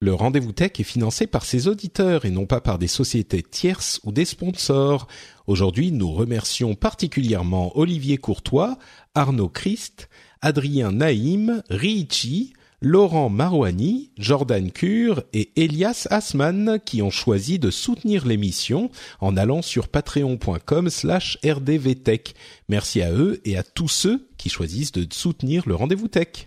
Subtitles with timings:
[0.00, 4.00] Le rendez-vous tech est financé par ses auditeurs et non pas par des sociétés tierces
[4.04, 5.08] ou des sponsors.
[5.48, 8.78] Aujourd'hui, nous remercions particulièrement Olivier Courtois,
[9.16, 10.08] Arnaud Christ,
[10.40, 18.24] Adrien Naïm, Riichi, Laurent Marouani, Jordan Cure et Elias Asman qui ont choisi de soutenir
[18.24, 22.36] l'émission en allant sur patreon.com slash rdvtech.
[22.68, 26.46] Merci à eux et à tous ceux qui choisissent de soutenir le rendez-vous tech.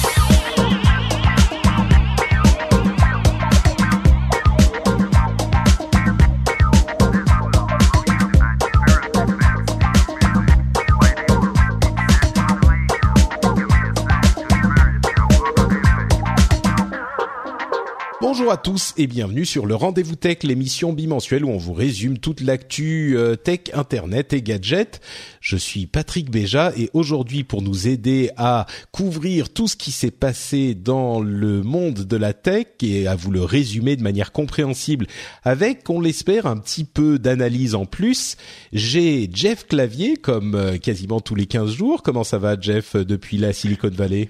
[18.33, 22.17] Bonjour à tous et bienvenue sur le Rendez-vous Tech, l'émission bimensuelle où on vous résume
[22.17, 25.01] toute l'actu euh, tech, internet et gadgets.
[25.41, 30.11] Je suis Patrick Béja et aujourd'hui pour nous aider à couvrir tout ce qui s'est
[30.11, 35.07] passé dans le monde de la tech et à vous le résumer de manière compréhensible
[35.43, 38.37] avec, on l'espère, un petit peu d'analyse en plus,
[38.71, 42.01] j'ai Jeff Clavier comme euh, quasiment tous les 15 jours.
[42.01, 44.29] Comment ça va Jeff depuis la Silicon Valley?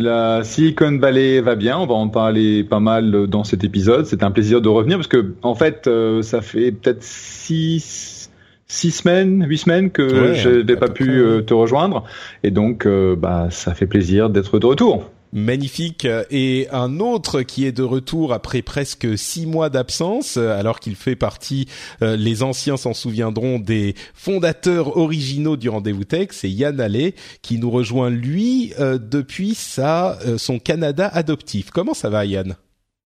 [0.00, 4.06] La Silicon Valley va bien, on va en parler pas mal dans cet épisode.
[4.06, 8.30] C'est un plaisir de revenir parce que en fait, euh, ça fait peut-être six,
[8.66, 12.04] six semaines, huit semaines que Ouais, je n'ai pas pu euh, te rejoindre,
[12.42, 15.10] et donc euh, bah ça fait plaisir d'être de retour.
[15.32, 16.06] Magnifique.
[16.30, 20.96] Et un autre qui est de retour après presque six mois d'absence, euh, alors qu'il
[20.96, 21.66] fait partie,
[22.02, 27.58] euh, les anciens s'en souviendront, des fondateurs originaux du Rendez-vous Tech, c'est Yann Allais, qui
[27.58, 31.70] nous rejoint, lui, euh, depuis sa, euh, son Canada adoptif.
[31.70, 32.56] Comment ça va, Yann?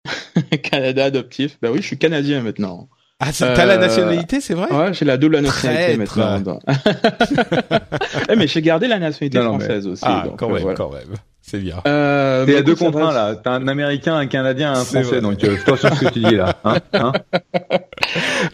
[0.63, 1.59] Canada adoptif.
[1.63, 2.89] Bah oui, je suis canadien maintenant.
[3.23, 4.73] Ah, t'as la Euh, nationalité, c'est vrai?
[4.73, 6.19] Ouais, j'ai la double nationalité Traître.
[6.19, 6.59] maintenant.
[8.31, 10.03] Eh, mais j'ai gardé la nationalité Non, non, mais- française aussi.
[10.07, 10.77] Ah, donc, quand euh, même, voilà.
[10.77, 11.15] quand même.
[11.51, 11.79] C'est bien.
[11.85, 13.35] Euh, T'es à deux contre un là.
[13.35, 15.21] T'as un Américain, un Canadien, un Français, vrai.
[15.21, 16.55] donc euh, fais attention à ce que tu dis là.
[16.65, 17.13] Hein hein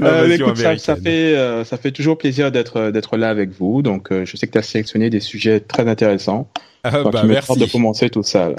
[0.03, 3.81] Euh, écoute, ça, ça fait euh, ça fait toujours plaisir d'être d'être là avec vous.
[3.83, 6.49] Donc, euh, je sais que tu as sélectionné des sujets très intéressants.
[6.85, 7.59] Ah, bah, me merci.
[7.59, 8.51] de commencer tout ça.
[8.51, 8.57] là.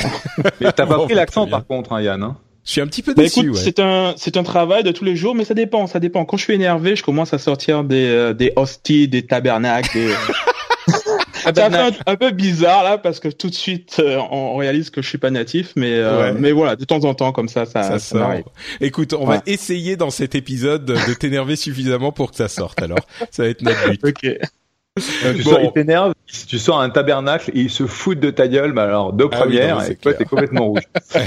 [0.62, 2.24] Mais t'as pas Bon, pris l'accent par contre, hein, Yann.
[2.24, 3.62] Hein Je suis un petit peu Bah, déçu, écoute, ouais.
[3.64, 6.26] c'est un c'est un travail de tous les jours, mais ça dépend, ça dépend.
[6.26, 9.90] Quand je suis énervé, je commence à sortir des euh, des hosties, des tabernacles.
[9.94, 10.14] Des...
[11.56, 14.90] Ça fait un, un peu bizarre là parce que tout de suite euh, on réalise
[14.90, 16.40] que je suis pas natif, mais euh, Ouais.
[16.40, 18.20] mais voilà, de temps en temps comme ça, ça, ça ça, sort.
[18.28, 18.44] m'arrive.
[18.82, 22.82] Écoute, on va essayer dans cet épisode de t'énerver suffisamment pour que ça sorte.
[22.82, 23.00] Alors,
[23.32, 24.06] ça va être notre but.
[24.06, 24.20] Ok.
[25.32, 25.52] tu Bon.
[25.52, 26.14] sors, il t'énerve,
[26.48, 28.72] tu sors un tabernacle et il se fout de ta gueule.
[28.72, 30.82] Bah alors deux Ah oui, premières non, mais et toi t'es complètement rouge.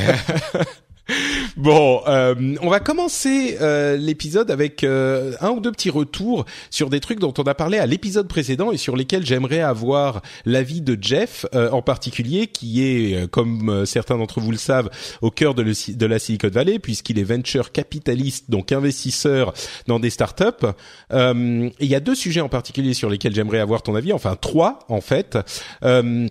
[1.57, 6.91] Bon, euh, on va commencer euh, l'épisode avec euh, un ou deux petits retours sur
[6.91, 10.81] des trucs dont on a parlé à l'épisode précédent et sur lesquels j'aimerais avoir l'avis
[10.81, 14.91] de Jeff euh, en particulier, qui est, euh, comme euh, certains d'entre vous le savent,
[15.23, 15.63] au cœur de,
[16.07, 19.53] la Silicon Valley, puisqu'il est venture capitaliste, donc investisseur
[19.87, 20.67] dans des startups.
[21.11, 24.81] Il y a deux sujets en particulier sur lesquels j'aimerais avoir ton avis, enfin trois
[24.89, 25.39] en fait.
[25.85, 26.27] Euh,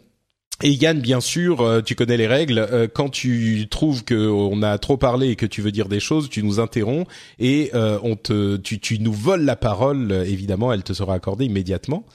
[0.61, 2.59] et Yann, bien sûr, euh, tu connais les règles.
[2.59, 5.99] euh, quand tu trouves que on a trop parlé et que tu veux dire des
[5.99, 7.09] choses, tu nous interromps
[7.39, 10.11] et euh, on te, tu, tu nous voles la parole.
[10.11, 12.05] Évidemment, elle te sera accordée immédiatement.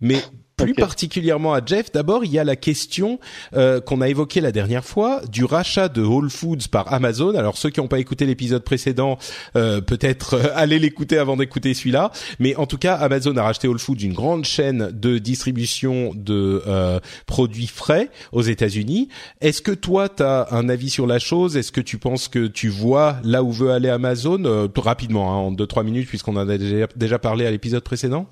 [0.00, 0.22] Mais
[0.64, 3.18] plus particulièrement à Jeff, d'abord, il y a la question
[3.54, 7.34] euh, qu'on a évoquée la dernière fois du rachat de Whole Foods par Amazon.
[7.34, 9.18] Alors ceux qui n'ont pas écouté l'épisode précédent,
[9.56, 12.10] euh, peut-être euh, allez l'écouter avant d'écouter celui-là.
[12.38, 16.62] Mais en tout cas, Amazon a racheté Whole Foods, une grande chaîne de distribution de
[16.66, 19.08] euh, produits frais aux États-Unis.
[19.40, 21.56] Est-ce que toi, tu as un avis sur la chose?
[21.56, 24.44] Est-ce que tu penses que tu vois là où veut aller Amazon?
[24.44, 27.84] Euh, Rapidement, hein, en deux trois minutes, puisqu'on en a déjà, déjà parlé à l'épisode
[27.84, 28.26] précédent?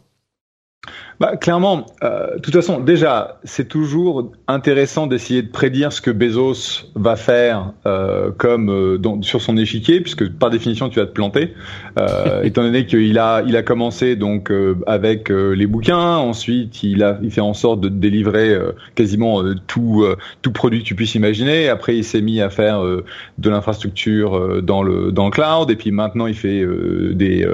[1.20, 6.12] Bah, clairement, euh, de toute façon, déjà, c'est toujours intéressant d'essayer de prédire ce que
[6.12, 11.06] Bezos va faire euh, comme euh, dans, sur son échiquier, puisque par définition, tu vas
[11.06, 11.54] te planter,
[11.98, 17.02] euh, étant donné qu'il a, il a commencé donc euh, avec les bouquins, ensuite il
[17.02, 18.56] a, il fait en sorte de délivrer
[18.94, 20.06] quasiment tout,
[20.42, 21.68] tout produit que tu puisses imaginer.
[21.68, 25.90] Après, il s'est mis à faire de l'infrastructure dans le dans le cloud, et puis
[25.90, 26.64] maintenant il fait
[27.12, 27.46] des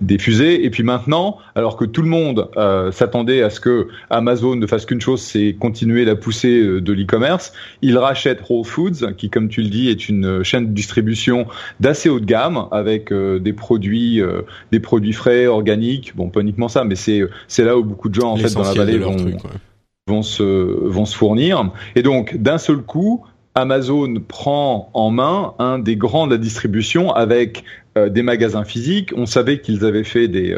[0.00, 2.48] des fusées, et puis maintenant, alors que tout le monde
[3.06, 6.92] s'attendait à ce que Amazon ne fasse qu'une chose, c'est continuer la poussée euh, de
[6.92, 7.52] l'e-commerce.
[7.82, 11.46] Il rachète Whole Foods, qui, comme tu le dis, est une chaîne de distribution
[11.78, 14.42] d'assez haut de gamme, avec euh, des produits, euh,
[14.72, 16.16] des produits frais, organiques.
[16.16, 18.62] Bon, pas uniquement ça, mais c'est c'est là où beaucoup de gens en fait dans
[18.62, 19.16] la vallée vont,
[20.08, 21.70] vont se vont se fournir.
[21.94, 23.24] Et donc, d'un seul coup,
[23.54, 27.62] Amazon prend en main un des grands de la distribution avec
[27.96, 29.12] des magasins physiques.
[29.16, 30.54] On savait qu'ils avaient fait des,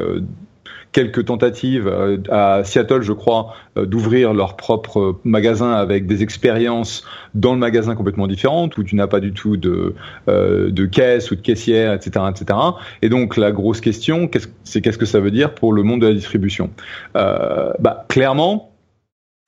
[0.93, 7.05] quelques tentatives euh, à Seattle, je crois, euh, d'ouvrir leur propre magasin avec des expériences
[7.35, 9.95] dans le magasin complètement différentes, où tu n'as pas du tout de,
[10.29, 12.59] euh, de caisse ou de caissière, etc., etc.
[13.03, 14.31] Et donc la grosse question,
[14.65, 16.71] c'est qu'est-ce que ça veut dire pour le monde de la distribution?
[17.15, 18.73] Bah, Clairement,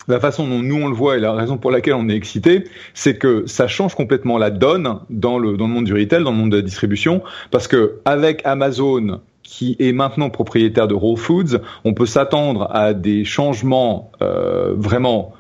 [0.09, 2.65] la façon dont nous on le voit et la raison pour laquelle on est excité,
[2.95, 6.33] c'est que ça change complètement la donne dans le dans le monde du retail, dans
[6.33, 11.17] le monde de la distribution, parce que avec Amazon qui est maintenant propriétaire de Whole
[11.17, 15.33] Foods, on peut s'attendre à des changements euh, vraiment,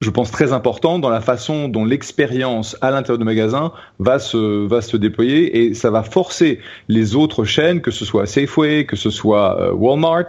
[0.00, 4.66] je pense, très importants dans la façon dont l'expérience à l'intérieur du magasin va se,
[4.66, 8.96] va se déployer et ça va forcer les autres chaînes, que ce soit Safeway, que
[8.96, 10.28] ce soit euh, Walmart,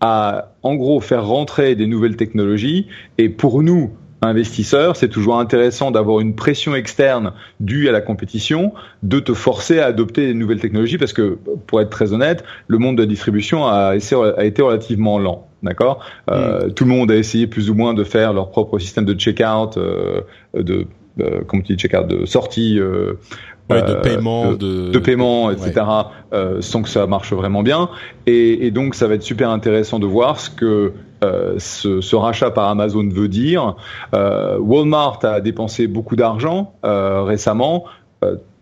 [0.00, 2.86] à en gros faire rentrer des nouvelles technologies.
[3.18, 3.90] Et pour nous
[4.22, 8.72] investisseur, c'est toujours intéressant d'avoir une pression externe due à la compétition,
[9.02, 12.78] de te forcer à adopter des nouvelles technologies, parce que, pour être très honnête, le
[12.78, 15.46] monde de la distribution a, été relativement lent.
[15.62, 16.04] D'accord?
[16.30, 16.72] Euh, mm.
[16.72, 19.76] Tout le monde a essayé plus ou moins de faire leur propre système de checkout,
[19.76, 20.22] euh,
[20.54, 20.86] de
[21.20, 22.78] euh, comment tu dis checkout, de sortie.
[22.78, 23.14] Euh,
[23.68, 25.86] de paiement, de, de, paiement, etc.
[26.32, 27.88] Euh, sans que ça marche vraiment bien.
[28.26, 32.50] Et, et, donc, ça va être super intéressant de voir ce que euh, ce, rachat
[32.50, 33.76] par Amazon veut dire.
[34.14, 37.84] Euh, Walmart a dépensé beaucoup d'argent euh, récemment.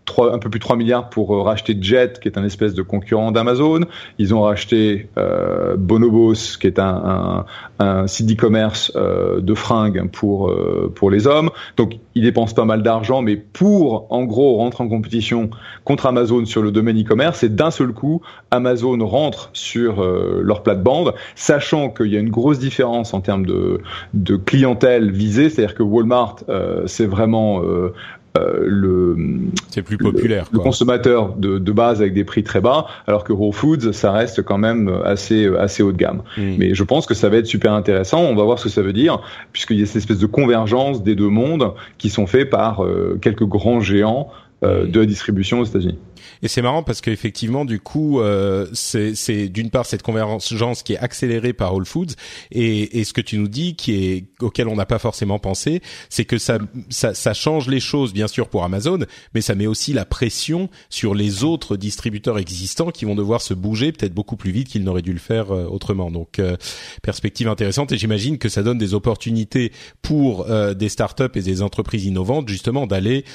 [0.09, 2.81] 3, un peu plus de 3 milliards pour racheter Jet, qui est un espèce de
[2.81, 3.81] concurrent d'Amazon.
[4.17, 7.45] Ils ont racheté euh, Bonobos, qui est un,
[7.79, 10.53] un, un site d'e-commerce euh, de fringues pour
[10.95, 11.49] pour les hommes.
[11.77, 15.49] Donc ils dépensent pas mal d'argent, mais pour en gros rentrer en compétition
[15.85, 18.21] contre Amazon sur le domaine e-commerce, et d'un seul coup
[18.51, 23.81] Amazon rentre sur leur plate-bande, sachant qu'il y a une grosse différence en termes de,
[24.13, 27.91] de clientèle visée, c'est-à-dire que Walmart euh, c'est vraiment euh, euh,
[28.35, 29.17] le
[29.69, 33.33] c'est plus populaire le, consommateur de, de, base avec des prix très bas alors que
[33.33, 36.21] Raw Foods ça reste quand même assez assez haut de gamme.
[36.37, 36.55] Hmm.
[36.57, 38.21] mais je pense que ça va être super intéressant.
[38.21, 39.19] On va voir ce que ça veut dire
[39.51, 43.17] puisqu'il y a cette espèce de convergence des deux mondes qui sont faits par euh,
[43.21, 44.29] quelques grands géants
[44.63, 45.97] euh, de la distribution aux États-Unis.
[46.41, 50.97] Et c'est marrant parce qu'effectivement, du coup, euh, c'est d'une part cette convergence qui est
[50.97, 52.13] accélérée par Whole Foods,
[52.51, 55.81] et, et ce que tu nous dis, qui est auquel on n'a pas forcément pensé,
[56.09, 56.59] c'est que ça,
[56.89, 58.99] ça, ça change les choses, bien sûr, pour Amazon,
[59.33, 63.53] mais ça met aussi la pression sur les autres distributeurs existants qui vont devoir se
[63.53, 66.11] bouger peut-être beaucoup plus vite qu'ils n'auraient dû le faire euh, autrement.
[66.11, 66.55] Donc, euh,
[67.01, 69.71] perspective intéressante, et j'imagine que ça donne des opportunités
[70.01, 73.25] pour euh, des startups et des entreprises innovantes, justement, d'aller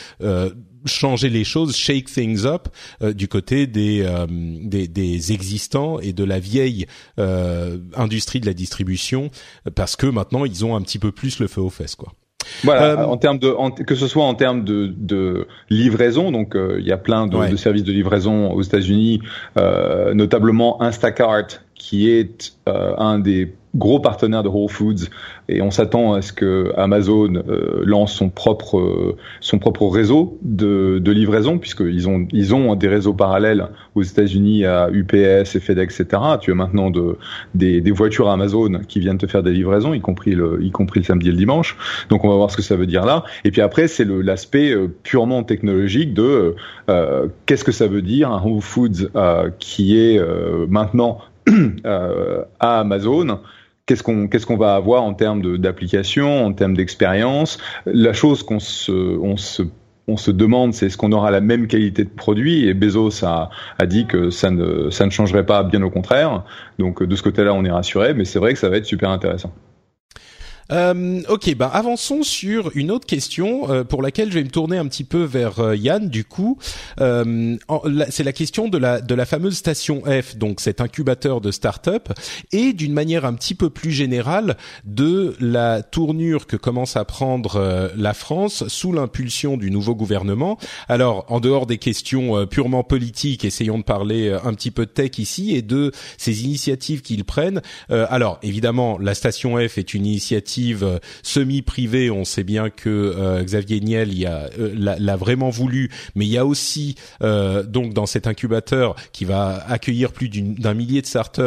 [0.85, 2.69] changer les choses, shake things up
[3.03, 6.87] euh, du côté des, euh, des, des existants et de la vieille
[7.19, 9.31] euh, industrie de la distribution
[9.75, 12.13] parce que maintenant ils ont un petit peu plus le feu aux fesses quoi.
[12.63, 13.55] Voilà, en termes de,
[13.85, 17.57] que ce soit en termes de, de livraison, donc il y a plein de, de,
[17.57, 19.23] services de livraison aux États-Unis,
[19.57, 25.09] notamment Instacart, qui est un des gros partenaire de Whole Foods
[25.49, 30.39] et on s'attend à ce que Amazon euh, lance son propre euh, son propre réseau
[30.43, 35.61] de, de livraison puisqu'ils ont ils ont des réseaux parallèles aux États-Unis à UPS et
[35.61, 36.23] FedEx etc.
[36.41, 37.17] Tu as maintenant de
[37.55, 41.01] des, des, voitures Amazon qui viennent te faire des livraisons y compris le y compris
[41.01, 41.77] le samedi et le dimanche.
[42.11, 43.25] Donc on va voir ce que ça veut dire là.
[43.45, 46.55] Et puis après c'est l'aspect euh, purement technologique de
[47.47, 49.09] qu'est-ce que ça veut dire un Whole Foods
[49.59, 50.21] qui est
[50.69, 51.19] maintenant
[51.85, 53.39] à Amazon
[53.87, 54.03] qu'est-ce
[54.47, 57.59] qu'on va avoir en termes d'application, en termes d'expérience?
[57.87, 62.67] La chose qu'on se demande, c'est est-ce qu'on aura la même qualité de produit?
[62.67, 66.45] Et Bezos a, a dit que ça ne ça ne changerait pas, bien au contraire.
[66.79, 69.11] Donc de ce côté-là, on est rassuré, mais c'est vrai que ça va être super
[69.11, 69.53] intéressant.
[70.73, 74.79] Euh, ok, bah avançons sur une autre question euh, pour laquelle je vais me tourner
[74.79, 76.09] un petit peu vers euh, Yann.
[76.09, 76.59] Du coup,
[77.01, 77.57] euh,
[78.09, 82.09] c'est la question de la de la fameuse station F, donc cet incubateur de start-up,
[82.53, 87.91] et d'une manière un petit peu plus générale de la tournure que commence à prendre
[87.97, 90.59] la France sous l'impulsion du nouveau gouvernement.
[90.89, 95.19] Alors, en dehors des questions purement politiques, essayons de parler un petit peu de tech
[95.19, 97.63] ici et de ces initiatives qu'ils prennent.
[97.89, 102.11] alors, évidemment, la station F est une initiative euh, semi-privée.
[102.11, 106.47] On sait bien que euh, Xavier Niel euh, l'a vraiment voulu, mais il y a
[106.47, 111.43] aussi donc dans cet incubateur qui va accueillir plus d'un millier de startups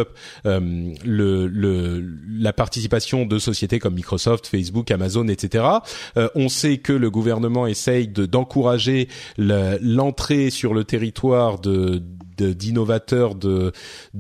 [0.45, 5.65] la participation de sociétés comme Microsoft, Facebook, Amazon, etc.
[6.35, 12.01] on sait que le gouvernement essaye d'encourager l'entrée sur le territoire de
[12.41, 13.71] d'innovateurs, de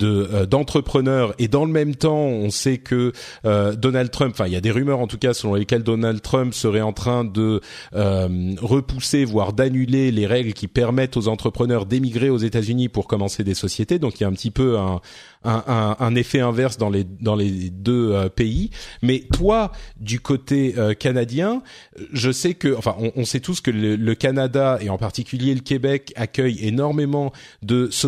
[0.01, 3.11] euh, d'entrepreneurs, et dans le même temps, on sait que
[3.45, 6.21] euh, Donald Trump, enfin il y a des rumeurs en tout cas selon lesquelles Donald
[6.21, 7.61] Trump serait en train de
[7.95, 13.43] euh, repousser, voire d'annuler les règles qui permettent aux entrepreneurs d'émigrer aux États-Unis pour commencer
[13.43, 13.99] des sociétés.
[13.99, 15.01] Donc il y a un petit peu un,
[15.43, 18.69] un, un, effet inverse dans les dans les deux euh, pays.
[19.01, 21.61] Mais toi, du côté euh, canadien,
[22.11, 25.53] je sais que, enfin, on, on sait tous que le, le, Canada et en particulier
[25.53, 27.31] le Québec accueillent énormément
[27.61, 28.06] de sociétés,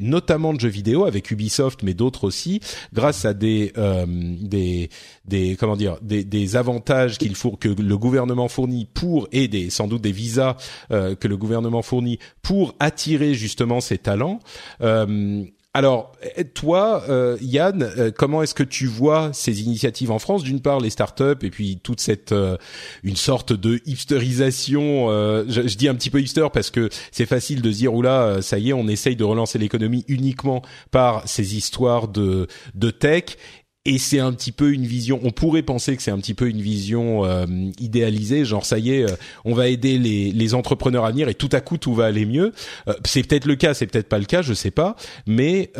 [0.00, 2.60] notamment de jeux vidéo, avec Ubisoft, mais d'autres aussi,
[2.92, 8.48] grâce à des euh, des comment dire des, des avantages qu'il faut que le gouvernement
[8.48, 10.56] fournit pour et des sans doute des visas
[10.90, 14.40] que le gouvernement fournit pour attirer justement ces talents.
[14.80, 15.44] Euh,
[15.76, 16.12] alors,
[16.54, 20.42] toi, euh, Yann, euh, comment est-ce que tu vois ces initiatives en France?
[20.42, 22.56] D'une part, les startups, et puis toute cette euh,
[23.02, 25.08] une sorte de hipsterisation.
[25.46, 28.58] Je, je, dis un petit peu hipster parce que c'est facile de dire oula, ça
[28.58, 33.36] y est, on essaye de relancer l'économie uniquement par ces histoires de de tech
[33.86, 35.20] et c'est un petit peu une vision.
[35.22, 37.46] On pourrait penser que c'est un petit peu une vision euh,
[37.78, 39.14] idéalisée, genre ça y est, euh,
[39.44, 42.26] on va aider les, les, entrepreneurs à venir et tout à coup tout va aller
[42.26, 42.52] mieux.
[42.88, 44.96] Euh, c'est peut-être le cas, c'est peut-être pas le cas, je sais pas.
[45.26, 45.70] Mais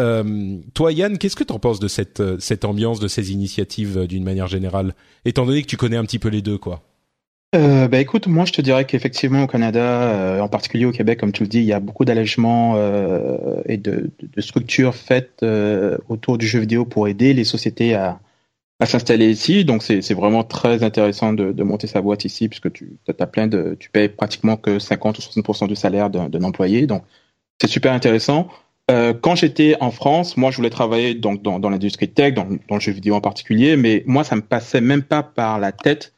[0.74, 4.22] toi, Yann, qu'est-ce que tu en penses de cette cette ambiance, de ces initiatives d'une
[4.22, 4.94] manière générale,
[5.24, 6.85] étant donné que tu connais un petit peu les deux, quoi
[7.56, 11.18] euh, bah écoute, moi je te dirais qu'effectivement au Canada, euh, en particulier au Québec,
[11.18, 15.42] comme tu le dis, il y a beaucoup d'allègements euh, et de, de, structures faites
[15.42, 18.20] euh, autour du jeu vidéo pour aider les sociétés à,
[18.80, 19.64] à s'installer ici.
[19.64, 23.46] Donc c'est vraiment très intéressant de, de, monter sa boîte ici, puisque tu as plein
[23.46, 26.86] de, tu payes pratiquement que 50 ou 60% du salaire d'un employé.
[26.86, 27.04] Donc
[27.60, 28.48] c'est super intéressant.
[28.90, 32.46] Euh, quand j'étais en France, moi je voulais travailler donc dans, dans l'industrie tech, dans,
[32.68, 35.72] dans le jeu vidéo en particulier, mais moi ça me passait même pas par la
[35.72, 36.12] tête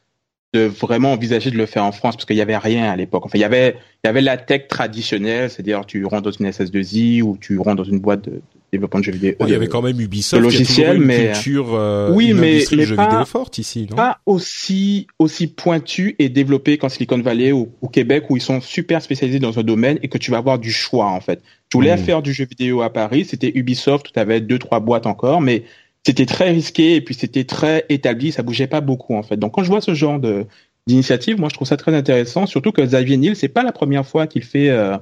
[0.53, 3.25] de vraiment envisager de le faire en France parce qu'il y avait rien à l'époque.
[3.25, 6.49] Enfin, il y avait, il y avait la tech traditionnelle, c'est-à-dire tu rentres dans une
[6.49, 8.41] SS2I ou tu rentres dans une boîte de
[8.71, 9.33] développement de jeux vidéo.
[9.41, 12.95] il y avait quand même Ubisoft, logiciel, une mais culture, euh, oui, mais, mais jeux
[12.95, 13.95] pas, vidéo forte ici, non?
[13.95, 18.61] Pas aussi aussi pointu et développé qu'en Silicon Valley ou au Québec où ils sont
[18.61, 21.41] super spécialisés dans un domaine et que tu vas avoir du choix en fait.
[21.69, 21.99] Tu voulais hmm.
[21.99, 25.41] faire du jeu vidéo à Paris, c'était Ubisoft, où tu avais deux trois boîtes encore,
[25.41, 25.63] mais
[26.05, 29.37] c'était très risqué et puis c'était très établi, ça bougeait pas beaucoup en fait.
[29.37, 30.45] Donc quand je vois ce genre de
[30.87, 34.07] d'initiative, moi je trouve ça très intéressant, surtout que Xavier Niel, c'est pas la première
[34.07, 34.97] fois qu'il fait euh,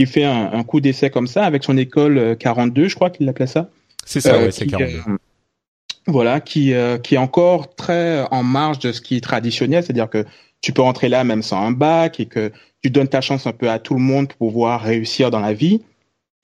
[0.00, 3.10] il fait un, un coup d'essai comme ça avec son école 42, euh, je crois
[3.10, 3.68] qu'il l'appelait ça.
[4.06, 4.96] C'est ça, euh, c'est 42.
[4.96, 5.16] Euh,
[6.06, 10.24] voilà, qui qui est encore très en marge de ce qui est traditionnel, c'est-à-dire que
[10.62, 12.50] tu peux rentrer là même sans un bac et que
[12.82, 15.52] tu donnes ta chance un peu à tout le monde pour pouvoir réussir dans la
[15.52, 15.82] vie.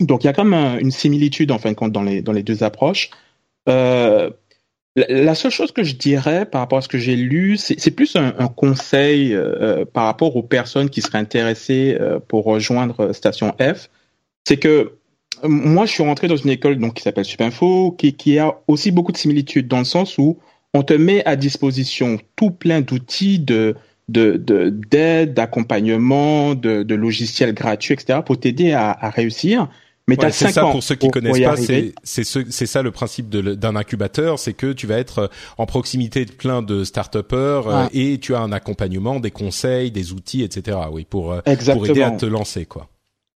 [0.01, 2.33] Donc il y a quand même une similitude en fin de compte dans les dans
[2.33, 3.11] les deux approches.
[3.69, 4.31] Euh,
[4.97, 8.17] la seule chose que je dirais par rapport à ce que j'ai lu, c'est plus
[8.17, 13.91] un, conseil euh, par rapport aux personnes qui seraient intéressées euh, pour rejoindre Station F.
[14.45, 14.95] C'est que
[15.45, 18.91] moi, je suis rentré dans une école donc qui s'appelle Supinfo, qui, qui a aussi
[18.91, 20.39] beaucoup de similitudes dans le sens où
[20.73, 23.75] on te met à disposition tout plein d'outils de
[24.09, 24.37] de
[24.71, 29.69] d'aide, d'accompagnement, de, logiciels gratuits, etc., pour t'aider à réussir.
[30.09, 33.29] Mais ouais, c'est ça pour ceux qui connaissent pas, c'est c'est c'est ça le principe
[33.29, 37.89] d'un incubateur, c'est que tu vas être euh, en proximité de plein de start euh,
[37.93, 40.79] et tu as un accompagnement, des conseils, des outils, etc.
[40.93, 41.41] Oui, pour euh,
[41.73, 42.89] pour aider à te lancer quoi.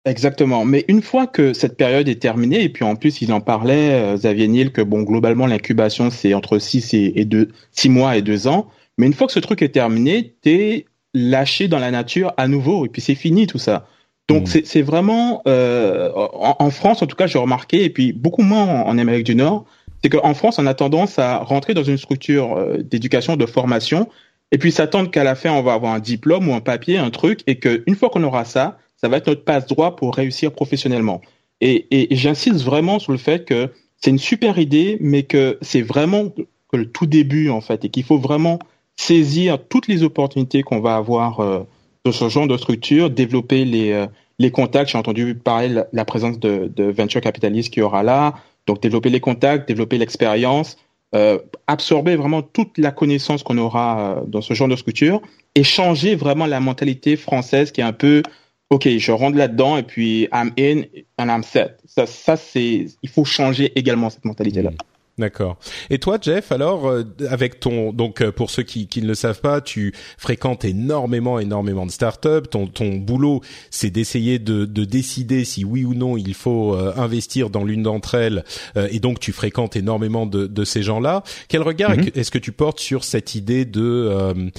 [0.04, 0.64] Exactement.
[0.64, 4.14] Mais une fois que cette période est terminée, et puis en plus il en parlait
[4.14, 8.22] Xavier Niel que bon globalement l'incubation c'est entre 6 et, et deux, six mois et
[8.22, 8.68] deux ans.
[8.96, 12.86] Mais une fois que ce truc est terminé, t'es lâché dans la nature à nouveau
[12.86, 13.88] et puis c'est fini tout ça.
[14.30, 14.60] Donc mm.
[14.64, 18.96] c'est vraiment euh, en, France en tout cas j'ai remarqué et puis beaucoup moins en,
[18.96, 19.64] Amérique du Nord,
[20.02, 24.08] c'est qu'en France on a tendance à rentrer dans une structure euh, d'éducation de formation
[24.52, 27.10] et puis s'attendre qu'à la fin on va avoir un diplôme ou un papier, un
[27.10, 30.52] truc et qu'une fois qu'on aura ça, ça va être notre passe droit pour réussir
[30.52, 31.20] professionnellement.
[31.60, 33.68] Et, et, j'insiste vraiment sur le fait que
[33.98, 37.88] c'est une super idée, mais que c'est vraiment que le tout début en fait et
[37.90, 38.60] qu'il faut vraiment
[38.96, 41.66] saisir toutes les opportunités qu'on va avoir euh,
[42.04, 44.06] de ce genre de structure, développer les, euh,
[44.38, 44.90] les contacts.
[44.90, 48.34] J'ai entendu parler la, présence de, de venture capitalistes qui aura là.
[48.66, 50.76] Donc développer les contacts, développer l'expérience,
[51.14, 55.20] euh, absorber vraiment toute la connaissance qu'on aura euh, dans ce genre de structure
[55.54, 58.22] et changer vraiment la mentalité française qui est un peu
[58.70, 60.82] OK, je rentre là-dedans et puis I'm in
[61.18, 61.80] and I'm set.
[61.86, 64.70] Ça, ça c'est, il faut changer également cette mentalité-là.
[65.20, 65.58] D'accord.
[65.90, 69.14] Et toi, Jeff, alors, euh, avec ton, donc euh, pour ceux qui, qui, ne le
[69.14, 72.48] savent pas, tu fréquentes énormément, énormément de startups.
[72.50, 76.94] Ton, ton boulot, c'est d'essayer de, de, décider si oui ou non il faut euh,
[76.96, 78.44] investir dans l'une d'entre elles.
[78.76, 81.22] et donc, tu fréquentes énormément de, de ces gens-là.
[81.48, 82.18] Quel regard mm-hmm.
[82.18, 84.50] est-ce que tu portes sur cette idée de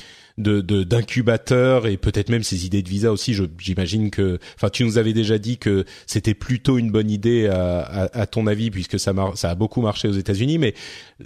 [0.41, 3.35] de d'incubateurs et peut-être même ces idées de visa aussi.
[3.59, 8.09] J'imagine que, enfin, tu nous avais déjà dit que c'était plutôt une bonne idée à,
[8.13, 10.73] à, ton avis puisque ça, ça a beaucoup marché aux États-Unis, mais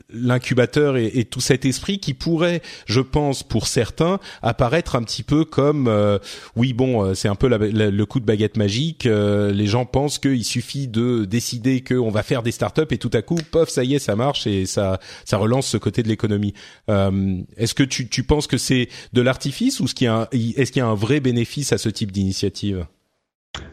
[0.09, 5.23] l'incubateur et, et, tout cet esprit qui pourrait, je pense, pour certains, apparaître un petit
[5.23, 6.19] peu comme, euh,
[6.55, 9.05] oui, bon, euh, c'est un peu le coup de baguette magique.
[9.05, 13.11] Euh, les gens pensent qu'il suffit de décider qu'on va faire des startups et tout
[13.13, 16.07] à coup, pof, ça y est, ça marche et ça, ça relance ce côté de
[16.07, 16.53] l'économie.
[16.87, 20.87] Est-ce que tu, tu penses que c'est de l'artifice ou est-ce qu'il y, y, a
[20.87, 22.85] un vrai bénéfice à ce type d'initiative?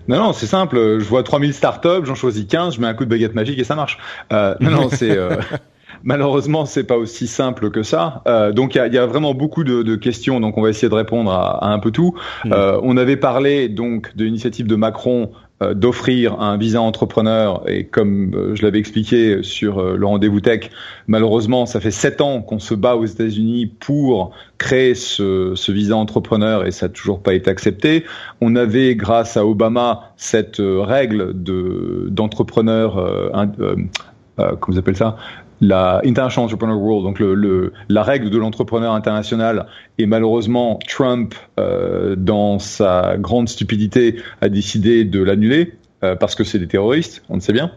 [0.09, 0.77] Non, non, c'est simple.
[0.77, 3.65] Je vois 3000 startups, j'en choisis 15, je mets un coup de baguette magique et
[3.65, 3.99] ça marche.
[4.33, 5.37] Euh, non, non, c'est euh,
[6.05, 8.23] malheureusement c'est pas aussi simple que ça.
[8.27, 10.71] Euh, donc il y a, y a, vraiment beaucoup de, de, questions, donc on va
[10.71, 12.15] essayer de répondre à, à un peu tout.
[12.45, 12.53] Mm.
[12.53, 15.31] Euh, on avait parlé donc de l'initiative de Macron
[15.75, 20.71] d'offrir un visa entrepreneur et comme euh, je l'avais expliqué sur euh, le rendez-vous tech,
[21.07, 26.66] malheureusement ça fait sept ans qu'on se bat aux États-Unis pour créer ce, visa entrepreneur
[26.66, 28.04] et ça n'a toujours pas été accepté.
[28.40, 32.99] On avait grâce à Obama cette règle de d'entrepreneur
[34.38, 35.16] euh, comment vous appelez ça?
[35.62, 39.66] La International Entrepreneur World, donc le, la règle de l'entrepreneur international,
[39.97, 45.75] et malheureusement Trump, euh, dans sa grande stupidité, a décidé de l'annuler.
[46.04, 47.71] Euh, parce que c'est des terroristes, on le sait bien.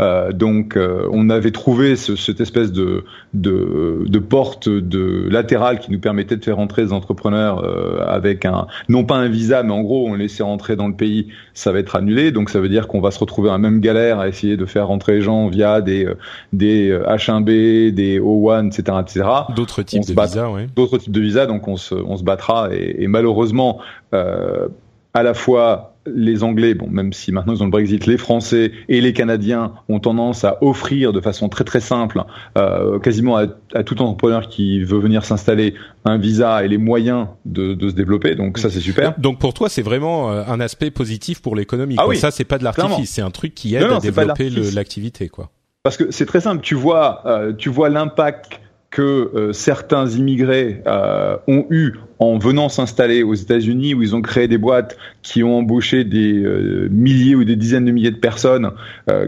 [0.00, 5.78] Euh, donc, euh, on avait trouvé ce, cette espèce de, de, de, porte de latérale
[5.78, 9.62] qui nous permettait de faire rentrer des entrepreneurs euh, avec un, non pas un visa,
[9.62, 12.32] mais en gros, on laissait rentrer dans le pays, ça va être annulé.
[12.32, 14.66] Donc, ça veut dire qu'on va se retrouver à la même galère à essayer de
[14.66, 16.06] faire rentrer les gens via des,
[16.52, 19.26] des H1B, des O1, etc., etc.
[19.56, 20.66] D'autres types de visas, oui.
[20.76, 22.68] D'autres types de visas, donc on se, on se battra.
[22.74, 23.80] Et, et malheureusement,
[24.12, 28.72] à la fois les Anglais, bon, même si maintenant ils ont le Brexit, les Français
[28.88, 32.22] et les Canadiens ont tendance à offrir de façon très très simple,
[32.56, 33.46] euh, quasiment à,
[33.82, 38.34] tout entrepreneur qui veut venir s'installer, un visa et les moyens de, se développer.
[38.34, 39.18] Donc ça c'est super.
[39.18, 41.96] Donc pour toi c'est vraiment euh, un aspect positif pour l'économie.
[41.98, 45.28] Ah oui, ça c'est pas de l'artifice, c'est un truc qui aide à développer l'activité
[45.28, 45.50] quoi.
[45.82, 48.60] Parce que c'est très simple, tu vois, euh, tu vois l'impact
[48.90, 54.22] que euh, certains immigrés euh, ont eu en venant s'installer aux États-Unis, où ils ont
[54.22, 58.16] créé des boîtes qui ont embauché des euh, milliers ou des dizaines de milliers de
[58.16, 58.70] personnes,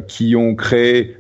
[0.07, 1.17] qui ont créé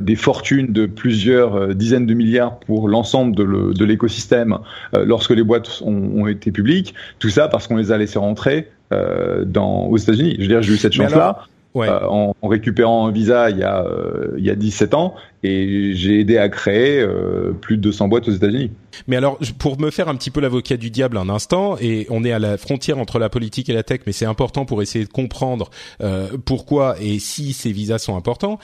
[0.00, 4.58] des fortunes de plusieurs dizaines de milliards pour l'ensemble de l'écosystème
[4.96, 6.94] lorsque les boîtes ont, ont, été publiques.
[7.18, 10.36] Tout ça parce qu'on les a laissés rentrer dans, aux États-Unis.
[10.36, 11.44] Je veux dire, j'ai eu cette chance-là.
[11.76, 15.92] Euh, en, récupérant un visa il y a euh, il y a 17 ans et
[15.94, 18.72] j'ai aidé à créer euh, plus de 200 boîtes aux États-Unis.
[19.06, 22.24] Mais alors pour me faire un petit peu l'avocat du diable un instant et on
[22.24, 25.04] est à la frontière entre la politique et la tech mais c'est important pour essayer
[25.04, 25.70] de comprendre
[26.44, 28.58] pourquoi et si ces visas sont importants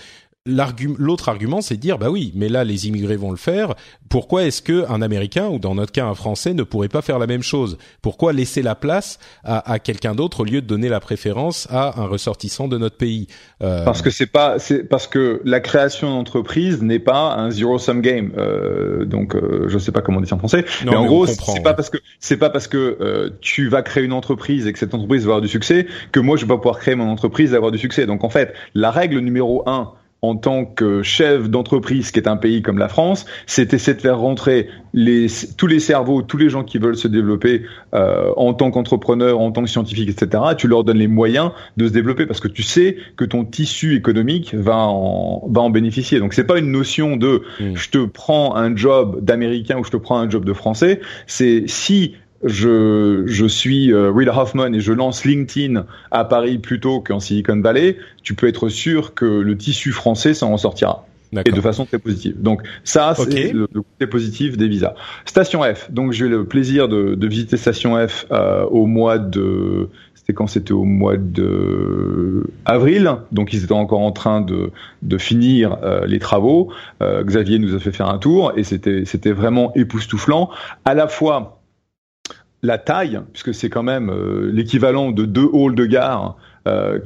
[0.46, 3.74] l'autre argument, c'est de dire bah oui, mais là les immigrés vont le faire.
[4.10, 7.18] Pourquoi est-ce que un Américain ou dans notre cas un Français ne pourrait pas faire
[7.18, 7.78] la même chose?
[8.02, 11.98] Pourquoi laisser la place à, à quelqu'un d'autre au lieu de donner la préférence à
[11.98, 13.26] un ressortissant de notre pays?
[13.62, 13.86] Euh...
[13.86, 18.02] Parce que c'est pas, c'est parce que la création d'entreprise n'est pas un zero sum
[18.02, 18.32] game.
[18.36, 21.62] Euh, donc euh, je sais pas comment on dit en français, mais en gros c'est
[21.62, 24.78] pas parce que c'est pas parce que euh, tu vas créer une entreprise et que
[24.78, 27.54] cette entreprise va avoir du succès que moi je vais pas pouvoir créer mon entreprise
[27.54, 28.04] et avoir du succès.
[28.04, 29.94] Donc en fait la règle numéro un
[30.28, 34.00] en tant que chef d'entreprise, qui est un pays comme la France, c'est essayer de
[34.00, 37.62] faire rentrer les, tous les cerveaux, tous les gens qui veulent se développer
[37.94, 40.42] euh, en tant qu'entrepreneur, en tant que scientifique, etc.
[40.56, 43.96] Tu leur donnes les moyens de se développer parce que tu sais que ton tissu
[43.96, 46.20] économique va en, va en bénéficier.
[46.20, 47.74] Donc c'est pas une notion de mmh.
[47.74, 51.00] je te prends un job d'américain ou je te prends un job de français.
[51.26, 57.00] C'est si je, je suis euh, Will Hoffman et je lance LinkedIn à Paris plutôt
[57.00, 61.06] qu'en Silicon Valley, tu peux être sûr que le tissu français s'en ressortira.
[61.44, 62.40] Et de façon très positive.
[62.40, 64.94] Donc ça, c'est le, côté positif des visas.
[65.24, 65.90] Station F.
[65.90, 70.32] Donc j'ai eu le plaisir de, de visiter Station F euh, au mois de c'était
[70.32, 74.70] quand c'était au mois de avril, donc ils étaient encore en train de,
[75.02, 76.72] de finir euh, les travaux.
[77.02, 80.48] Euh, Xavier nous a fait faire un tour et c'était c'était vraiment époustouflant.
[80.86, 81.60] À la fois
[82.64, 86.36] la taille, puisque c'est quand même euh, l'équivalent de deux halls de gare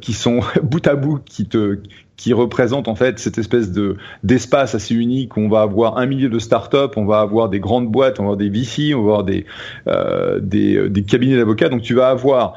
[0.01, 1.81] qui sont bout à bout, qui te
[2.17, 6.29] qui représentent en fait cette espèce de d'espace assez unique on va avoir un millier
[6.29, 9.19] de start-up, on va avoir des grandes boîtes, on va avoir des VC, on va
[9.19, 9.47] avoir des
[10.41, 11.71] des, des cabinets d'avocats.
[11.71, 12.55] Donc tu vas avoir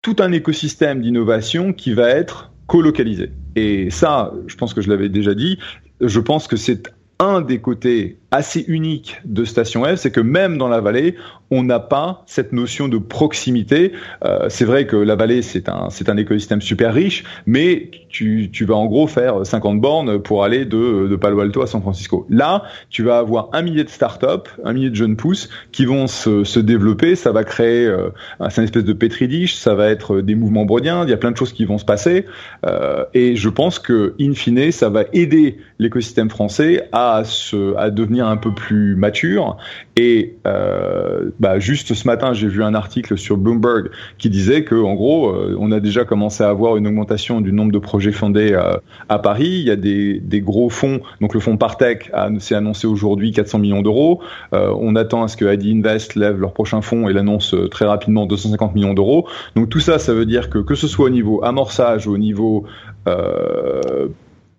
[0.00, 3.32] tout un écosystème d'innovation qui va être colocalisé.
[3.56, 5.58] Et ça, je pense que je l'avais déjà dit,
[6.00, 10.58] je pense que c'est un des côtés assez unique de Station F, c'est que même
[10.58, 11.16] dans la vallée,
[11.50, 13.92] on n'a pas cette notion de proximité.
[14.24, 18.50] Euh, c'est vrai que la vallée, c'est un, c'est un écosystème super riche, mais tu,
[18.52, 21.80] tu vas en gros faire 50 bornes pour aller de, de Palo Alto à San
[21.80, 22.26] Francisco.
[22.28, 26.06] Là, tu vas avoir un millier de startups, un millier de jeunes pousses qui vont
[26.06, 27.14] se, se développer.
[27.14, 28.10] Ça va créer, euh,
[28.40, 31.04] une espèce de pétridiche, ça va être des mouvements brodiens.
[31.04, 32.26] Il y a plein de choses qui vont se passer.
[32.64, 37.90] Euh, et je pense que, in fine, ça va aider l'écosystème français à se, à
[37.90, 39.56] devenir un peu plus mature.
[39.96, 44.74] Et euh, bah, juste ce matin, j'ai vu un article sur Bloomberg qui disait que,
[44.74, 48.12] en gros, euh, on a déjà commencé à avoir une augmentation du nombre de projets
[48.12, 48.76] fondés euh,
[49.08, 49.48] à Paris.
[49.48, 51.00] Il y a des, gros fonds.
[51.20, 54.20] Donc le fonds Partech s'est annoncé aujourd'hui 400 millions d'euros.
[54.52, 58.26] On attend à ce que ID Invest lève leur prochain fonds et l'annonce très rapidement
[58.26, 59.26] 250 millions d'euros.
[59.56, 62.66] Donc tout ça, ça veut dire que que ce soit au niveau amorçage, au niveau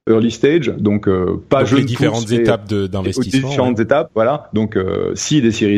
[0.07, 3.49] early stage, donc euh, pas donc les différentes étapes d'investissement.
[3.49, 4.49] Différentes étapes, voilà.
[4.53, 5.77] Donc euh, si des séries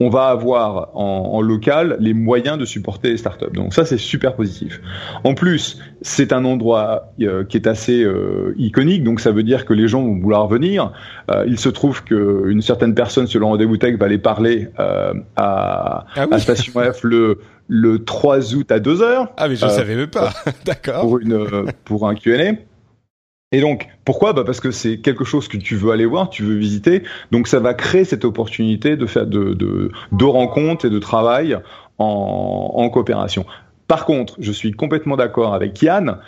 [0.00, 3.52] on va avoir en, en, local les moyens de supporter les startups.
[3.52, 4.80] Donc ça c'est super positif.
[5.24, 9.64] En plus, c'est un endroit euh, qui est assez euh, iconique, donc ça veut dire
[9.64, 10.92] que les gens vont vouloir venir.
[11.30, 16.26] Euh, il se trouve qu'une certaine personne le rendez-vous tech va aller parler à, ah
[16.30, 19.32] à Station F le le 3 août à 2 heures.
[19.36, 20.30] Ah mais je savais même pas.
[20.66, 21.02] D'accord.
[21.02, 22.52] Pour une pour un Q&A.
[23.52, 24.32] Et donc, pourquoi?
[24.32, 27.02] Bah Parce que c'est quelque chose que tu veux aller voir, tu veux visiter.
[27.30, 31.58] Donc, ça va créer cette opportunité de faire de, de, de rencontres et de travail
[31.98, 33.44] en, en coopération.
[33.86, 36.18] Par contre, je suis complètement d'accord avec Yann.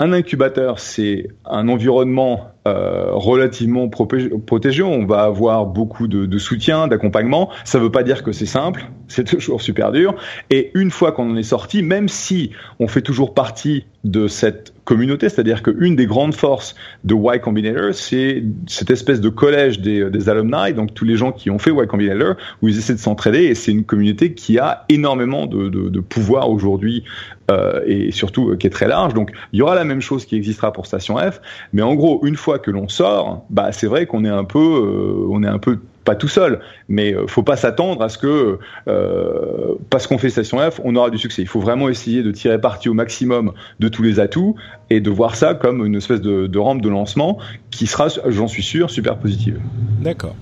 [0.00, 4.82] Un incubateur, c'est un environnement euh, relativement protégé.
[4.82, 7.50] On va avoir beaucoup de, soutien, d'accompagnement.
[7.64, 10.14] Ça ne veut pas dire que c'est simple, c'est toujours super dur.
[10.50, 14.74] Et une fois qu'on en est sorti, même si on fait toujours partie de cette
[14.84, 20.28] communauté, c'est-à-dire qu'une des grandes forces de Y Combinator, c'est cette espèce de collège des,
[20.28, 23.44] alumni, donc tous les gens qui ont fait Y Combinator, où ils essaient de s'entraider,
[23.44, 27.04] et c'est une communauté qui a énormément de pouvoir aujourd'hui,
[27.50, 29.14] euh, et surtout euh, qui est très large.
[29.14, 31.40] Donc il y aura la même chose qui existera pour Station F,
[31.72, 34.58] mais en gros, une fois que l'on sort, bah c'est vrai qu'on est un peu,
[34.58, 38.16] euh, on est un peu pas tout seul, mais euh, faut pas s'attendre à ce
[38.16, 41.42] que euh, parce qu'on fait Station F, on aura du succès.
[41.42, 44.56] Il faut vraiment essayer de tirer parti au maximum de tous les atouts
[44.88, 47.38] et de voir ça comme une espèce de, de rampe de lancement
[47.70, 49.60] qui sera, j'en suis sûr, super positive.
[50.00, 50.34] D'accord.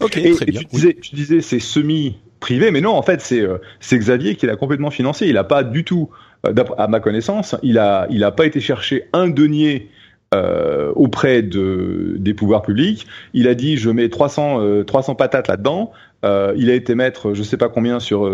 [0.00, 0.60] Ok, très bien.
[0.60, 3.44] Tu disais, tu disais c'est semi privé, mais non, en fait, c'est
[3.80, 5.26] c'est Xavier qui l'a complètement financé.
[5.26, 6.10] Il n'a pas du tout,
[6.44, 9.90] à ma connaissance, il a il a pas été chercher un denier
[10.32, 13.06] euh, auprès de, des pouvoirs publics.
[13.34, 15.92] Il a dit je mets 300, euh, 300 patates là-dedans.
[16.24, 18.30] Euh, il a été mettre je sais pas combien sur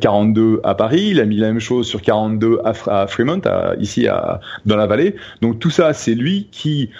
[0.00, 1.08] 42 euh, à Paris.
[1.10, 4.76] Il a mis la même chose sur 42 à, à Fremont, à, ici à, dans
[4.76, 5.16] la vallée.
[5.42, 6.90] Donc tout ça, c'est lui qui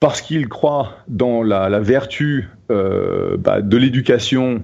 [0.00, 4.62] parce qu'il croit dans la, la vertu bah, de l'éducation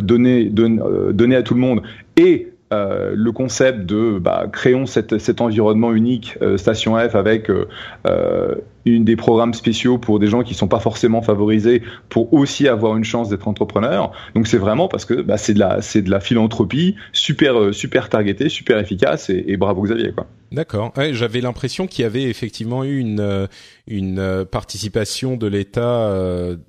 [0.00, 1.82] donnée, donnée à tout le monde
[2.16, 7.48] et euh, le concept de bah, créons cet, cet environnement unique euh, Station F avec
[7.48, 7.66] euh,
[8.06, 12.68] euh, une des programmes spéciaux pour des gens qui sont pas forcément favorisés pour aussi
[12.68, 14.12] avoir une chance d'être entrepreneur.
[14.34, 18.10] Donc c'est vraiment parce que bah, c'est de la c'est de la philanthropie super super
[18.10, 20.26] targetée, super efficace et, et bravo Xavier quoi.
[20.52, 20.92] D'accord.
[20.96, 23.48] Ouais, J'avais l'impression qu'il y avait effectivement eu une
[23.86, 26.10] une participation de l'État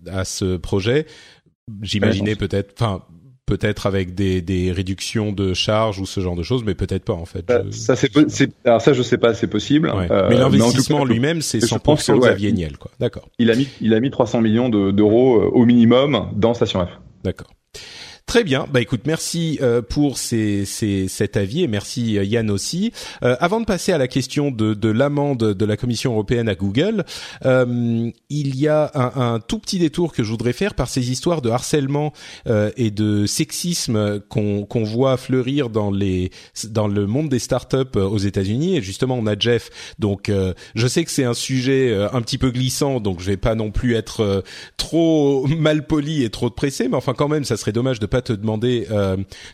[0.10, 1.06] à ce projet.
[1.82, 3.04] J'imaginais peut-être, enfin
[3.50, 7.14] peut-être avec des, des réductions de charges ou ce genre de choses, mais peut-être pas
[7.14, 7.52] en fait.
[7.66, 7.72] Je...
[7.72, 8.12] Ça c'est
[8.64, 9.90] alors ça je sais pas, c'est possible.
[9.90, 10.08] Ouais.
[10.12, 12.92] Euh, mais l'investissement lui-même c'est 100% de Xavier Niel quoi.
[13.00, 13.28] D'accord.
[13.40, 16.90] Il a mis il a mis 300 millions d'euros euh, au minimum dans Station F.
[17.24, 17.50] D'accord.
[18.30, 18.68] Très bien.
[18.72, 22.94] Bah écoute, merci euh, pour ces, ces, cet avis et merci euh, Yann aussi.
[23.24, 26.54] Euh, avant de passer à la question de, de l'amende de la Commission européenne à
[26.54, 27.06] Google,
[27.46, 31.10] euh, il y a un, un, tout petit détour que je voudrais faire par ces
[31.10, 32.14] histoires de harcèlement
[32.46, 36.30] euh, et de sexisme qu'on qu'on voit fleurir dans les
[36.66, 38.78] dans le monde des startups aux États-Unis.
[38.78, 39.72] Et justement, on a Jeff.
[39.98, 40.32] Donc,
[40.76, 43.72] je sais que c'est un sujet un petit peu glissant, donc je vais pas non
[43.72, 44.44] plus être
[44.78, 48.19] trop mal poli et trop pressé, mais enfin quand même, ça serait dommage de pas
[48.22, 48.88] te demander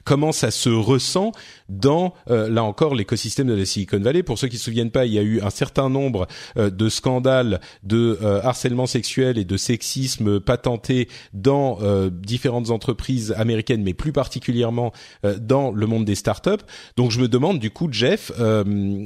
[0.03, 1.31] comment ça se ressent
[1.69, 4.23] dans là encore l'écosystème de la Silicon Valley.
[4.23, 7.61] Pour ceux qui se souviennent pas, il y a eu un certain nombre de scandales
[7.83, 14.91] de harcèlement sexuel et de sexisme patentés dans différentes entreprises américaines, mais plus particulièrement
[15.39, 16.51] dans le monde des startups.
[16.97, 18.31] Donc je me demande du coup, Jeff,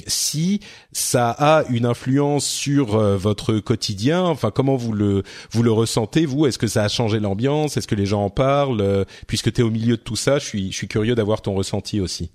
[0.08, 0.60] si
[0.92, 4.24] ça a une influence sur votre quotidien.
[4.24, 6.46] Enfin, comment vous le vous le ressentez vous?
[6.46, 7.78] Est-ce que ça a changé l'ambiance?
[7.78, 8.82] Est-ce que les gens en parlent?
[8.82, 9.04] Euh,
[9.50, 12.00] Tu es au milieu de tout ça, je suis je suis curieux d'avoir ton ressenti
[12.02, 12.32] aussi.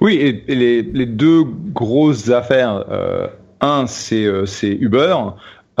[0.00, 2.84] Oui, et, les, les, deux grosses affaires.
[2.90, 3.28] Euh,
[3.60, 5.16] un, c'est euh, Uber.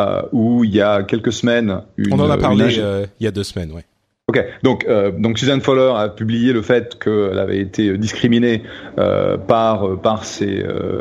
[0.00, 3.30] Euh, où il y a quelques semaines, une, on en a parlé il y a
[3.32, 3.84] deux semaines, ouais.
[4.30, 8.62] Ok, donc euh, donc Suzanne Fowler a publié le fait qu'elle avait été discriminée
[8.98, 11.00] euh, par par ses euh,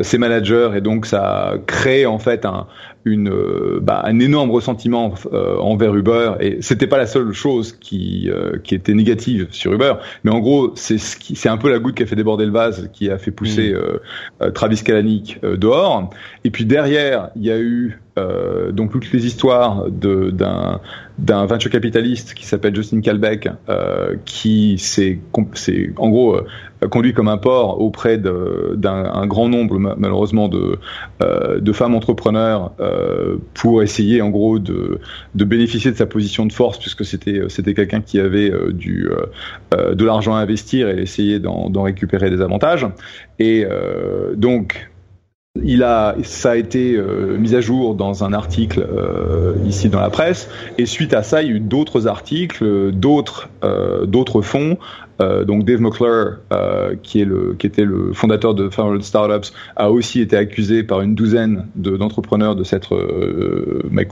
[0.00, 2.66] ses managers et donc ça a créé en fait un
[3.04, 3.30] une
[3.82, 5.12] bah, un énorme ressentiment
[5.60, 8.30] envers Uber et c'était pas la seule chose qui
[8.62, 11.78] qui était négative sur Uber, mais en gros c'est ce qui c'est un peu la
[11.78, 14.52] goutte qui a fait déborder le vase, qui a fait pousser mmh.
[14.52, 16.08] Travis Kalanick dehors.
[16.44, 20.80] Et puis derrière il y a eu euh, donc toutes les histoires d'un
[21.18, 25.20] d'un venture capitaliste qui s'appelle Justin Kalbeck, euh, qui s'est
[25.96, 26.36] en gros
[26.84, 30.78] euh, conduit comme un porc auprès d'un grand nombre malheureusement de
[31.22, 34.98] euh, de femmes entrepreneurs euh, pour essayer en gros de
[35.34, 39.08] de bénéficier de sa position de force puisque c'était c'était quelqu'un qui avait du
[39.72, 42.86] de l'argent à investir et essayer d'en récupérer des avantages.
[43.38, 43.66] Et
[44.36, 44.90] donc
[45.62, 50.00] il a, ça a été euh, mis à jour dans un article euh, ici dans
[50.00, 54.42] la presse, et suite à ça, il y a eu d'autres articles, d'autres, euh, d'autres
[54.42, 54.78] fonds.
[55.20, 56.38] donc Dave McClure,
[57.04, 61.02] qui est le, qui était le fondateur de Federal Startups, a aussi été accusé par
[61.02, 62.96] une douzaine d'entrepreneurs de s'être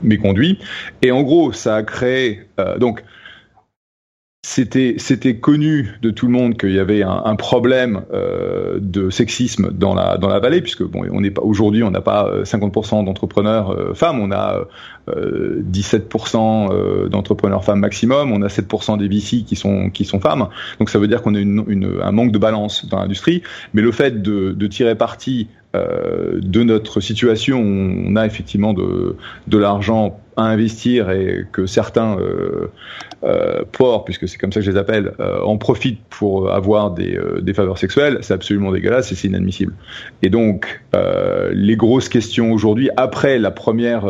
[0.05, 0.59] méconduits.
[1.02, 2.42] Et en gros, ça a créé
[2.78, 3.02] donc
[4.44, 9.70] c'était c'était connu de tout le monde qu'il y avait un, problème euh, de sexisme
[9.70, 13.02] dans la dans la vallée puisque bon on n'est pas aujourd'hui on n'a pas 50%
[13.02, 14.18] euh, d'entrepreneurs euh, femmes.
[14.18, 14.66] On a
[15.08, 18.32] 17% euh, d'entrepreneurs femmes maximum.
[18.32, 20.48] On a 7% des VC qui sont qui sont femmes.
[20.78, 23.42] Donc ça veut dire qu'on a un manque de balance dans l'industrie.
[23.74, 30.44] Mais le fait de, tirer parti de notre situation on a effectivement de l'argent à
[30.44, 32.70] investir et que certains euh,
[33.24, 33.64] euh,
[34.04, 37.52] puisque c'est comme ça que je les appelle, euh, en profitent pour avoir des, euh,
[37.54, 39.74] faveurs sexuelles, c'est absolument dégueulasse et c'est inadmissible.
[40.22, 44.06] Et donc, euh, les grosses questions aujourd'hui, après la première,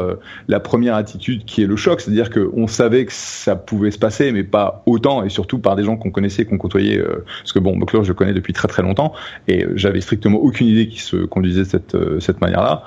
[0.48, 4.32] la première attitude qui est le choc, c'est-à-dire qu'on savait que ça pouvait se passer,
[4.32, 7.02] mais pas autant, et surtout par des gens qu'on connaissait, qu'on côtoyait,
[7.40, 9.12] parce que bon, McClure, je le connais depuis très très longtemps,
[9.48, 12.84] et j'avais strictement aucune idée qu'il se conduisait de cette, cette manière-là.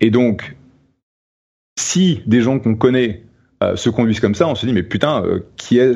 [0.00, 0.56] et donc,
[1.78, 3.22] si des gens qu'on connaît
[3.62, 5.94] euh, se conduisent comme ça, on se dit mais putain, euh, qui est,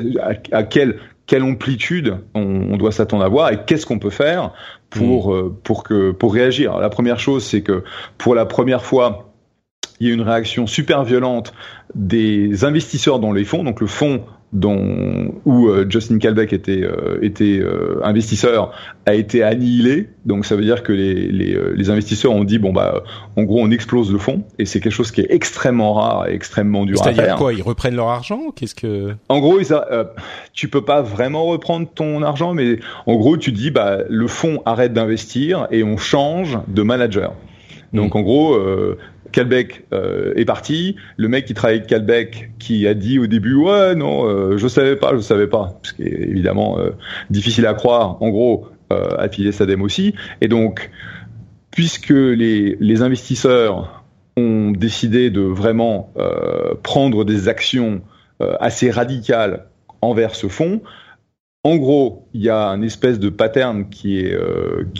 [0.51, 4.53] à, quelle quelle amplitude on, doit s'attendre à voir et qu'est-ce qu'on peut faire
[4.91, 5.35] pour mm.
[5.35, 6.77] euh, pour que pour réagir.
[6.77, 7.83] la première chose, c'est que
[8.19, 9.33] pour la première fois,
[9.99, 11.53] il y a une réaction super violente
[11.93, 13.63] des investisseurs dans les fonds.
[13.63, 14.23] Donc le fonds
[14.55, 18.71] dont, où euh, Justin Calbeck était, euh, était euh, investisseur
[19.05, 20.09] a été annihilé.
[20.25, 23.03] Donc ça veut dire que les, les, les, investisseurs ont dit bon bah
[23.35, 26.33] en gros on explose le fonds et c'est quelque chose qui est extrêmement rare et
[26.33, 27.15] extrêmement dur à faire.
[27.15, 29.67] C'est-à-dire quoi Ils reprennent leur argent Qu'est-ce que En gros, ils
[30.53, 34.61] tu peux pas vraiment reprendre ton argent, mais en gros tu dis bah le fonds
[34.65, 37.33] arrête d'investir et on change de manager.
[37.93, 38.17] Donc hmm.
[38.17, 38.59] en gros,
[39.35, 40.95] Calbec euh, est parti.
[41.17, 44.65] Le mec qui travaille avec Calbec, qui a dit au début, ouais, non, euh, je
[44.69, 46.91] savais pas, je savais pas, ce qui est évidemment euh,
[47.29, 48.21] difficile à croire.
[48.23, 50.15] En gros, a filé aussi.
[50.39, 50.89] Et donc,
[51.69, 54.05] puisque les, investisseurs
[54.37, 56.13] ont décidé de vraiment
[56.81, 58.01] prendre des actions
[58.39, 59.65] assez radicales
[60.01, 60.81] envers ce fonds,
[61.65, 64.23] en gros, il y a un espèce de pattern qui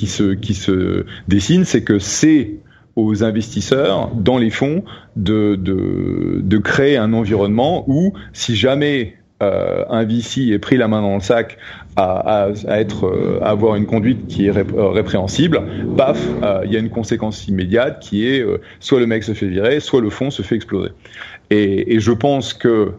[0.08, 2.60] se qui se dessine, c'est que c'est
[2.96, 4.84] aux investisseurs dans les fonds
[5.16, 10.88] de, de, de créer un environnement où si jamais euh, un VC est pris la
[10.88, 11.58] main dans le sac
[11.98, 15.62] à, à, être euh, à avoir une conduite qui est euh, répréhensible,
[15.98, 18.46] paf, euh, il y a une conséquence immédiate qui est
[18.80, 20.92] soit le mec se fait virer, soit le fonds se fait exploser.
[21.50, 22.94] Et, et je pense que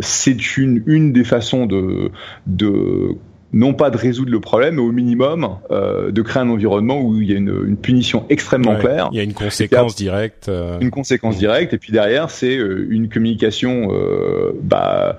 [0.00, 2.10] c'est une une des façons de
[2.46, 3.16] de
[3.54, 7.20] non pas de résoudre le problème, mais au minimum euh, de créer un environnement où
[7.20, 9.08] il y a une, une punition extrêmement claire.
[9.12, 10.48] Il y a une conséquence directe.
[10.48, 10.78] Euh.
[10.80, 15.16] Une conséquence directe, et puis derrière, c'est euh, une communication euh, bah,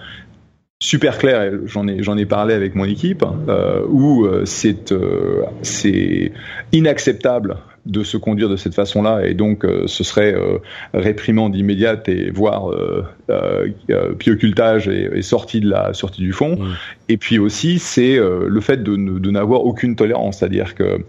[0.79, 1.49] super claire.
[1.65, 4.93] J'en ai j'en ai parlé avec mon équipe, euh, où c'est
[5.61, 6.33] c'est
[6.73, 10.35] inacceptable de se conduire de cette façon-là, et donc ce serait
[10.93, 12.71] réprimande immédiate et voire
[14.17, 16.55] puis occultage et, sortie de la sortie du fond.
[16.57, 16.75] Mmh.
[17.09, 21.05] Et puis aussi, c'est le fait de, de n'avoir aucune tolérance, c'est-à-dire que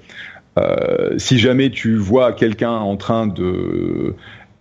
[1.16, 4.14] si jamais tu vois quelqu'un en train de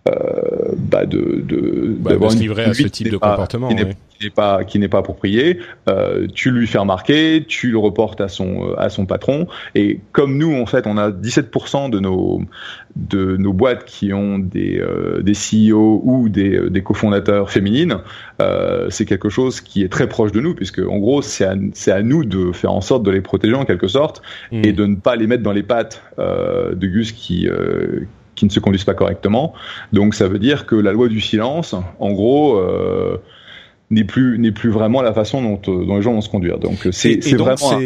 [0.06, 4.78] euh, bah de, de, bah, livrer à ce type de comportement qui n'est pas qui
[4.78, 8.88] n'est pas approprié, euh, tu lui fais remarquer, tu le reportes à son euh, à
[8.88, 12.40] son patron et comme nous en fait on a 17% de nos
[12.96, 17.98] de nos boîtes qui ont des euh, des CEO ou des euh, des cofondateurs féminines,
[18.40, 21.54] euh, c'est quelque chose qui est très proche de nous puisque en gros c'est à
[21.74, 24.62] c'est à nous de faire en sorte de les protéger en quelque sorte mmh.
[24.64, 27.48] et de ne pas les mettre dans les pattes de Gus qui
[28.36, 29.54] qui ne se conduisent pas correctement.
[29.92, 33.18] Donc ça veut dire que la loi du silence, en gros, euh,
[33.90, 36.58] n'est plus n'est plus vraiment la façon dont, euh, dont les gens vont se conduire.
[36.58, 37.80] Donc c'est vraiment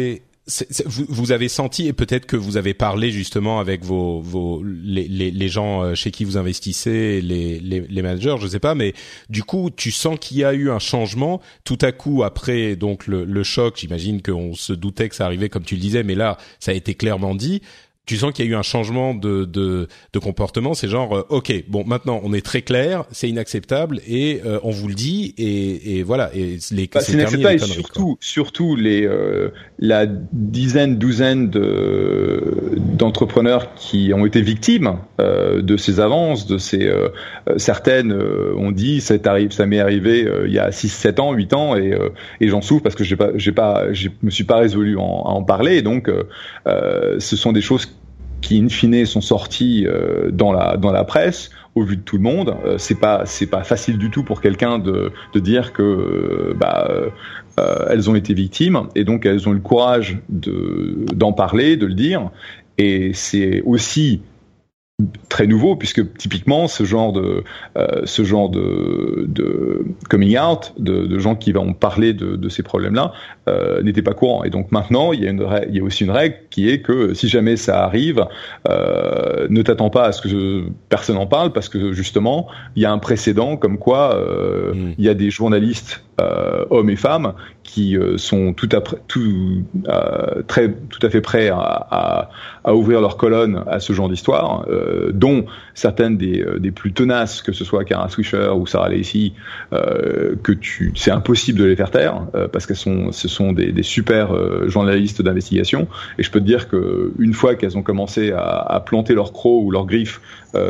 [0.85, 5.07] vous, vous, avez senti et peut-être que vous avez parlé justement avec vos, vos les,
[5.07, 8.75] les, les gens euh, chez qui vous investissez, les, les, les managers, je sais pas,
[8.75, 8.93] mais
[9.29, 13.07] du coup tu sens qu'il y a eu un changement tout à coup après donc
[13.07, 13.75] le, le choc.
[13.77, 16.73] J'imagine qu'on se doutait que ça arrivait comme tu le disais, mais là ça a
[16.73, 17.61] été clairement dit
[18.11, 20.73] tu sens qu'il y a eu un changement de, de, de comportement.
[20.73, 24.71] C'est genre, euh, ok, bon, maintenant on est très clair, c'est inacceptable et euh, on
[24.71, 26.29] vous le dit et, et voilà.
[26.35, 33.73] Et les bah, c'est inacceptable et surtout, surtout les euh, la dizaine, douzaine de d'entrepreneurs
[33.75, 36.91] qui ont été victimes de ces avances, de ces
[37.57, 41.53] certaines ont dit ça arrive, ça m'est arrivé il y a 6, 7 ans, 8
[41.53, 41.97] ans et,
[42.41, 45.23] et j'en souffre parce que j'ai pas, j'ai pas, je me suis pas résolu en,
[45.25, 45.77] à en parler.
[45.77, 46.11] Et donc,
[46.65, 47.87] ce sont des choses
[48.41, 52.17] qui in fine sont sortis euh, dans la dans la presse au vu de tout
[52.17, 52.55] le monde.
[52.65, 56.53] Euh, c'est pas c'est pas facile du tout pour quelqu'un de de dire que euh,
[56.55, 56.89] bah
[57.89, 61.85] elles ont été victimes et donc elles ont eu le courage de d'en parler, de
[61.85, 62.31] le dire.
[62.79, 64.21] Et c'est aussi
[65.29, 67.43] très nouveau puisque typiquement ce genre de
[67.77, 72.49] euh, ce genre de, de coming out de, de, gens qui vont parler de, de
[72.49, 73.13] ces problèmes là
[73.47, 76.03] euh, n'était pas courant et donc maintenant il y a une il y a aussi
[76.03, 78.25] une règle qui est que si jamais ça arrive
[78.69, 82.85] euh, ne t'attends pas à ce que personne en parle parce que justement il y
[82.85, 84.93] a un précédent comme quoi euh, mmh.
[84.97, 87.33] il y a des journalistes euh, hommes et femmes
[87.63, 92.29] qui euh, sont tout à, tout, euh, très, tout à fait prêts à, à,
[92.63, 94.65] à, ouvrir leur colonne à ce genre d'histoire,
[95.13, 99.33] dont certaines des, des, plus tenaces, que ce soit Kara Swisher ou Sarah Lacey,
[99.71, 103.83] que tu, c'est impossible de les faire taire parce qu'elles sont, ce sont des, des
[103.83, 104.33] super
[104.67, 105.87] journalistes d'investigation.
[106.17, 109.33] Et je peux te dire que une fois qu'elles ont commencé à, à, planter leur
[109.33, 110.21] croc ou leur griffe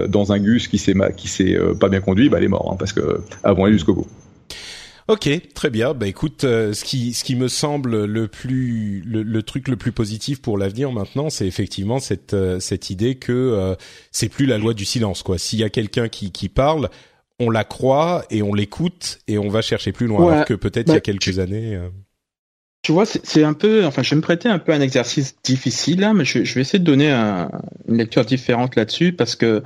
[0.07, 2.75] dans un gus qui s'est qui s'est pas bien conduit, bah elle est morte hein,
[2.77, 4.07] parce que avant aller jusqu'au bout.
[5.11, 5.93] Ok, très bien.
[5.93, 9.91] Bah écoute, euh, ce qui ce qui me semble le plus le, truc le plus
[9.91, 13.75] positif pour l'avenir maintenant, c'est effectivement cette euh, cette idée que euh,
[14.13, 15.37] c'est plus la loi du silence quoi.
[15.37, 16.89] S'il y a quelqu'un qui qui parle,
[17.41, 20.31] on la croit et on l'écoute et on va chercher plus loin.
[20.31, 21.77] Alors que peut-être il y a bah, quelques années.
[22.83, 25.99] Tu vois, c'est un peu, enfin, je vais me prêter un peu un exercice difficile
[25.99, 29.61] là, mais je, je vais essayer de donner une lecture différente là-dessus parce que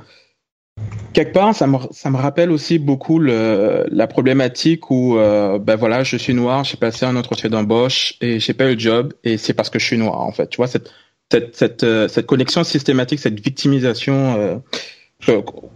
[1.12, 5.74] Quelque part, ça me, ça me rappelle aussi beaucoup le, la problématique où, euh, ben
[5.74, 9.14] voilà, je suis noir, j'ai passé un entretien d'embauche et j'ai pas eu le job
[9.24, 10.48] et c'est parce que je suis noir en fait.
[10.48, 10.90] Tu vois cette
[11.30, 14.56] cette cette, euh, cette connexion systématique, cette victimisation euh,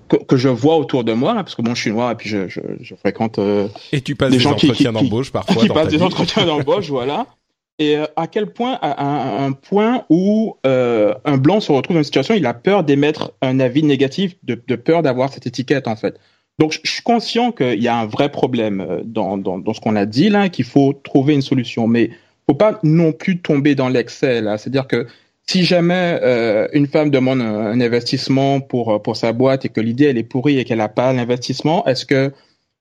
[0.09, 2.29] que, que, je vois autour de moi, parce que bon, je suis noir et puis
[2.29, 3.39] je, je, je fréquente.
[3.39, 5.63] Euh, et tu passes des, entretiens d'embauche parfois.
[5.63, 7.27] Qui passent des entretiens d'embauche, voilà
[7.81, 12.01] et euh, à quel point, à un, point où euh, un blanc se retrouve dans
[12.01, 15.97] une situation, il a peur d'émettre un avis négatif, de, peur d'avoir cette étiquette en
[15.97, 16.21] fait.
[16.59, 19.97] Donc je suis conscient qu'il y a un vrai problème euh, dans, dans, ce qu'on
[19.97, 22.11] a dit là, qu'il faut trouver une solution, mais
[22.47, 24.59] faut pas non plus tomber dans l'excès là.
[24.59, 25.07] C'est-à-dire que
[25.47, 26.21] si jamais
[26.75, 30.61] une femme demande un, investissement pour pour sa boîte et que l'idée elle est pourrie
[30.61, 32.31] et qu'elle n'a pas l'investissement, est-ce que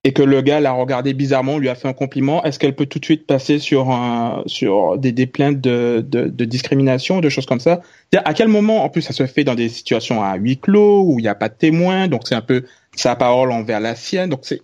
[0.04, 2.86] et que le gars l'a regardé bizarrement, lui a fait un compliment, est-ce qu'elle peut
[2.86, 7.28] tout de suite passer sur un, sur des, des plaintes de, de, de, discrimination, de
[7.28, 7.82] choses comme ça?
[8.14, 11.20] À quel moment, en plus, ça se fait dans des situations à huis clos où
[11.20, 12.64] il n'y a pas de témoins, donc c'est un peu
[12.96, 14.62] sa parole envers la sienne, donc c'est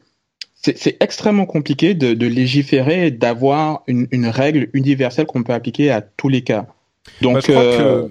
[0.76, 5.92] c'est extrêmement compliqué de, de légiférer et d'avoir une, une, règle universelle qu'on peut appliquer
[5.92, 6.66] à tous les cas.
[7.22, 8.08] Donc, bah, je, crois euh...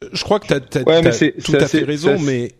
[0.00, 2.52] que, je crois que tu as, tout à fait raison, mais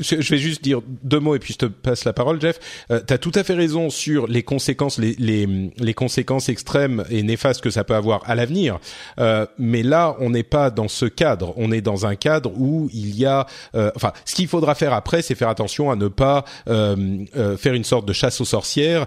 [0.00, 2.58] je vais juste dire deux mots et puis je te passe la parole, Jeff.
[2.90, 7.04] Euh, tu as tout à fait raison sur les conséquences, les, les, les, conséquences extrêmes
[7.10, 8.78] et néfastes que ça peut avoir à l'avenir.
[9.18, 11.52] Euh, mais là, on n'est pas dans ce cadre.
[11.56, 14.92] On est dans un cadre où il y a, euh, enfin, ce qu'il faudra faire
[14.92, 18.44] après, c'est faire attention à ne pas euh, euh, faire une sorte de chasse aux
[18.44, 19.06] sorcières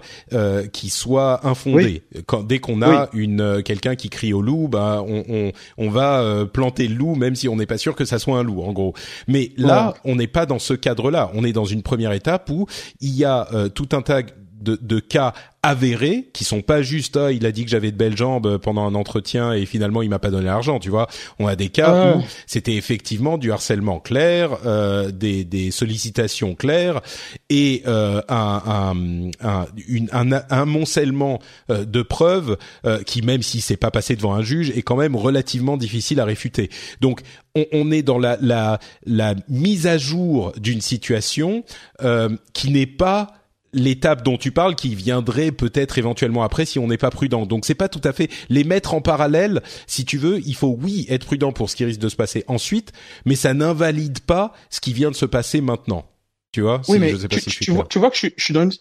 [0.72, 2.04] qui soit infondée.
[2.26, 6.46] Quand, dès qu'on a une quelqu'un qui crie au loup, bah, on, on, on va
[6.52, 8.74] planter le loup, même si on n'est pas sûr que ça soit un loup, en
[8.74, 8.94] gros.
[9.28, 11.32] Mais là, on n'est pas dans ce cadre-là.
[11.34, 12.68] On est dans une première étape où
[13.02, 14.22] il y a euh, tout un tas
[14.64, 17.98] de, de, cas avérés qui sont pas juste ah, il a dit que j'avais de
[17.98, 21.08] belles jambes pendant un entretien et finalement il m'a pas donné l'argent tu vois.
[21.40, 27.02] On a des cas où c'était effectivement du harcèlement clair euh, des, des sollicitations claires
[27.50, 31.40] et euh, un, un, un, une, un, amoncellement
[31.70, 34.98] euh, de preuves euh, qui même si c'est pas passé devant un juge est quand
[34.98, 36.70] même relativement difficile à réfuter.
[37.00, 37.22] Donc
[37.56, 41.64] on, on est dans la, la, la mise à jour d'une situation
[42.02, 43.34] euh, qui n'est pas
[43.74, 47.46] l'étape dont tu parles qui viendrait peut-être éventuellement après si on n'est pas prudent.
[47.46, 49.62] Donc c'est pas tout à fait les mettre en parallèle.
[49.88, 52.44] Si tu veux, il faut oui être prudent pour ce qui risque de se passer
[52.48, 52.92] ensuite,
[53.26, 56.06] mais ça n'invalide pas ce qui vient de se passer maintenant.
[56.52, 58.72] Tu vois Oui, mais tu, vois, tu, vois, que je, je suis dans une...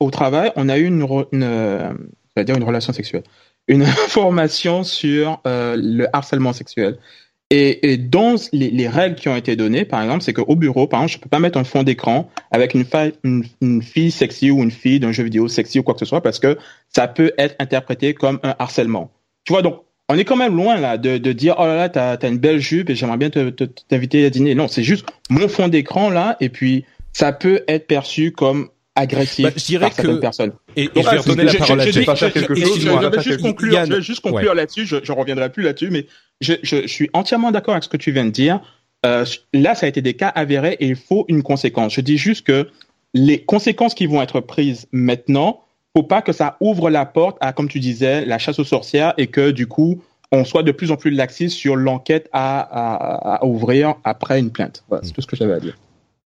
[0.00, 1.92] au travail, on a eu une, une, euh,
[2.38, 3.24] dire une relation sexuelle,
[3.68, 6.98] une formation sur euh, le harcèlement sexuel.
[7.50, 10.86] Et, et dans les, les, règles qui ont été données, par exemple, c'est qu'au bureau,
[10.86, 12.84] par exemple, je peux pas mettre un fond d'écran avec une,
[13.22, 16.06] une, une, fille sexy ou une fille d'un jeu vidéo sexy ou quoi que ce
[16.06, 19.10] soit parce que ça peut être interprété comme un harcèlement.
[19.44, 21.88] Tu vois, donc on est quand même loin là de, de dire oh là là
[21.88, 24.54] t'as as une belle jupe et j'aimerais bien t'inviter à dîner.
[24.54, 29.44] Non, c'est juste mon fond d'écran là et puis ça peut être perçu comme agressif
[29.44, 30.52] bah, je dirais par certaines personnes.
[30.76, 31.94] Et, et je vais redonner la parole à Jeff.
[31.94, 34.86] Je vais juste conclure, je vais juste conclure là-dessus.
[34.86, 36.06] Je, je reviendrai plus là-dessus, mais
[36.40, 38.60] je, je, suis entièrement d'accord avec ce que tu viens de dire.
[39.04, 41.94] Euh, là, ça a été des cas avérés et il faut une conséquence.
[41.94, 42.68] Je dis juste que
[43.12, 45.60] les conséquences qui vont être prises maintenant,
[45.96, 49.14] faut pas que ça ouvre la porte à, comme tu disais, la chasse aux sorcières
[49.18, 53.36] et que du coup, on soit de plus en plus laxiste sur l'enquête à, à,
[53.36, 54.82] à, ouvrir après une plainte.
[54.88, 55.76] Voilà, c'est tout ce que j'avais à dire.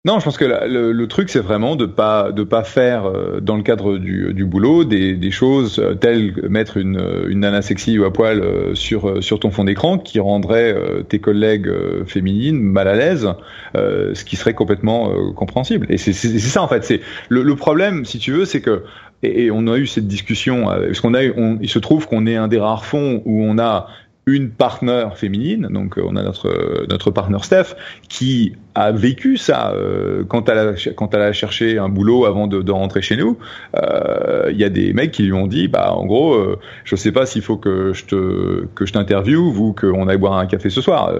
[0.07, 3.41] Non, je pense que le, le, truc c'est vraiment de pas de pas faire euh,
[3.41, 7.41] dans le cadre du, du boulot des, des choses euh, telles que mettre une, une
[7.41, 10.77] nana sexy ou à poil euh, sur sur ton fond d'écran qui rendrait
[11.09, 11.73] tes collègues
[12.05, 13.29] féminines mal à l'aise,
[13.75, 15.87] ce qui serait complètement compréhensible.
[15.89, 16.85] Et c'est ça en fait.
[16.85, 17.01] C'est
[17.31, 18.83] le, le, problème, si tu veux, c'est que
[19.23, 22.37] et, on a eu cette discussion parce qu'on a on, il se trouve qu'on est
[22.37, 23.89] un des rares fonds où on a
[24.27, 27.75] une partenaire féminine, donc euh, on a notre notre partenaire Steph
[28.09, 32.47] qui a vécu ça euh, quand elle a quand elle a cherché un boulot avant
[32.47, 33.39] de, de rentrer chez nous.
[33.77, 36.97] Euh, il y a des mecs qui lui ont dit bah en gros euh, je
[36.97, 40.47] sais pas s'il faut que je te que je t'interviewe ou qu'on aille boire un
[40.47, 41.13] café ce soir.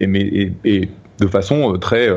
[0.00, 0.88] Et, mais, et, et,
[1.20, 2.08] de façon très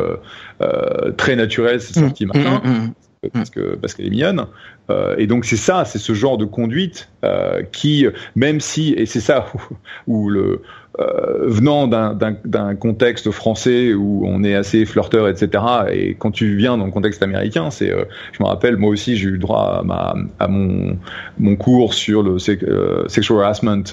[1.17, 2.93] très naturelle c'est sorti mmh, maintenant mmh, mmh
[3.29, 4.45] parce que parce qu'elle est mignonne.
[4.89, 8.05] Euh, et donc c'est ça, c'est ce genre de conduite euh, qui,
[8.35, 9.59] même si, et c'est ça où,
[10.07, 10.61] où le
[10.99, 15.63] euh, venant d'un contexte français où on est assez flirteur, etc.
[15.91, 19.17] Et quand tu viens dans le contexte américain, c'est, euh, je me rappelle, moi aussi
[19.17, 20.97] j'ai eu droit à, ma, à mon,
[21.37, 23.83] mon cours sur le euh, sexual harassment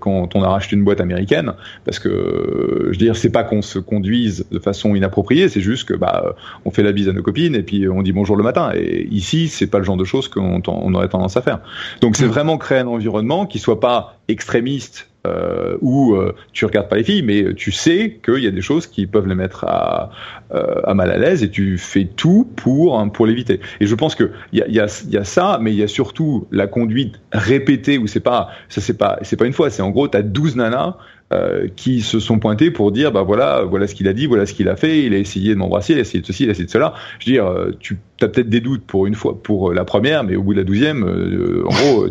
[0.00, 1.52] quand on arrache une boîte américaine,
[1.84, 5.86] parce que je veux dire, c'est pas qu'on se conduise de façon inappropriée, c'est juste
[5.88, 8.42] que bah on fait la bise à nos copines et puis on dit bonjour le
[8.42, 8.72] matin.
[8.74, 11.60] Et ici, c'est pas le genre de choses qu'on on aurait tendance à faire.
[12.00, 12.28] Donc c'est mmh.
[12.28, 17.04] vraiment créer un environnement qui soit pas extrémiste euh, où euh, tu regardes pas les
[17.04, 20.10] filles, mais tu sais qu'il y a des choses qui peuvent les mettre à,
[20.54, 23.60] euh, mal à l'aise et tu fais tout pour hein, pour l'éviter.
[23.80, 25.82] Et je pense que il y a, y, a, y a ça, mais il y
[25.82, 29.70] a surtout la conduite répétée où c'est pas ça c'est pas c'est pas une fois,
[29.70, 30.96] c'est en gros t'as 12 nanas
[31.32, 34.46] euh, qui se sont pointés pour dire bah voilà voilà ce qu'il a dit voilà
[34.46, 36.48] ce qu'il a fait il a essayé de m'embrasser il a essayé de ceci il
[36.48, 36.94] a essayé de cela.
[37.18, 40.22] Je veux dire euh, tu as peut-être des doutes pour une fois pour la première
[40.22, 42.08] mais au bout de la douzième euh, en gros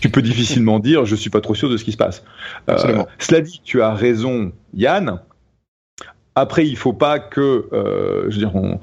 [0.00, 2.22] tu peux difficilement dire je suis pas trop sûr de ce qui se passe.
[3.18, 5.20] Cela dit tu as raison Yann.
[6.34, 8.78] Après il faut pas que je veux dire on,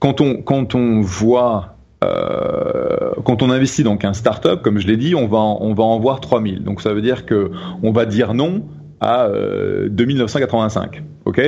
[0.00, 4.96] quand on quand on voit euh, quand on investit donc un startup, comme je l'ai
[4.96, 6.64] dit, on va en, on va en voir 3000.
[6.64, 7.50] Donc ça veut dire que
[7.82, 8.64] on va dire non
[9.02, 11.02] à euh, 2985.
[11.24, 11.40] Ok?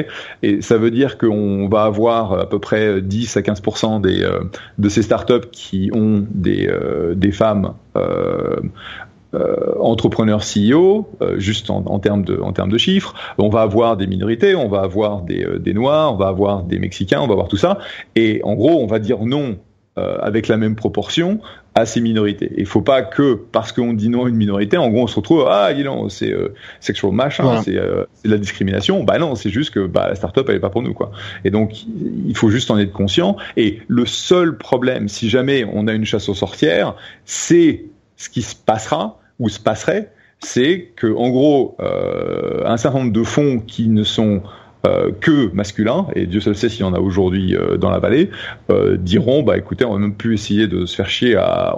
[0.43, 4.41] Et ça veut dire qu'on va avoir à peu près 10 à 15% des euh,
[4.79, 8.57] de ces startups qui ont des euh, des femmes euh,
[9.81, 13.15] entrepreneurs CEO, juste en, en, termes de en termes de chiffres.
[13.37, 16.79] On va avoir des minorités, on va avoir des, des noirs, on va avoir des
[16.79, 17.79] mexicains, on va avoir tout ça.
[18.15, 19.57] Et en gros, on va dire non
[19.97, 21.41] euh, avec la même proportion
[21.77, 22.53] à ces minorités.
[22.57, 25.17] Il faut pas que parce qu'on dit non à une minorité, en gros, on se
[25.17, 29.05] retrouve ah dis non, c'est euh, sexual machin, c'est euh, de la discrimination.
[29.05, 31.13] Bah non, c'est juste que bah la startup elle est pas pour nous quoi.
[31.45, 33.37] Et donc il faut juste en être conscient.
[33.57, 37.85] Et le seul problème, si jamais on a une chasse aux sorcières, c'est
[38.17, 43.13] ce qui se passera ou se passerait, c'est que en gros euh, un certain nombre
[43.13, 44.43] de fonds qui ne sont
[44.87, 47.99] euh, que masculins, et Dieu seul sait s'il y en a aujourd'hui euh, dans la
[47.99, 48.31] vallée,
[48.71, 51.77] euh, diront bah écoutez, on va même plus essayer de se faire chier à,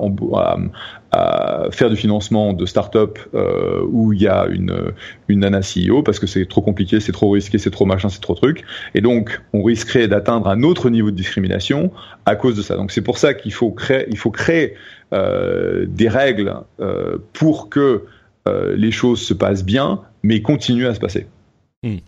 [1.12, 4.92] à, faire du financement de start-up euh, où il y a une,
[5.28, 8.20] une nana CEO parce que c'est trop compliqué, c'est trop risqué, c'est trop machin, c'est
[8.20, 8.64] trop truc.
[8.94, 11.92] Et donc, on risquerait d'atteindre un autre niveau de discrimination
[12.24, 12.76] à cause de ça.
[12.76, 14.74] Donc, c'est pour ça qu'il faut créer, il faut créer
[15.12, 16.54] des règles
[17.32, 18.02] pour que
[18.74, 21.26] les choses se passent bien, mais continuent à se passer.
[21.82, 21.98] Hmm.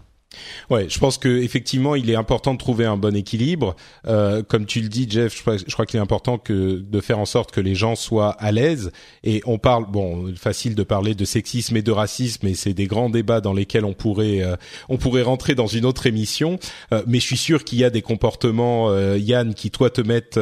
[0.68, 3.74] Ouais, je pense que effectivement, il est important de trouver un bon équilibre.
[4.06, 7.18] Euh, comme tu le dis, Jeff, je crois, crois qu'il est important que de faire
[7.18, 8.92] en sorte que les gens soient à l'aise.
[9.24, 12.86] Et on parle, bon, facile de parler de sexisme et de racisme, et c'est des
[12.86, 14.56] grands débats dans lesquels on pourrait, euh,
[14.90, 16.58] on pourrait rentrer dans une autre émission.
[16.92, 20.02] Euh, mais je suis sûr qu'il y a des comportements, euh, Yann, qui toi te
[20.02, 20.38] mettent,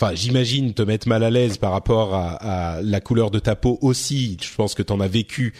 [0.00, 3.54] enfin, j'imagine te mettre mal à l'aise par rapport à, à, la couleur de ta
[3.54, 4.36] peau aussi.
[4.42, 5.54] Je pense que tu en as vécu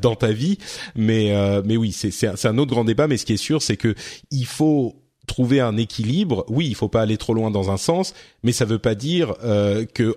[0.00, 0.58] dans ta vie,
[0.94, 3.08] mais mais oui, c'est c'est un autre grand débat.
[3.16, 3.94] Ce qui est sûr, c'est que
[4.30, 4.96] il faut
[5.26, 6.44] trouver un équilibre.
[6.48, 9.34] Oui, il faut pas aller trop loin dans un sens, mais ça veut pas dire
[9.44, 10.14] euh, que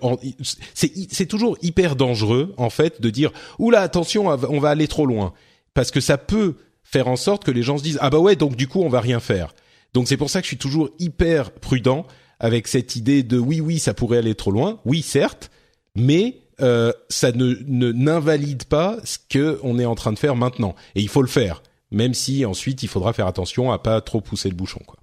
[0.74, 5.32] c'est toujours hyper dangereux en fait de dire oula attention, on va aller trop loin
[5.74, 8.36] parce que ça peut faire en sorte que les gens se disent ah bah ouais
[8.36, 9.54] donc du coup on va rien faire.
[9.94, 12.06] Donc c'est pour ça que je suis toujours hyper prudent
[12.38, 14.80] avec cette idée de oui oui ça pourrait aller trop loin.
[14.84, 15.50] Oui certes,
[15.96, 20.74] mais euh, ça ne n'invalide pas ce que on est en train de faire maintenant
[20.94, 24.20] et il faut le faire même si ensuite il faudra faire attention à pas trop
[24.20, 24.80] pousser le bouchon.
[24.86, 24.98] Quoi.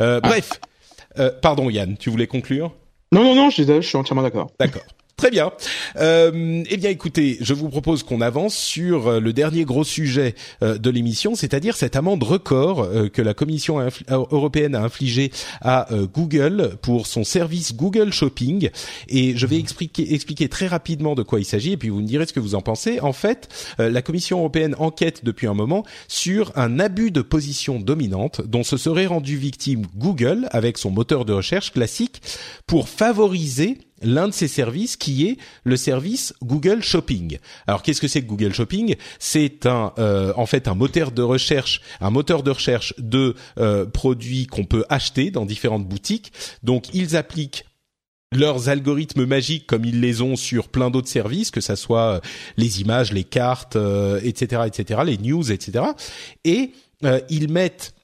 [0.00, 0.28] Euh, ah.
[0.28, 0.60] Bref,
[1.18, 2.72] euh, pardon Yann, tu voulais conclure?
[3.12, 4.50] Non, non, non, je, je suis entièrement d'accord.
[4.58, 4.82] D'accord.
[5.16, 5.52] Très bien.
[5.96, 10.34] Euh, eh bien, écoutez, je vous propose qu'on avance sur euh, le dernier gros sujet
[10.62, 15.88] euh, de l'émission, c'est-à-dire cette amende record euh, que la Commission européenne a infligée à
[16.12, 18.70] Google pour son service Google Shopping.
[19.08, 22.06] Et je vais expliquer, expliquer très rapidement de quoi il s'agit, et puis vous me
[22.06, 23.00] direz ce que vous en pensez.
[23.00, 23.48] En fait,
[23.78, 28.76] la Commission européenne enquête depuis un moment sur un abus de position dominante dont se
[28.76, 32.20] serait rendu victime Google avec son moteur de recherche classique
[32.66, 37.38] pour favoriser l'un de ces services qui est le service Google Shopping.
[37.66, 38.96] Alors qu'est-ce que c'est que Google Shopping?
[39.18, 43.86] C'est un euh, en fait un moteur de recherche, un moteur de recherche de euh,
[43.86, 46.32] produits qu'on peut acheter dans différentes boutiques.
[46.62, 47.64] Donc ils appliquent
[48.34, 52.20] leurs algorithmes magiques comme ils les ont sur plein d'autres services, que ça soit euh,
[52.56, 53.76] les images, les cartes,
[54.22, 55.84] etc., etc., les news, etc.
[56.44, 56.72] Et
[57.28, 57.94] ils mettent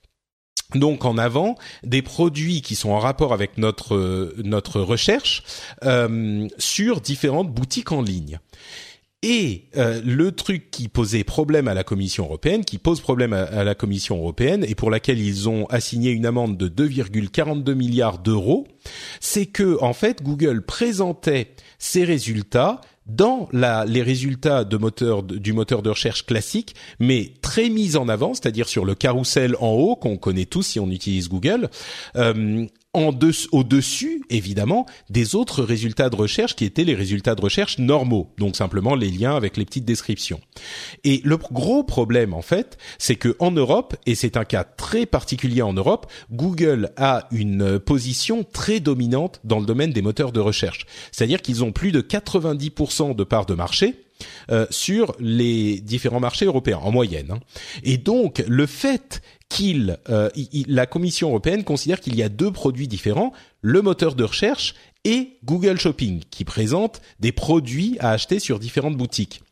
[0.75, 5.43] donc en avant des produits qui sont en rapport avec notre notre recherche
[5.85, 8.39] euh, sur différentes boutiques en ligne.
[9.23, 13.65] Et euh, le truc qui posait problème à la Commission européenne, qui pose problème à,
[13.65, 18.69] la Commission européenne et pour laquelle ils ont assigné une amende de 2,42 milliards d'euros,
[19.19, 21.51] c'est que en fait Google présentait
[21.81, 27.69] ses résultats dans la, les résultats de moteur, du moteur de recherche classique, mais très
[27.71, 31.29] mis en avant, c'est-à-dire sur le carrousel en haut qu'on connaît tous si on utilise
[31.29, 31.71] Google,
[32.17, 33.13] euh, en
[33.53, 38.57] au-dessus, évidemment, des autres résultats de recherche qui étaient les résultats de recherche normaux, donc
[38.57, 40.41] simplement les liens avec les petites descriptions.
[41.05, 45.05] Et le gros problème, en fait, c'est que en Europe, et c'est un cas très
[45.05, 50.41] particulier en Europe, Google a une position très dominante dans le domaine des moteurs de
[50.41, 50.87] recherche.
[51.13, 53.97] C'est-à-dire qu'ils ont plus de 90% de parts de marché,
[54.51, 57.33] euh, sur les différents marchés européens en moyenne.
[57.33, 57.41] Hein.
[57.83, 60.31] Et donc le fait qu'il, euh,
[60.67, 65.39] la Commission européenne considère qu'il y a deux produits différents, le moteur de recherche et
[65.45, 69.43] Google Shopping, qui présente des produits à acheter sur différentes boutiques.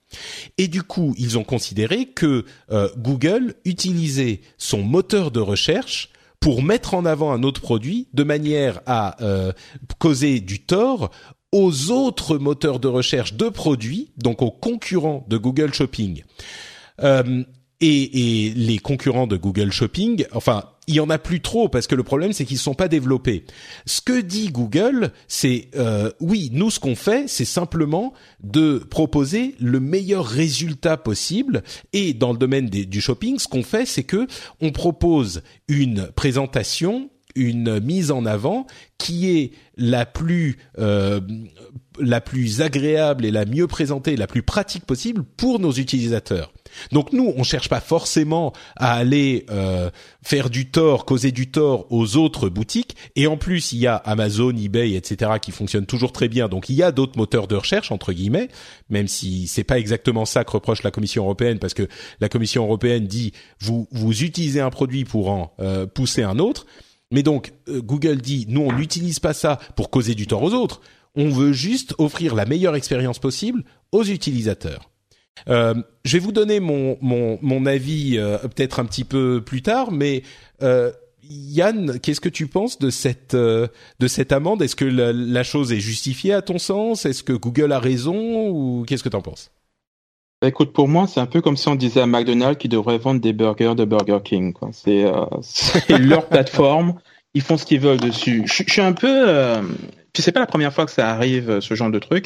[0.58, 6.10] Et du coup, ils ont considéré que euh, Google utilisait son moteur de recherche
[6.40, 9.52] pour mettre en avant un autre produit de manière à euh,
[9.98, 11.10] causer du tort
[11.52, 16.22] aux autres moteurs de recherche de produits, donc aux concurrents de Google Shopping.
[17.02, 17.44] Euh,
[17.80, 21.86] et, et, les concurrents de Google Shopping, enfin, il y en a plus trop parce
[21.86, 23.44] que le problème c'est qu'ils ne sont pas développés.
[23.86, 29.56] Ce que dit Google, c'est euh, oui, nous ce qu'on fait, c'est simplement de proposer
[29.58, 31.62] le meilleur résultat possible.
[31.92, 34.26] Et dans le domaine du shopping, ce qu'on fait, c'est que
[34.60, 38.66] on propose une présentation une mise en avant
[38.98, 41.20] qui est la plus euh,
[41.98, 46.52] la plus agréable et la mieux présentée, la plus pratique possible pour nos utilisateurs.
[46.92, 49.90] Donc nous, on cherche pas forcément à aller euh,
[50.22, 52.96] faire du tort, causer du tort aux autres boutiques.
[53.14, 55.32] Et en plus, il y a Amazon, eBay, etc.
[55.40, 56.48] qui fonctionnent toujours très bien.
[56.48, 58.48] Donc il y a d'autres moteurs de recherche entre guillemets,
[58.90, 61.88] même si c'est pas exactement ça que reproche la Commission européenne, parce que
[62.20, 66.66] la Commission européenne dit vous vous utilisez un produit pour en euh, pousser un autre.
[67.10, 70.54] Mais donc euh, Google dit nous on n'utilise pas ça pour causer du tort aux
[70.54, 70.80] autres.
[71.14, 74.90] On veut juste offrir la meilleure expérience possible aux utilisateurs.
[75.48, 79.62] Euh, je vais vous donner mon mon, mon avis euh, peut-être un petit peu plus
[79.62, 80.22] tard, mais
[81.28, 83.68] Yann, qu'est-ce que tu penses de cette de
[84.06, 84.62] cette amende?
[84.62, 87.04] Est-ce que la, la, chose est justifiée à ton sens?
[87.04, 89.50] Est-ce que Google a raison ou qu'est-ce que tu en penses?
[90.40, 92.98] Bah, Écoute, pour moi, c'est un peu comme si on disait à McDonald's qu'ils devraient
[92.98, 94.54] vendre des burgers de Burger King.
[94.72, 95.24] C'est euh,
[95.98, 96.94] leur plateforme,
[97.34, 98.44] ils font ce qu'ils veulent dessus.
[98.46, 99.62] Je, je suis un peu
[100.16, 102.24] puis c'est pas la première fois que ça arrive, euh, ce genre de truc.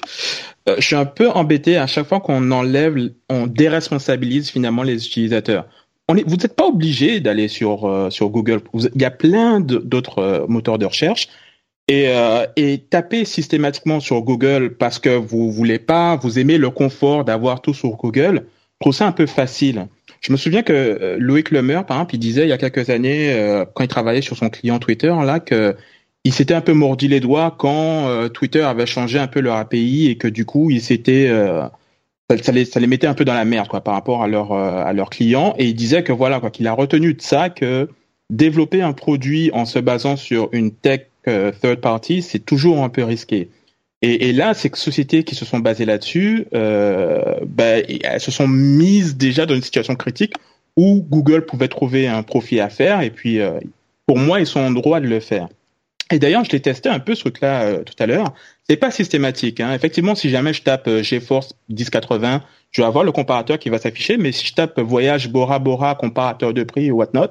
[0.68, 2.96] Euh, je suis un peu embêté à chaque fois qu'on enlève,
[3.28, 5.66] on déresponsabilise finalement les utilisateurs.
[6.06, 8.60] On est, vous n'êtes pas obligé d'aller sur euh, sur Google.
[8.74, 11.26] il y a plein d'autres moteurs de recherche.
[11.92, 12.08] Et,
[12.54, 17.60] et taper systématiquement sur Google parce que vous voulez pas, vous aimez le confort d'avoir
[17.62, 19.88] tout sur Google, je trouve ça un peu facile.
[20.20, 23.64] Je me souviens que Loïc Lemeur, par exemple, il disait il y a quelques années,
[23.74, 25.74] quand il travaillait sur son client Twitter, là, que
[26.24, 29.56] il s'était un peu mordi les doigts quand euh, Twitter avait changé un peu leur
[29.56, 31.66] API et que du coup, il s'était euh,
[32.42, 34.52] ça, les, ça, les, mettait un peu dans la merde quoi par rapport à leur
[34.52, 37.48] euh, à leurs clients et il disait que voilà quoi qu'il a retenu de ça
[37.48, 37.88] que
[38.28, 43.04] développer un produit en se basant sur une tech third party c'est toujours un peu
[43.04, 43.48] risqué
[44.02, 49.46] et, là ces sociétés qui se sont basées là-dessus ben, elles se sont mises déjà
[49.46, 50.34] dans une situation critique
[50.76, 53.38] où Google pouvait trouver un profit à faire et puis
[54.06, 55.48] pour moi ils sont en droit de le faire
[56.10, 58.34] et d'ailleurs, je l'ai testé un peu ce truc-là euh, tout à l'heure.
[58.68, 59.60] C'est pas systématique.
[59.60, 59.72] Hein.
[59.72, 62.42] Effectivement, si jamais je tape euh, GeForce 1080,
[62.72, 64.16] je vais avoir le comparateur qui va s'afficher.
[64.16, 67.28] Mais si je tape Voyage Bora Bora comparateur de prix ou whatnot,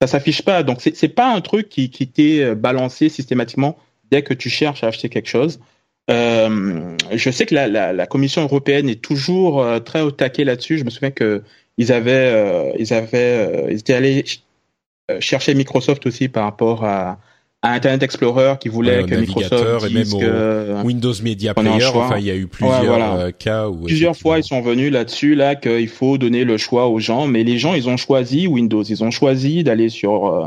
[0.00, 0.62] ça s'affiche pas.
[0.62, 3.76] Donc c'est c'est pas un truc qui qui t'est euh, balancé systématiquement
[4.10, 5.60] dès que tu cherches à acheter quelque chose.
[6.10, 10.44] Euh, je sais que la, la, la, Commission européenne est toujours euh, très au taquet
[10.44, 10.78] là-dessus.
[10.78, 11.42] Je me souviens que
[11.78, 14.24] ils avaient ils avaient ils étaient allés
[15.20, 17.18] chercher Microsoft aussi par rapport à
[17.72, 21.86] Internet Explorer qui voulait que Microsoft et même que Windows Media Player.
[21.94, 25.34] Enfin, il y a eu plusieurs euh, cas où plusieurs fois ils sont venus là-dessus
[25.34, 28.82] là qu'il faut donner le choix aux gens, mais les gens ils ont choisi Windows,
[28.82, 30.46] ils ont choisi d'aller sur euh,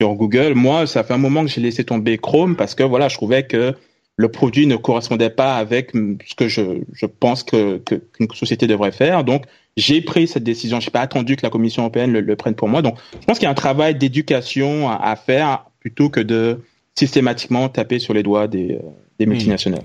[0.00, 0.54] sur Google.
[0.54, 3.42] Moi, ça fait un moment que j'ai laissé tomber Chrome parce que voilà, je trouvais
[3.42, 3.74] que
[4.16, 8.92] le produit ne correspondait pas avec ce que je, je pense que qu'une société devrait
[8.92, 9.24] faire.
[9.24, 9.44] Donc,
[9.76, 10.78] j'ai pris cette décision.
[10.80, 12.82] Je n'ai pas attendu que la Commission européenne le, prenne pour moi.
[12.82, 16.60] Donc, je pense qu'il y a un travail d'éducation à, faire plutôt que de
[16.94, 18.80] systématiquement taper sur les doigts des, euh,
[19.18, 19.30] des hmm.
[19.30, 19.82] multinationales.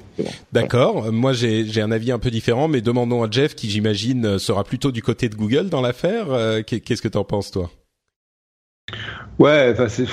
[0.52, 1.12] D'accord.
[1.12, 4.91] Moi, j'ai un avis un peu différent, mais demandons à Jeff, qui j'imagine sera plutôt
[4.91, 6.32] du côté de Google dans l'affaire.
[6.32, 7.72] Euh, qu'est-ce que tu en penses, toi?
[9.39, 10.06] Ouais, enfin c'est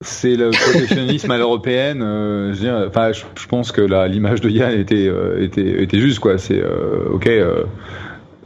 [0.00, 2.02] c'est le protectionnisme à l'européenne.
[2.02, 5.10] Euh, enfin, je, pense que l'image de Yann était,
[5.40, 6.38] était, était juste quoi.
[6.38, 7.28] C'est ok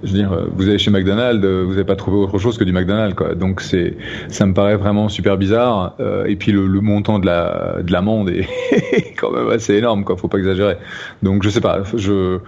[0.03, 2.73] je veux dire, vous allez chez McDonald's, vous n'avez pas trouvé autre chose que du
[2.73, 3.35] McDonald's, quoi.
[3.35, 3.97] Donc c'est,
[4.29, 5.97] ça me paraît vraiment super bizarre.
[6.01, 8.47] Euh, et puis le, le, montant de la de l'amende est
[9.17, 10.17] quand même assez énorme, quoi.
[10.17, 10.77] Faut pas exagérer.
[11.23, 12.39] Donc je sais pas, je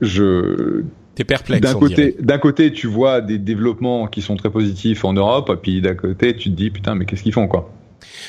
[0.00, 0.82] je
[1.16, 1.62] T'es perplexe.
[1.62, 5.56] D'un côté, d'un côté, tu vois des développements qui sont très positifs en Europe, et
[5.56, 7.70] puis d'un côté, tu te dis putain, mais qu'est-ce qu'ils font, quoi?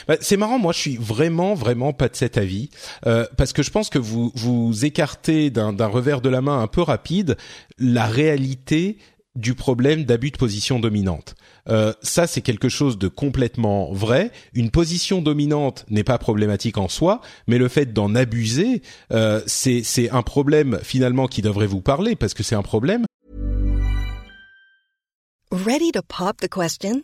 [0.08, 2.70] Bah, c'est marrant, moi je suis vraiment vraiment pas de cet avis
[3.06, 6.68] euh, parce que je pense que vous vous écartez d'un revers de la main un
[6.68, 7.38] peu rapide
[7.78, 8.98] la réalité
[9.38, 11.36] du problème d'abus de position dominante.
[11.70, 14.32] Euh, ça, c'est quelque chose de complètement vrai.
[14.54, 18.82] Une position dominante n'est pas problématique en soi, mais le fait d'en abuser,
[19.14, 23.06] euh, c'est un problème finalement qui devrait vous parler parce que c'est un problème.
[25.52, 27.04] Ready to pop the question?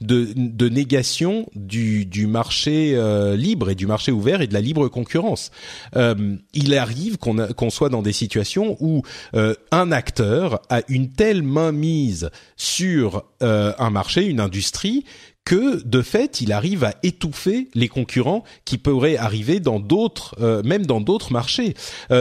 [0.00, 5.50] De, négation du, marché euh, libre et du marché ouvert et de la libre concurrence.
[5.96, 9.02] Euh, il arrive qu'on soit dans des situations où
[9.34, 15.04] euh, un acteur a une telle mainmise sur un marché, une industrie,
[15.44, 20.86] que de fait, il arrive à étouffer les concurrents qui pourraient arriver dans d'autres, même
[20.86, 21.74] dans d'autres marchés.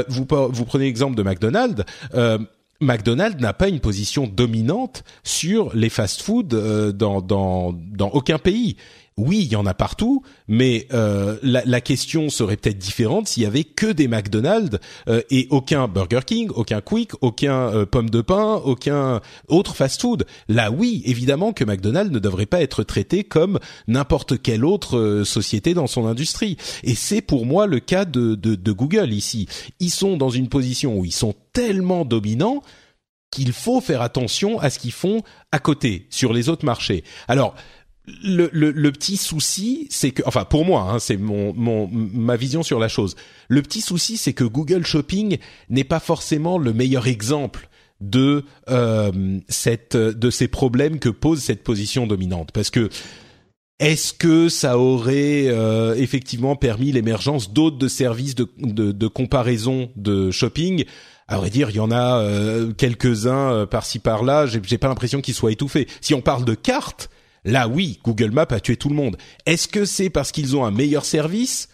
[0.09, 1.85] Vous, prenez l'exemple de McDonald's.
[2.83, 8.77] McDonald's n'a pas une position dominante sur les fast-food euh, dans, dans, dans aucun pays.
[9.15, 13.43] Oui, il y en a partout, mais euh, la, la question serait peut-être différente s'il
[13.43, 18.09] y avait que des McDonald's euh, et aucun Burger King, aucun Quick, aucun euh, pomme
[18.09, 20.25] de pain, aucun autre fast-food.
[20.47, 25.23] Là, oui, évidemment que McDonald's ne devrait pas être traité comme n'importe quelle autre euh,
[25.23, 26.57] société dans son industrie.
[26.83, 29.47] Et c'est pour moi le cas de, de, de Google ici.
[29.79, 32.63] Ils sont dans une position où ils sont tellement dominants
[33.31, 37.03] qu'il faut faire attention à ce qu'ils font à côté sur les autres marchés.
[37.27, 37.55] Alors
[38.05, 42.89] le, petit souci, c'est que, enfin pour moi, hein, c'est mon, ma vision sur la
[42.89, 43.15] chose.
[43.47, 45.37] Le petit souci, c'est que Google Shopping
[45.69, 47.69] n'est pas forcément le meilleur exemple
[48.01, 52.89] de euh, cette de ces problèmes que pose cette position dominante, parce que
[53.79, 60.29] est-ce que ça aurait euh, effectivement permis l'émergence d'autres de services de, de, comparaison de
[60.29, 60.83] shopping?
[61.27, 64.45] À vrai dire, il y en a euh, quelques-uns par-ci par-là.
[64.45, 65.87] J'ai pas l'impression qu'ils soient étouffés.
[66.01, 67.09] Si on parle de cartes,
[67.45, 69.17] là oui, Google Maps a tué tout le monde.
[69.45, 71.69] Est-ce que c'est parce qu'ils ont un meilleur service?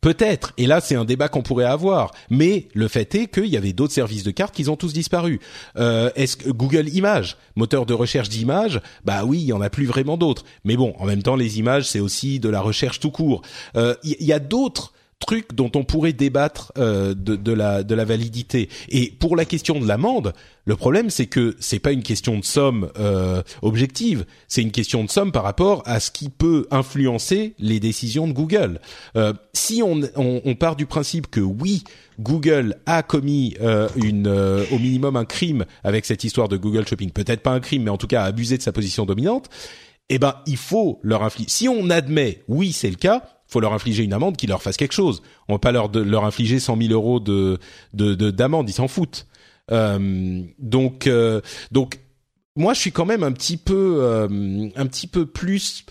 [0.00, 0.52] Peut-être.
[0.56, 2.12] Et là, c'est un débat qu'on pourrait avoir.
[2.30, 5.40] Mais le fait est qu'il y avait d'autres services de cartes qui ont tous disparu.
[5.78, 9.70] Euh, Est-ce que Google Images, moteur de recherche d'images, bah oui, il y en a
[9.70, 10.44] plus vraiment d'autres.
[10.64, 13.42] Mais bon, en même temps, les images, c'est aussi de la recherche tout court.
[13.76, 17.82] Euh, Il y, y a d'autres trucs dont on pourrait débattre euh, de, de la
[17.82, 18.68] de la validité.
[18.88, 20.34] Et pour la question de l'amende,
[20.66, 25.02] le problème c'est que c'est pas une question de somme euh, objective, c'est une question
[25.04, 28.80] de somme par rapport à ce qui peut influencer les décisions de Google.
[29.16, 31.82] Euh, si on, on, on part du principe que oui,
[32.20, 36.86] Google a commis euh, une euh, au minimum un crime avec cette histoire de Google
[36.86, 39.48] Shopping, peut-être pas un crime, mais en tout cas abusé de sa position dominante.
[40.08, 41.50] Eh ben, il faut leur infliger.
[41.50, 44.76] Si on admet, oui, c'est le cas, faut leur infliger une amende qui leur fasse
[44.76, 45.22] quelque chose.
[45.48, 47.58] On va pas leur de, leur infliger 100 000 euros de
[47.94, 49.26] de de- d'amende, ils s'en foutent.
[49.72, 51.40] Euh, donc euh,
[51.72, 51.98] donc
[52.54, 55.84] moi je suis quand même un petit peu euh, un petit peu plus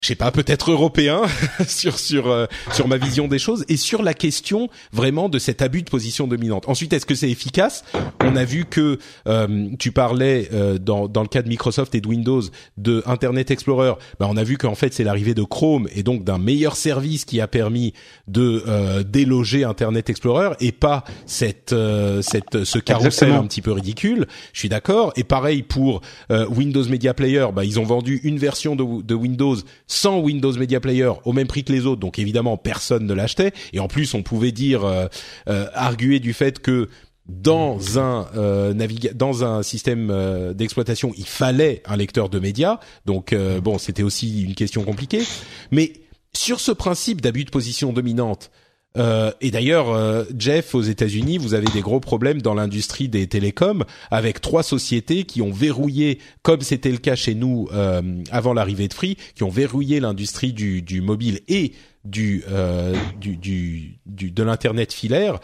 [0.00, 1.22] je sais pas, peut-être européen
[1.66, 5.60] sur sur euh, sur ma vision des choses et sur la question vraiment de cet
[5.60, 6.68] abus de position dominante.
[6.68, 7.84] Ensuite, est-ce que c'est efficace?
[8.20, 12.00] On a vu que euh, tu parlais euh, dans dans le cas de Microsoft et
[12.00, 12.42] de Windows
[12.76, 13.94] de Internet Explorer.
[14.20, 17.24] Ben, on a vu qu'en fait c'est l'arrivée de Chrome et donc d'un meilleur service
[17.24, 17.92] qui a permis
[18.28, 23.72] de euh, déloger Internet Explorer et pas cette euh, cette ce carrousel un petit peu
[23.72, 24.28] ridicule.
[24.52, 25.12] Je suis d'accord.
[25.16, 29.56] Et pareil pour Windows Media Player, bah, ils ont vendu une version de, de Windows
[29.88, 32.00] sans Windows Media Player au même prix que les autres.
[32.00, 33.52] Donc évidemment, personne ne l'achetait.
[33.72, 35.06] Et en plus, on pouvait dire euh,
[35.48, 36.88] euh, arguer du fait que
[37.28, 38.72] dans un euh,
[39.14, 42.80] dans un système euh, d'exploitation, il fallait un lecteur de médias.
[43.04, 45.22] Donc euh, bon, c'était aussi une question compliquée.
[45.70, 45.92] Mais
[46.32, 48.50] sur ce principe d'abus de position dominante,
[48.98, 53.26] euh, et d'ailleurs, euh, Jeff, aux États-Unis, vous avez des gros problèmes dans l'industrie des
[53.26, 58.52] télécoms avec trois sociétés qui ont verrouillé, comme c'était le cas chez nous euh, avant
[58.54, 61.72] l'arrivée de Free, qui ont verrouillé l'industrie du, mobile et
[62.16, 65.38] euh, du- de l'internet filaire.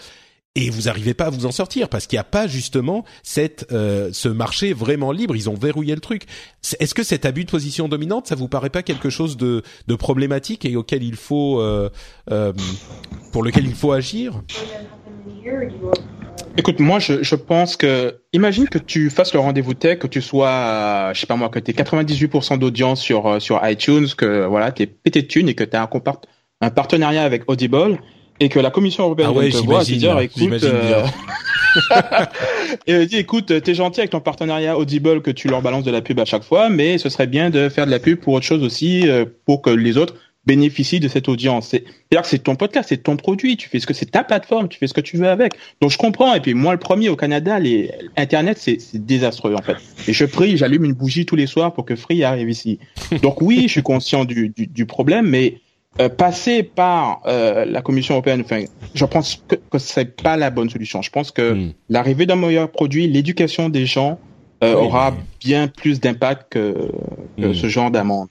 [0.56, 3.66] Et vous n'arrivez pas à vous en sortir parce qu'il n'y a pas justement cette
[3.72, 5.34] euh, ce marché vraiment libre.
[5.34, 6.26] Ils ont verrouillé le truc.
[6.78, 9.94] Est-ce que cet abus de position dominante, ça vous paraît pas quelque chose de, de
[9.96, 11.90] problématique et auquel il faut euh,
[12.30, 12.52] euh,
[13.32, 14.42] pour lequel il faut agir?
[16.56, 20.22] Écoute, moi, je, je pense que, imagine que tu fasses le rendez-vous tech, que tu
[20.22, 24.70] sois, je sais pas moi, que tu 98% d'audience sur, euh, sur iTunes, que voilà,
[24.70, 25.90] t'es pété de thunes et que tu as un,
[26.60, 27.98] un partenariat avec Audible
[28.40, 31.04] et que la Commission européenne Ah ouais, te voir et te dire, là, écoute, euh,
[32.86, 36.02] et dit, écoute, t'es gentil avec ton partenariat Audible que tu leur balances de la
[36.02, 38.46] pub à chaque fois, mais ce serait bien de faire de la pub pour autre
[38.46, 40.14] chose aussi, euh, pour que les autres
[40.46, 41.68] bénéficient de cette audience.
[41.68, 44.22] C'est- C'est-à-dire que c'est ton podcast, c'est ton produit, tu fais ce que c'est ta
[44.22, 45.54] plateforme, tu fais ce que tu veux avec.
[45.80, 46.34] Donc je comprends.
[46.34, 49.76] Et puis moi, le premier au Canada, les Internet, c'est c'est désastreux en fait.
[50.06, 52.78] Et je prie, j'allume une bougie tous les soirs pour que Free arrive ici.
[53.22, 55.60] Donc oui, je suis conscient du, du, du problème, mais
[56.00, 58.64] euh, passer par euh, la Commission européenne, enfin,
[58.94, 61.02] je pense que, que c'est pas la bonne solution.
[61.02, 61.72] Je pense que Hmm.
[61.88, 64.18] l'arrivée d'un meilleur produit, l'éducation des gens
[64.62, 66.90] aura bien plus d'impact que,
[67.36, 67.54] que hmm.
[67.54, 68.28] ce genre d'amende.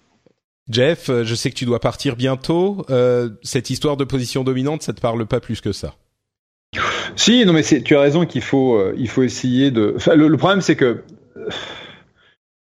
[0.67, 2.87] Jeff, je sais que tu dois partir bientôt.
[3.43, 5.93] cette histoire de position dominante, ça te parle pas plus que ça
[7.15, 9.95] si, non, mais tu as raison qu'il faut, euh, il faut essayer de.
[10.13, 11.03] le, problème, c'est que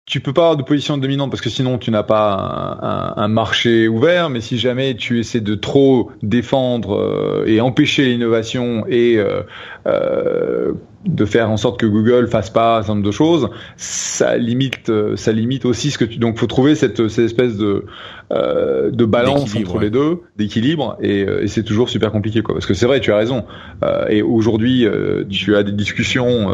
[0.06, 3.88] tu peux pas avoir de position dominante parce que sinon tu n'as pas un, marché
[3.88, 4.30] ouvert.
[4.30, 10.72] Mais si jamais tu essaies de trop défendre euh, et empêcher l'innovation et euh,
[11.06, 14.90] de faire en sorte que Google fasse pas un certain nombre de choses, ça limite,
[15.16, 16.18] ça limite aussi ce que tu.
[16.18, 17.84] Donc, faut trouver cette, cette espèce de
[18.32, 22.56] euh, de balance entre les deux, d'équilibre, et, euh, et c'est toujours super compliqué, quoi.
[22.56, 23.44] Parce que c'est vrai, tu as raison.
[23.84, 26.48] Euh, et aujourd'hui, euh, tu as des discussions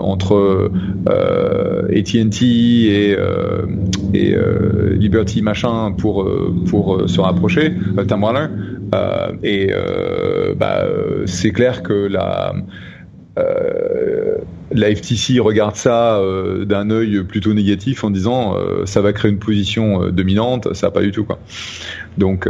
[0.00, 0.70] entre
[1.06, 3.16] AT&T et,
[4.14, 4.36] et
[4.92, 6.26] Liberty machin pour
[6.66, 7.74] pour se rapprocher,
[8.06, 8.46] Tam Warner.
[9.42, 9.70] et
[10.56, 10.84] bah,
[11.26, 12.60] c'est clair que la euh,
[14.70, 19.30] la FTC regarde ça euh, d'un œil plutôt négatif en disant euh, ça va créer
[19.30, 21.38] une position dominante, ça pas du tout quoi.
[22.16, 22.48] Donc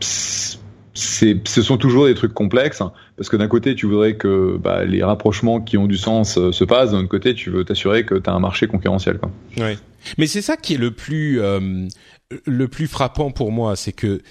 [0.00, 4.56] c'est, ce sont toujours des trucs complexes hein, parce que d'un côté tu voudrais que
[4.56, 8.04] bah, les rapprochements qui ont du sens se passent, d'un autre côté tu veux t'assurer
[8.04, 9.30] que tu as un marché concurrentiel quoi.
[10.18, 11.40] Mais c'est ça qui est le plus
[12.46, 14.22] le plus frappant pour moi, c'est que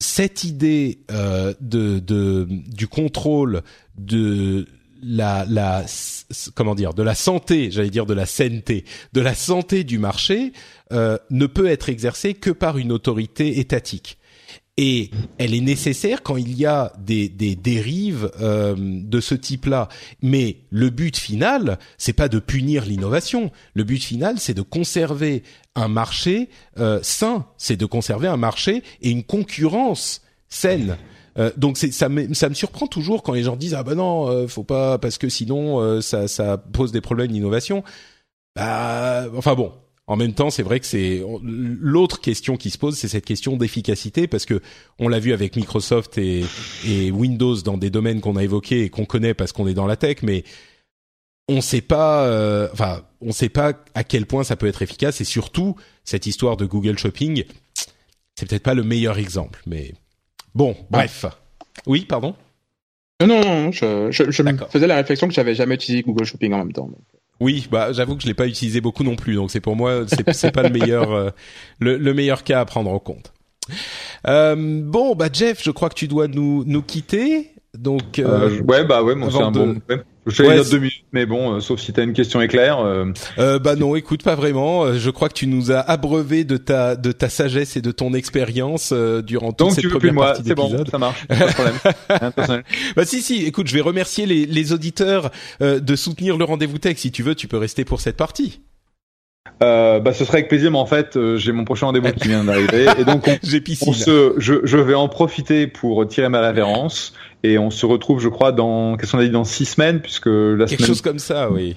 [0.00, 3.62] cette idée de, de du contrôle
[3.96, 4.66] de
[5.04, 5.84] la, la
[6.54, 10.52] comment dire de la santé, j'allais dire de la sainteté, de la santé du marché
[10.92, 14.18] euh, ne peut être exercée que par une autorité étatique.
[14.76, 19.88] Et elle est nécessaire quand il y a des, des dérives euh, de ce type-là.
[20.20, 23.52] Mais le but final, c'est pas de punir l'innovation.
[23.74, 25.44] Le but final, c'est de conserver
[25.76, 26.48] un marché
[26.78, 27.46] euh, sain.
[27.56, 30.96] C'est de conserver un marché et une concurrence saine.
[31.38, 34.28] Euh, donc ça me, ça me surprend toujours quand les gens disent ah ben non
[34.28, 37.82] euh, faut pas parce que sinon euh, ça, ça pose des problèmes d'innovation.
[38.54, 39.72] Bah, enfin bon,
[40.06, 43.56] en même temps, c'est vrai que c'est l'autre question qui se pose, c'est cette question
[43.56, 44.60] d'efficacité parce que
[45.00, 46.44] on l'a vu avec Microsoft et,
[46.86, 49.88] et, Windows dans des domaines qu'on a évoqués et qu'on connaît parce qu'on est dans
[49.88, 50.44] la tech, mais
[51.48, 55.24] on sait pas, enfin, on sait pas à quel point ça peut être efficace et
[55.24, 55.74] surtout
[56.04, 57.44] cette histoire de Google Shopping,
[58.36, 59.94] c'est peut-être pas le meilleur exemple, mais
[60.54, 61.26] Bon, bref.
[61.86, 62.34] Oui, pardon
[63.20, 66.52] Non, non, je, je, je me faisais la réflexion que j'avais jamais utilisé Google Shopping
[66.52, 66.90] en même temps.
[67.40, 70.04] Oui, bah j'avoue que je l'ai pas utilisé beaucoup non plus, donc c'est pour moi
[70.08, 71.30] c'est pas le meilleur euh,
[71.80, 73.32] le, le, meilleur cas à prendre en compte.
[74.26, 77.50] Euh, bon, bah Jeff, je crois que tu dois nous nous quitter.
[77.74, 79.80] Donc euh, euh ouais, bah ouais, c'est un bon.
[80.26, 82.78] Je fais ouais, deux minutes, mais bon, euh, sauf si tu as une question éclair.
[82.80, 83.06] Euh,
[83.38, 84.84] euh, bah non, écoute, pas vraiment.
[84.84, 87.90] Euh, je crois que tu nous as abreuvé de ta de ta sagesse et de
[87.90, 90.84] ton expérience durant toute cette première partie d'épisode.
[90.84, 92.62] Bon, ça marche, pas de problème.
[92.96, 96.96] bah si si, écoute, je vais remercier les, les auditeurs de soutenir le rendez-vous tech.
[96.96, 98.60] Si tu veux, tu peux rester pour cette partie.
[99.62, 102.44] Euh, bah, ce serait avec plaisir, mais en fait, j'ai mon prochain rendez-vous qui vient
[102.44, 103.36] d'arriver, et donc on,
[103.86, 107.12] on se, je, je vais en profiter pour tirer ma révérence
[107.44, 110.26] et on se retrouve, je crois, dans qu'est-ce qu'on a dit dans six semaines, puisque
[110.26, 111.76] la quelque chose comme ça, oui.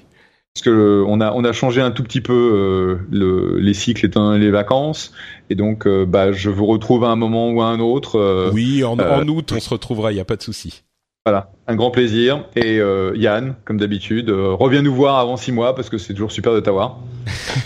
[0.56, 4.06] Parce que on a on a changé un tout petit peu euh, le, les cycles
[4.06, 5.12] étant les vacances
[5.52, 8.18] et donc euh, bah je vous retrouve à un moment ou à un autre.
[8.18, 10.84] Euh, oui, en, en août on se retrouvera, il y a pas de souci.
[11.28, 12.46] Voilà, un grand plaisir.
[12.56, 12.78] Et
[13.16, 16.62] Yann, comme d'habitude, reviens nous voir avant six mois parce que c'est toujours super de
[16.62, 16.98] t'avoir.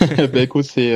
[0.00, 0.92] bah écoute, c'est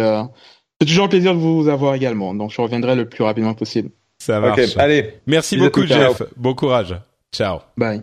[0.81, 2.35] c'est toujours un plaisir de vous avoir également.
[2.35, 3.91] Donc je reviendrai le plus rapidement possible.
[4.27, 4.77] Ça marche.
[4.77, 5.21] allez.
[5.27, 6.21] Merci beaucoup, Jeff.
[6.37, 6.97] Bon courage.
[7.33, 7.61] Ciao.
[7.77, 8.03] Bye.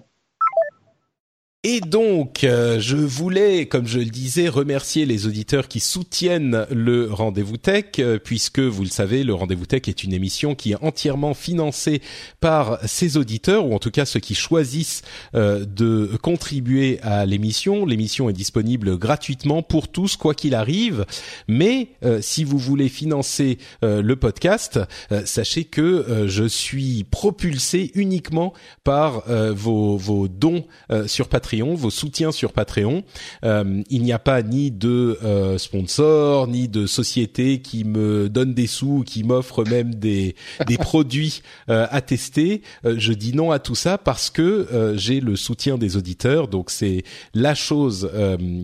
[1.65, 7.09] Et donc, euh, je voulais, comme je le disais, remercier les auditeurs qui soutiennent le
[7.09, 10.83] Rendez-vous Tech, euh, puisque vous le savez, le Rendez-vous Tech est une émission qui est
[10.83, 12.01] entièrement financée
[12.41, 15.03] par ses auditeurs, ou en tout cas ceux qui choisissent
[15.35, 17.85] euh, de contribuer à l'émission.
[17.85, 21.05] L'émission est disponible gratuitement pour tous, quoi qu'il arrive.
[21.47, 21.87] Mais
[22.19, 24.79] si vous voulez financer le podcast,
[25.25, 28.53] sachez que je suis propulsé uniquement
[28.83, 30.65] par vos, vos dons
[31.07, 33.03] sur Patreon vos soutiens sur Patreon.
[33.43, 38.53] Euh, il n'y a pas ni de euh, sponsors, ni de sociétés qui me donnent
[38.53, 40.35] des sous, qui m'offrent même des,
[40.67, 42.61] des produits euh, à tester.
[42.85, 46.47] Euh, je dis non à tout ça parce que euh, j'ai le soutien des auditeurs,
[46.47, 48.09] donc c'est la chose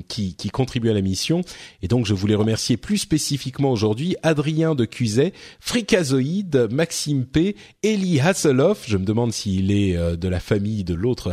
[0.08, 1.42] qui, qui contribue à la mission.
[1.82, 8.20] Et donc je voulais remercier plus spécifiquement aujourd'hui Adrien de Cuzet, Fricazoïde, Maxime P, Eli
[8.20, 11.32] Hasselhoff, je me demande s'il est de la famille de l'autre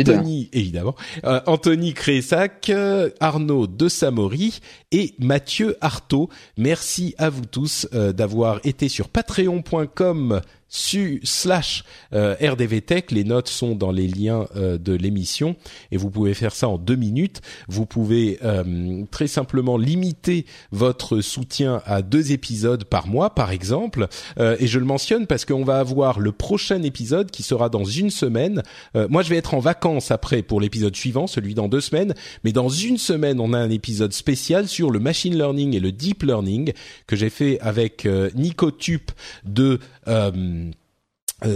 [0.00, 0.94] Anthony, évidemment,
[1.24, 4.60] euh, Anthony Crésac, euh, Arnaud de Samori
[4.92, 6.28] et Mathieu Artaud.
[6.56, 13.04] Merci à vous tous euh, d'avoir été sur patreon.com su, slash euh, RDV Tech.
[13.10, 15.56] Les notes sont dans les liens euh, de l'émission
[15.90, 17.40] et vous pouvez faire ça en deux minutes.
[17.68, 24.08] Vous pouvez euh, très simplement limiter votre soutien à deux épisodes par mois, par exemple.
[24.38, 28.10] et je le mentionne parce qu'on va avoir le prochain épisode qui sera dans une
[28.10, 28.62] semaine.
[28.94, 32.14] moi, je vais être en vacances après pour l'épisode suivant, celui dans deux semaines.
[32.44, 35.92] Mais dans une semaine, on a un épisode spécial sur le machine learning et le
[35.92, 36.72] deep learning
[37.06, 39.12] que j'ai fait avec Nico Tup
[39.44, 40.65] de euh, euh,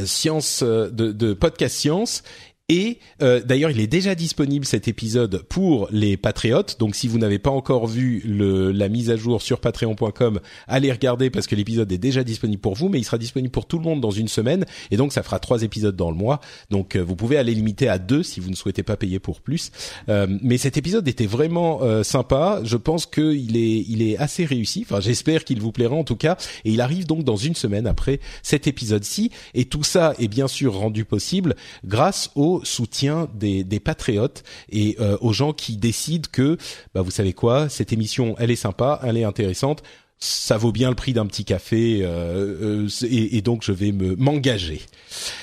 [0.06, 2.22] science euh, de, de podcast science
[2.70, 6.76] et euh, d'ailleurs, il est déjà disponible cet épisode pour les patriotes.
[6.78, 10.92] Donc, si vous n'avez pas encore vu le, la mise à jour sur patreon.com, allez
[10.92, 13.76] regarder parce que l'épisode est déjà disponible pour vous, mais il sera disponible pour tout
[13.78, 14.66] le monde dans une semaine.
[14.92, 16.40] Et donc, ça fera trois épisodes dans le mois.
[16.70, 19.40] Donc, euh, vous pouvez aller limiter à deux si vous ne souhaitez pas payer pour
[19.40, 19.72] plus.
[20.08, 22.60] Euh, mais cet épisode était vraiment euh, sympa.
[22.62, 24.86] Je pense qu'il est, il est assez réussi.
[24.88, 26.36] Enfin, j'espère qu'il vous plaira en tout cas.
[26.64, 29.32] Et il arrive donc dans une semaine après cet épisode-ci.
[29.54, 35.16] Et tout ça est bien sûr rendu possible grâce au soutien des, patriotes et euh,
[35.20, 36.56] aux gens qui décident que,
[36.94, 39.82] bah, vous savez quoi, cette émission, elle est sympa, elle est intéressante,
[40.18, 44.16] ça vaut bien le prix d'un petit café euh, euh, et, donc je vais me
[44.16, 44.82] m'engager.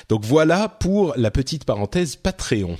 [0.07, 2.77] Donc voilà pour la petite parenthèse Patreon.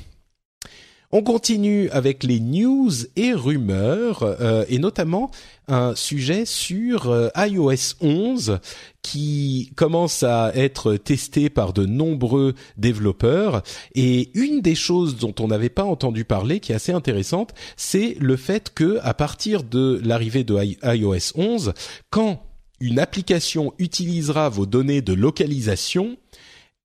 [1.09, 4.25] On continue avec les news et rumeurs,
[4.67, 5.31] et notamment
[5.69, 8.59] un sujet sur iOS 11
[9.07, 13.63] qui commence à être testé par de nombreux développeurs.
[13.95, 18.17] Et une des choses dont on n'avait pas entendu parler, qui est assez intéressante, c'est
[18.19, 21.73] le fait que à partir de l'arrivée de iOS 11,
[22.09, 22.43] quand
[22.81, 26.17] une application utilisera vos données de localisation,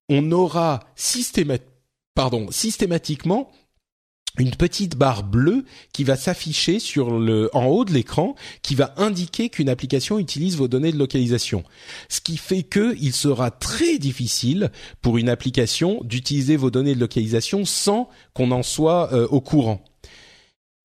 [0.07, 0.79] on aura
[2.15, 3.51] pardon, systématiquement
[4.39, 9.69] une petite barre bleue qui va s'afficher en haut de l'écran qui va indiquer qu'une
[9.69, 11.63] application utilise vos données de localisation.
[12.09, 14.71] Ce qui fait que il sera très difficile
[15.01, 19.83] pour une application d'utiliser vos données de localisation sans qu'on en soit euh, au courant.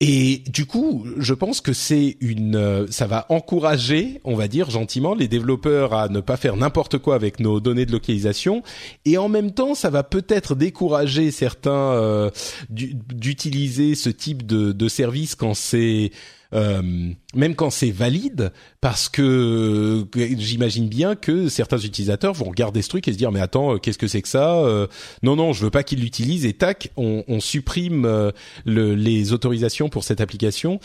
[0.00, 4.70] Et du coup, je pense que c'est une, euh, ça va encourager, on va dire
[4.70, 8.62] gentiment, les développeurs à ne pas faire n'importe quoi avec nos données de localisation,
[9.04, 12.30] et en même temps, ça va peut-être décourager certains euh,
[12.70, 16.12] d'utiliser ce type de, de service quand c'est
[16.54, 22.88] euh, même quand c'est valide, parce que, j'imagine bien que certains utilisateurs vont regarder ce
[22.88, 24.86] truc et se dire mais attends, euh, qu'est-ce que c'est que ça euh,
[25.22, 28.32] Non non, je veux pas qu'ils l'utilisent et tac, on, on supprime
[28.64, 30.80] le, les autorisations pour cette application.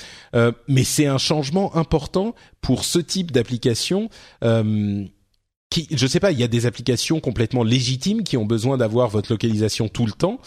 [0.67, 4.09] mais c'est un changement important pour ce type d'application
[5.73, 9.09] qui, je sais pas, il y a des applications complètement légitimes qui ont besoin d'avoir
[9.09, 10.39] votre localisation tout le temps.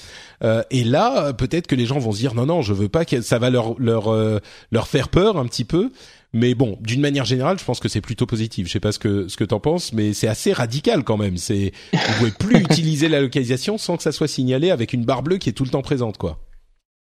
[0.45, 3.05] Euh, et là, peut-être que les gens vont se dire non, non, je veux pas
[3.05, 4.39] que ça va leur leur euh,
[4.70, 5.91] leur faire peur un petit peu.
[6.33, 8.68] Mais bon, d'une manière générale, je pense que c'est plutôt positif.
[8.68, 11.39] Je sais pas ce que ce que t'en penses, mais c'est assez radical quand même.
[11.39, 15.22] C'est vous pouvez plus utiliser la localisation sans que ça soit signalé avec une barre
[15.22, 16.39] bleue qui est tout le temps présente, quoi.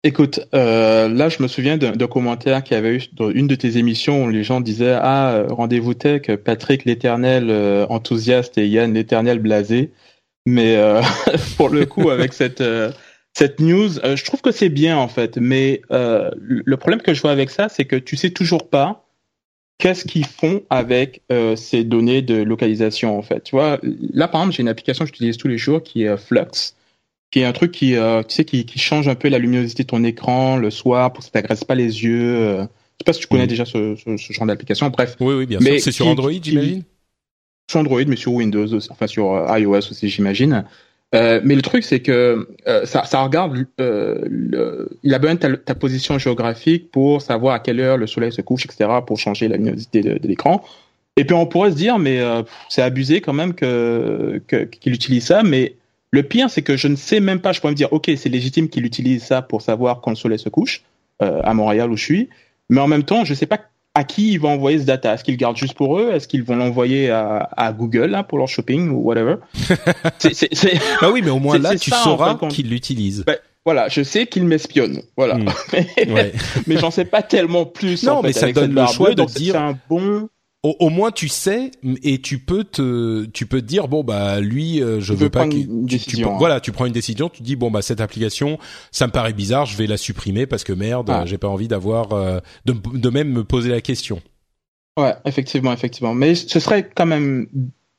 [0.05, 3.57] Écoute, euh, là, je me souviens d'un commentaire qu'il y avait eu dans une de
[3.57, 8.68] tes émissions où les gens disaient Ah, euh, rendez-vous tech, Patrick l'éternel euh, enthousiaste et
[8.68, 9.90] Yann l'éternel blasé.
[10.46, 11.03] Mais euh,
[11.57, 12.62] pour le coup, avec cette
[13.34, 15.36] cette news, je trouve que c'est bien en fait.
[15.36, 19.05] Mais le problème que je vois avec ça, c'est que tu sais toujours pas
[19.78, 21.22] qu'est-ce qu'ils font avec
[21.57, 23.42] ces données de localisation en fait.
[23.42, 26.16] Tu vois, là par exemple, j'ai une application que j'utilise tous les jours qui est
[26.16, 26.74] Flux
[27.31, 29.83] qui est un truc qui, euh, tu sais, qui, qui, change un peu la luminosité
[29.83, 32.37] de ton écran le soir pour que ça t'agresse pas les yeux.
[32.37, 32.62] Euh.
[32.62, 34.89] Je sais pas si tu connais déjà ce, ce, ce, genre d'application.
[34.89, 35.16] Bref.
[35.20, 35.81] Oui, oui, bien sûr.
[35.81, 36.83] C'est sur Android, j'imagine?
[37.70, 40.64] Sur Android, mais sur Windows, aussi, enfin sur euh, iOS aussi, j'imagine.
[41.14, 45.37] Euh, mais le truc, c'est que euh, ça, ça, regarde, euh, le, il a besoin
[45.37, 48.91] de ta, ta, position géographique pour savoir à quelle heure le soleil se couche, etc.,
[49.07, 50.62] pour changer la luminosité de, de l'écran.
[51.16, 52.20] Et puis on pourrait se dire, mais
[52.68, 55.74] c'est abusé quand même que qu'il utilise ça, mais
[56.11, 58.29] le pire, c'est que je ne sais même pas, je pourrais me dire, ok, c'est
[58.29, 60.83] légitime qu'il utilise ça pour savoir quand le soleil se couche,
[61.23, 62.29] euh, à Montréal où je suis,
[62.71, 63.59] mais en même temps, je ne sais pas
[63.95, 65.15] à qui ils vont envoyer ce data.
[65.15, 66.13] Est-ce qu'ils le gardent juste pour eux?
[66.13, 69.37] Est-ce qu'ils vont l'envoyer à, à, Google hein, pour leur shopping ou whatever?
[70.19, 70.55] C'est,
[71.01, 73.25] Bah oui, mais au moins là, tu sauras qu'ils l'utilisent.
[73.27, 75.35] Ben, voilà, je sais qu'ils m'espionnent, voilà.
[75.35, 75.49] Hmm.
[76.07, 76.33] mais,
[76.67, 78.05] mais j'en sais pas tellement plus.
[78.05, 79.55] Non, en fait, mais ça donne le choix de dire.
[79.55, 80.29] C'est un bon
[80.63, 81.71] au, au, moins tu sais
[82.03, 85.47] et tu peux te tu peux te dire bon bah lui euh, je veux pas
[85.47, 86.37] que tu, tu, hein.
[86.39, 88.59] voilà tu prends une décision tu dis bon bah cette application
[88.91, 91.25] ça me paraît bizarre je vais la supprimer parce que merde ah.
[91.27, 94.21] j'ai pas envie d'avoir euh, de, de même me poser la question
[94.99, 97.47] ouais effectivement effectivement mais ce serait quand même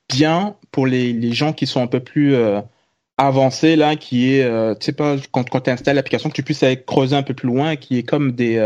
[0.10, 2.60] bien pour les, les gens qui sont un peu plus euh,
[3.18, 4.46] avancés là qui est
[4.80, 7.34] tu sais pas quand quand tu installes l'application que tu puisses aller creuser un peu
[7.34, 8.58] plus loin qui est comme des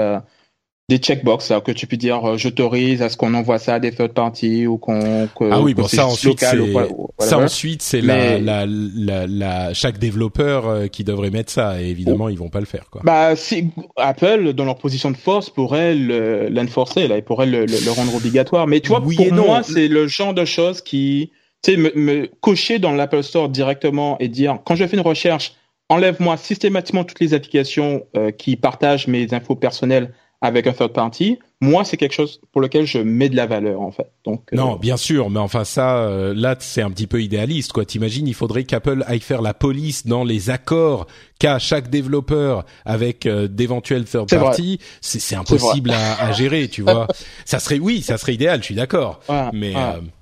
[0.89, 3.91] des checkbox que tu peux dire euh, j'autorise à ce qu'on envoie ça à des
[3.91, 6.73] third parties ou qu'on ah oui bon ça ensuite c'est
[7.19, 11.85] ça ensuite c'est la, la, la, la, chaque développeur euh, qui devrait mettre ça et
[11.85, 13.01] évidemment ils vont pas le faire quoi.
[13.05, 17.91] Bah si Apple dans leur position de force pourrait l'enforcer là ils pourraient le, le,
[17.91, 18.67] rendre obligatoire.
[18.67, 21.31] Mais tu vois pour moi c'est le genre de choses qui
[21.63, 25.03] tu sais me, me cocher dans l'Apple Store directement et dire quand je fais une
[25.03, 25.53] recherche
[25.87, 30.13] enlève-moi systématiquement toutes les applications euh, qui partagent mes infos personnelles
[30.43, 33.79] avec un third party, moi c'est quelque chose pour lequel je mets de la valeur
[33.79, 34.11] en fait.
[34.25, 37.71] Donc euh, non, bien sûr, mais enfin ça, euh, là c'est un petit peu idéaliste
[37.71, 37.85] quoi.
[37.85, 41.07] T'imagines, il faudrait qu'Apple aille faire la police dans les accords
[41.39, 44.79] qu'a chaque développeur avec euh, d'éventuels third party.
[44.99, 47.07] C'est impossible à, à, gérer, tu vois.
[47.45, 49.21] ça serait oui, ça serait idéal, je suis d'accord.
[49.53, 49.73] mais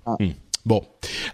[0.06, 0.30] hmm.
[0.68, 0.84] Bon,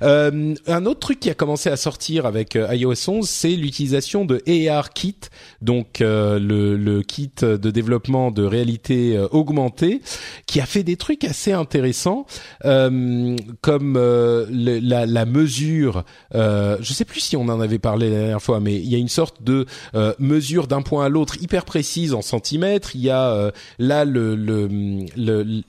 [0.02, 4.26] euh, un autre truc qui a commencé à sortir avec euh, iOS 11, c'est l'utilisation
[4.26, 5.20] de ARKit,
[5.62, 10.02] donc euh, le, kit de développement de réalité augmentée,
[10.46, 12.26] qui a fait des trucs assez intéressants,
[12.62, 16.04] comme la, mesure.
[16.34, 18.98] je sais plus si on en avait parlé la dernière fois, mais il y a
[18.98, 19.66] une sorte de
[20.20, 22.92] mesure d'un point à l'autre hyper précise en centimètres.
[22.96, 24.34] Il y a là le,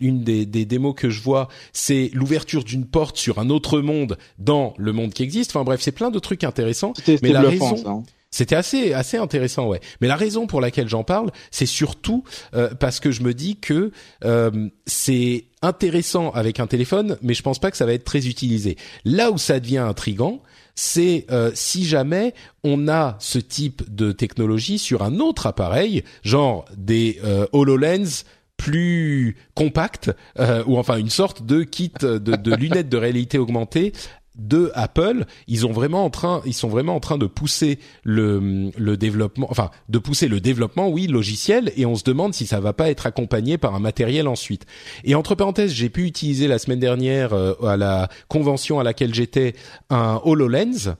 [0.01, 4.17] une des, des démos que je vois, c'est l'ouverture d'une porte sur un autre monde
[4.39, 5.51] dans le monde qui existe.
[5.51, 6.93] Enfin bref, c'est plein de trucs intéressants.
[7.23, 8.03] Mais la raison, hein.
[8.31, 9.81] C'était assez assez intéressant, ouais.
[10.01, 12.25] Mais la raison pour laquelle j'en parle, c'est surtout
[12.55, 13.91] euh, parce que je me dis que
[14.25, 18.27] euh, c'est intéressant avec un téléphone, mais je pense pas que ça va être très
[18.27, 18.77] utilisé.
[19.05, 20.43] Là où ça devient intrigant,
[20.75, 22.35] c'est euh, si jamais
[22.65, 27.21] on a ce type de technologie sur un autre appareil, genre des
[27.53, 28.25] HoloLens
[28.59, 33.95] plus compact euh, ou enfin une sorte de kit de, de lunettes de réalité augmentée
[34.39, 38.71] de Apple, ils ont vraiment en train, ils sont vraiment en train de pousser le,
[38.77, 42.61] le développement, enfin de pousser le développement, oui, logiciel, et on se demande si ça
[42.61, 44.65] va pas être accompagné par un matériel ensuite.
[45.03, 49.13] Et entre parenthèses, j'ai pu utiliser la semaine dernière euh, à la convention à laquelle
[49.13, 49.55] j'étais
[49.91, 50.95] un Hololens,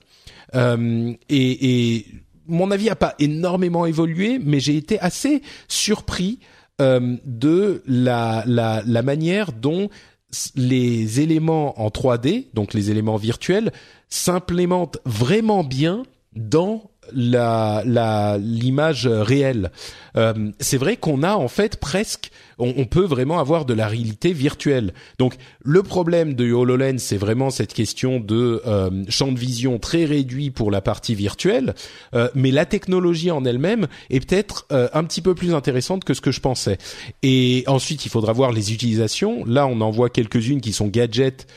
[0.55, 2.05] euh, et, et
[2.47, 6.39] mon avis a pas énormément évolué, mais j'ai été assez surpris
[6.81, 9.89] euh, de la, la, manière dont
[10.55, 13.71] les éléments en 3D, donc les éléments virtuels,
[14.09, 16.03] s'implémentent vraiment bien
[16.35, 19.71] dans la l'image réelle.
[20.15, 24.33] Euh, c'est vrai qu'on a en fait presque, on, peut vraiment avoir de la réalité
[24.33, 24.93] virtuelle.
[25.17, 30.05] Donc le problème de HoloLens, c'est vraiment cette question de euh, champ de vision très
[30.05, 31.75] réduit pour la partie virtuelle,
[32.13, 36.21] euh, mais la technologie en elle-même est peut-être un petit peu plus intéressante que ce
[36.21, 36.77] que je pensais.
[37.23, 39.45] Et ensuite, il faudra voir les utilisations.
[39.45, 41.47] Là, on en voit quelques-unes qui sont gadgets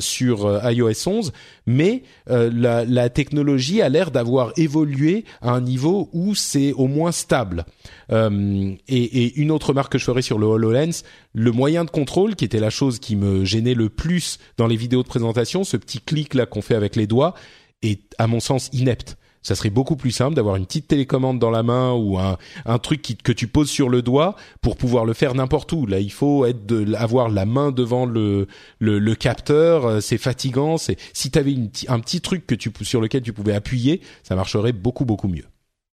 [0.00, 1.32] sur iOS 11,
[1.66, 7.12] mais la, la technologie a l'air d'avoir évolué à un niveau où c'est au moins
[7.12, 7.64] stable.
[8.12, 11.02] Euh, et, une autre remarque que je ferai sur le HoloLens,
[11.34, 14.76] le moyen de contrôle, qui était la chose qui me gênait le plus dans les
[14.76, 17.34] vidéos de présentation, ce petit clic là qu'on fait avec les doigts,
[17.82, 21.52] est à mon sens inepte ça serait beaucoup plus simple d'avoir une petite télécommande dans
[21.52, 25.36] la main ou un, truc que tu poses sur le doigt pour pouvoir le faire
[25.36, 25.86] n'importe où.
[25.86, 29.86] Là, il faut être de, avoir la main devant le capteur.
[29.86, 30.78] Euh, c'est fatigant.
[30.78, 31.54] C'est si tu avais
[31.86, 35.46] un petit truc que tu, sur lequel tu pouvais appuyer, ça marcherait beaucoup beaucoup mieux.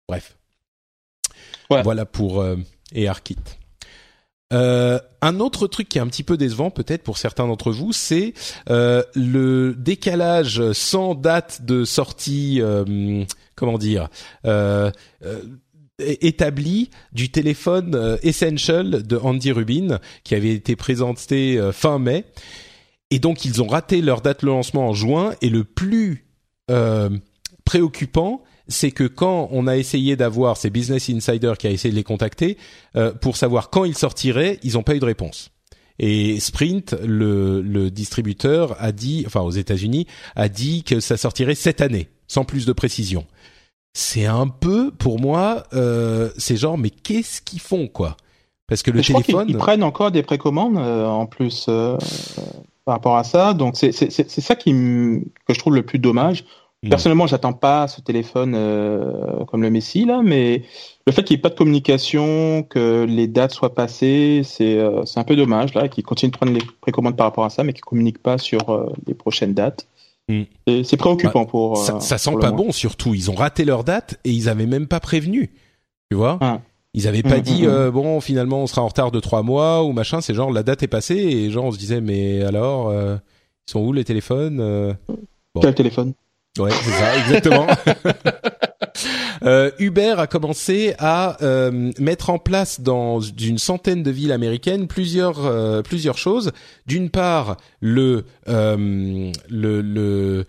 [0.08, 0.37] Bref.
[1.70, 2.56] Voilà pour euh,
[2.96, 3.36] ARKit.
[4.52, 7.92] Euh, un autre truc qui est un petit peu décevant peut-être pour certains d'entre vous,
[7.92, 8.32] c'est
[8.70, 14.08] euh, le décalage sans date de sortie, euh, comment dire,
[15.98, 22.24] établi du téléphone Essential de Andy Rubin qui avait été présenté fin mai.
[23.10, 25.34] Et donc ils ont raté leur date de lancement en juin.
[25.42, 26.24] Et le plus
[27.64, 31.96] préoccupant, c'est que quand on a essayé d'avoir ces business insiders qui a essayé de
[31.96, 32.56] les contacter
[32.96, 35.50] euh, pour savoir quand ils sortiraient, ils n'ont pas eu de réponse.
[35.98, 40.06] Et Sprint, le, le distributeur, a dit, enfin aux États-Unis,
[40.36, 43.26] a dit que ça sortirait cette année, sans plus de précision.
[43.94, 48.16] C'est un peu, pour moi, euh, c'est genre, mais qu'est-ce qu'ils font, quoi?
[48.68, 51.64] Parce que le je téléphone, crois ils prennent encore des précommandes euh, en plus
[52.84, 53.54] par rapport à ça.
[53.54, 56.44] Donc c'est c'est c'est ça qui que je trouve le plus dommage.
[56.84, 56.90] Mm.
[56.90, 60.62] Personnellement, j'attends pas ce téléphone euh, comme le Messi là, mais
[61.06, 65.02] le fait qu'il n'y ait pas de communication, que les dates soient passées, c'est euh,
[65.16, 67.72] un peu dommage là, qu'ils continuent de prendre les précommandes par rapport à ça, mais
[67.72, 69.88] qu'ils communiquent pas sur euh, les prochaines dates.
[70.28, 70.42] Mm.
[70.84, 71.78] C'est préoccupant bah, pour.
[71.78, 73.14] ça, ça sent pas bon surtout.
[73.14, 75.50] Ils ont raté leur date et ils avaient même pas prévenu.
[76.10, 76.38] Tu vois.
[76.40, 76.60] Ah.
[76.94, 79.92] Ils avaient pas mm, dit bon finalement on sera en retard de trois mois ou
[79.92, 80.20] machin.
[80.20, 83.80] C'est genre la date est passée et genre on se disait mais alors ils sont
[83.80, 84.96] où les téléphones
[85.60, 86.12] Quel téléphone?
[86.58, 87.66] Ouais, c'est ça, exactement.
[89.44, 94.88] Euh, Uber a commencé à euh, mettre en place dans une centaine de villes américaines
[94.88, 96.50] plusieurs euh, plusieurs choses.
[96.86, 100.44] D'une part, le le le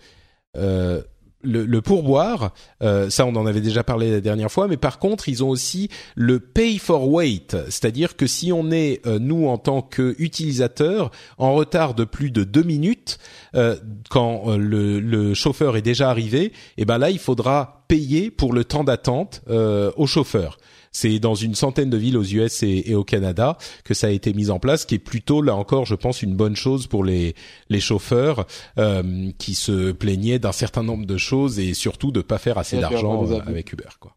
[1.42, 5.28] le, pourboire, euh, ça on en avait déjà parlé la dernière fois, mais par contre
[5.28, 9.58] ils ont aussi le pay for wait, c'est-à-dire que si on est euh, nous en
[9.58, 13.18] tant qu'utilisateurs en retard de plus de deux minutes
[13.54, 13.76] euh,
[14.10, 18.52] quand le, le, chauffeur est déjà arrivé, et eh ben là il faudra payer pour
[18.52, 20.58] le temps d'attente au chauffeur.
[20.92, 24.32] C'est dans une centaine de villes aux US et, au Canada que ça a été
[24.32, 27.34] mis en place, qui est plutôt là encore, je pense, une bonne chose pour les
[27.68, 28.46] les chauffeurs
[28.78, 32.78] euh, qui se plaignaient d'un certain nombre de choses et surtout de pas faire assez
[32.78, 34.16] d'argent avec Uber, quoi.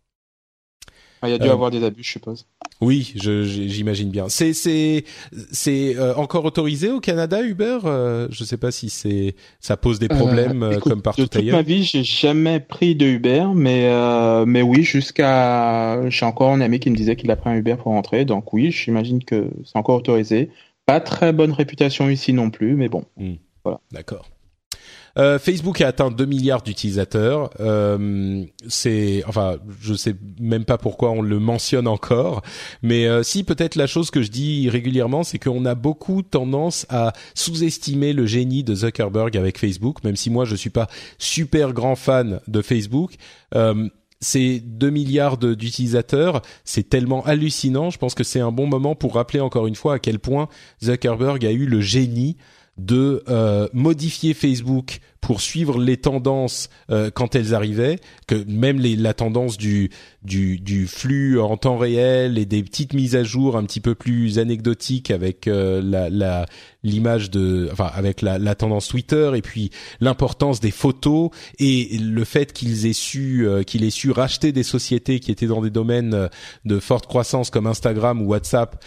[1.23, 2.45] Ah, il y a dû euh, avoir des abus, je suppose.
[2.81, 4.27] Oui, j'imagine bien.
[4.27, 5.05] C'est c'est
[5.53, 7.79] c'est euh, encore autorisé au Canada Uber.
[7.85, 11.59] Euh, je sais pas si c'est ça pose des problèmes euh, comme partout de ailleurs.
[11.59, 13.89] Toute ma vie, j'ai jamais pris de Uber, mais
[14.45, 17.77] mais oui, jusqu'à j'ai encore un ami qui me disait qu'il a pris un Uber
[17.77, 18.25] pour rentrer.
[18.25, 20.49] Donc oui, j'imagine que c'est encore autorisé.
[20.85, 23.05] Pas très bonne réputation ici non plus, mais bon.
[23.15, 23.35] Hmm.
[23.63, 23.79] Voilà.
[23.93, 24.25] D'accord.
[25.17, 27.51] Euh, Facebook a atteint 2 milliards d'utilisateurs.
[27.59, 32.41] Euh, c'est, enfin, je sais même pas pourquoi on le mentionne encore,
[32.81, 36.85] mais euh, si peut-être la chose que je dis régulièrement, c'est qu'on a beaucoup tendance
[36.89, 40.87] à sous-estimer le génie de Zuckerberg avec Facebook, même si moi je suis pas
[41.19, 43.13] super grand fan de Facebook.
[43.55, 47.89] Euh, ces 2 milliards d'utilisateurs, c'est tellement hallucinant.
[47.89, 50.47] Je pense que c'est un bon moment pour rappeler encore une fois à quel point
[50.81, 52.37] Zuckerberg a eu le génie
[52.77, 57.97] de euh, modifier Facebook pour suivre les tendances euh, quand elles arrivaient,
[58.27, 59.89] que même les, la tendance du,
[60.23, 63.95] du, du flux en temps réel et des petites mises à jour un petit peu
[63.95, 66.45] plus anecdotiques avec euh, la
[66.85, 69.69] l'image de, enfin avec la, la, tendance Twitter et puis
[70.01, 75.21] l'importance des photos et le fait qu'ils aient su qu'il ait su racheter des sociétés
[75.21, 76.27] qui étaient dans des domaines
[76.65, 78.83] de forte croissance comme Instagram ou WhatsApp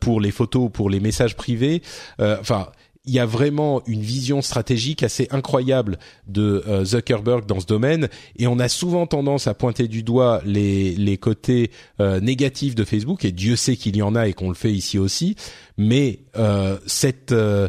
[0.00, 1.80] pour les photos, pour les messages privés,
[2.18, 2.68] enfin
[3.06, 8.08] il y a vraiment une vision stratégique assez incroyable de euh, Zuckerberg dans ce domaine.
[8.36, 11.70] Et on a souvent tendance à pointer du doigt les, les côtés
[12.00, 13.24] euh, négatifs de Facebook.
[13.24, 15.34] Et Dieu sait qu'il y en a et qu'on le fait ici aussi.
[15.78, 17.68] Mais euh, cette euh,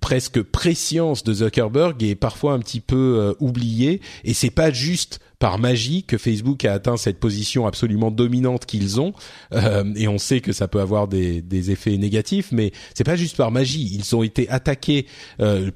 [0.00, 4.00] presque préscience de Zuckerberg est parfois un petit peu oubliée.
[4.22, 9.00] Et c'est pas juste par magie que Facebook a atteint cette position absolument dominante qu'ils
[9.00, 9.12] ont.
[9.52, 13.16] Euh, et on sait que ça peut avoir des, des effets négatifs mais c'est pas
[13.16, 13.90] juste par magie.
[13.94, 15.06] Ils ont été attaqués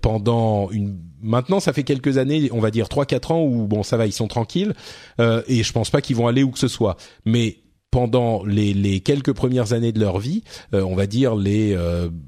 [0.01, 3.83] pendant une maintenant ça fait quelques années on va dire trois quatre ans où bon
[3.83, 4.75] ça va ils sont tranquilles.
[5.19, 6.97] Et je pense pas qu'ils vont aller où que ce soit.
[7.25, 7.59] Mais
[7.91, 10.43] pendant les, les quelques premières années de leur vie,
[10.73, 11.77] on va dire les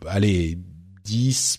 [0.07, 0.59] allez
[1.05, 1.59] 10,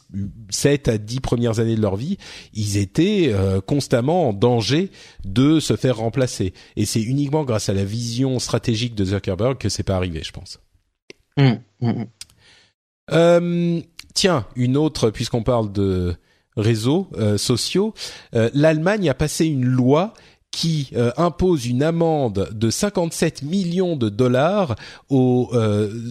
[0.49, 2.17] 7 à 10 premières années de leur vie,
[2.53, 4.91] ils étaient euh, constamment en danger
[5.25, 6.53] de se faire remplacer.
[6.75, 10.31] Et c'est uniquement grâce à la vision stratégique de Zuckerberg que c'est pas arrivé, je
[10.31, 10.59] pense.
[11.37, 11.51] Mmh,
[11.81, 12.05] mmh, mmh.
[13.11, 13.81] Euh,
[14.13, 16.15] tiens, une autre, puisqu'on parle de
[16.55, 17.93] réseaux euh, sociaux,
[18.31, 20.13] l'Allemagne a passé une loi
[20.51, 24.75] qui impose une amende de 57 millions de dollars
[25.09, 25.51] aux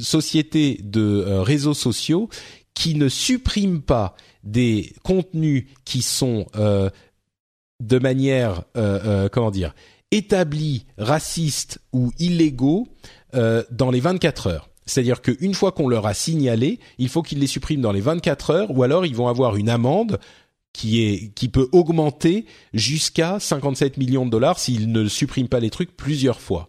[0.00, 2.28] sociétés de réseaux sociaux
[2.82, 6.90] qui ne supprime pas des contenus qui sont euh,
[7.78, 9.72] de manière euh, euh, comment dire
[10.10, 12.88] établis racistes ou illégaux
[13.32, 14.68] dans les 24 heures.
[14.84, 18.50] C'est-à-dire qu'une fois qu'on leur a signalé, il faut qu'ils les suppriment dans les 24
[18.50, 20.18] heures, ou alors ils vont avoir une amende
[20.74, 22.44] qui est qui peut augmenter
[22.74, 26.68] jusqu'à 57 millions de dollars s'ils ne suppriment pas les trucs plusieurs fois.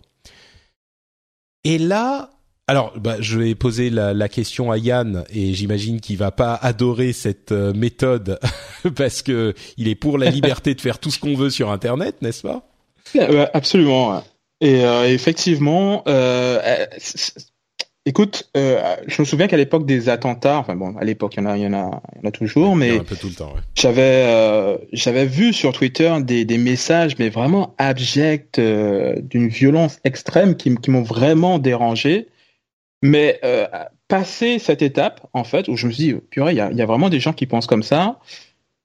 [1.66, 2.30] Et là,
[2.68, 6.56] alors, bah, je vais poser la, la question à Yann et j'imagine qu'il va pas
[6.56, 8.40] adorer cette euh, méthode
[8.96, 12.22] parce que il est pour la liberté de faire tout ce qu'on veut sur Internet,
[12.22, 12.66] n'est-ce pas?
[13.54, 14.24] Absolument.
[14.62, 16.86] Et euh, effectivement, euh,
[18.06, 21.44] écoute, euh, je me souviens qu'à l'époque des attentats, enfin bon, à l'époque il y
[21.44, 22.94] en a, il y en a, il y en a toujours, mais.
[22.94, 23.62] Ouais.
[23.76, 30.74] J'avais, j'avais vu sur Twitter des, des messages, mais vraiment abjects, d'une violence extrême qui,
[30.76, 32.28] qui m'ont vraiment dérangé.
[33.06, 33.68] Mais euh,
[34.08, 36.82] passer cette étape, en fait, où je me suis dit, purée, il y a, y
[36.82, 38.18] a, vraiment des gens qui pensent comme ça,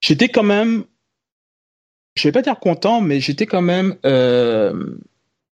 [0.00, 0.84] j'étais quand même,
[2.16, 4.96] je vais pas dire content, mais j'étais quand même, euh,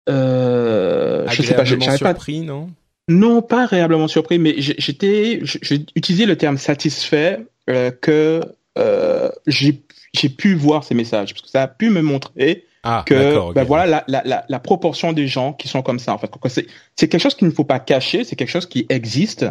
[0.07, 2.69] euh, je sais pas, j'avais surpris, non?
[3.07, 8.41] Non, pas réellement surpris, mais j'étais, j'ai utilisé le terme satisfait euh, que
[8.77, 13.53] euh, j'ai pu voir ces messages, parce que ça a pu me montrer ah, que
[13.53, 16.31] ben voilà la, la, la, la, proportion des gens qui sont comme ça en fait
[16.47, 19.45] c'est c'est quelque chose qu'il ne faut pas cacher c'est quelque chose qui existe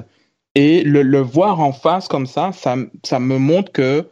[0.56, 4.08] et le, le voir en face comme ça ça ça me montre que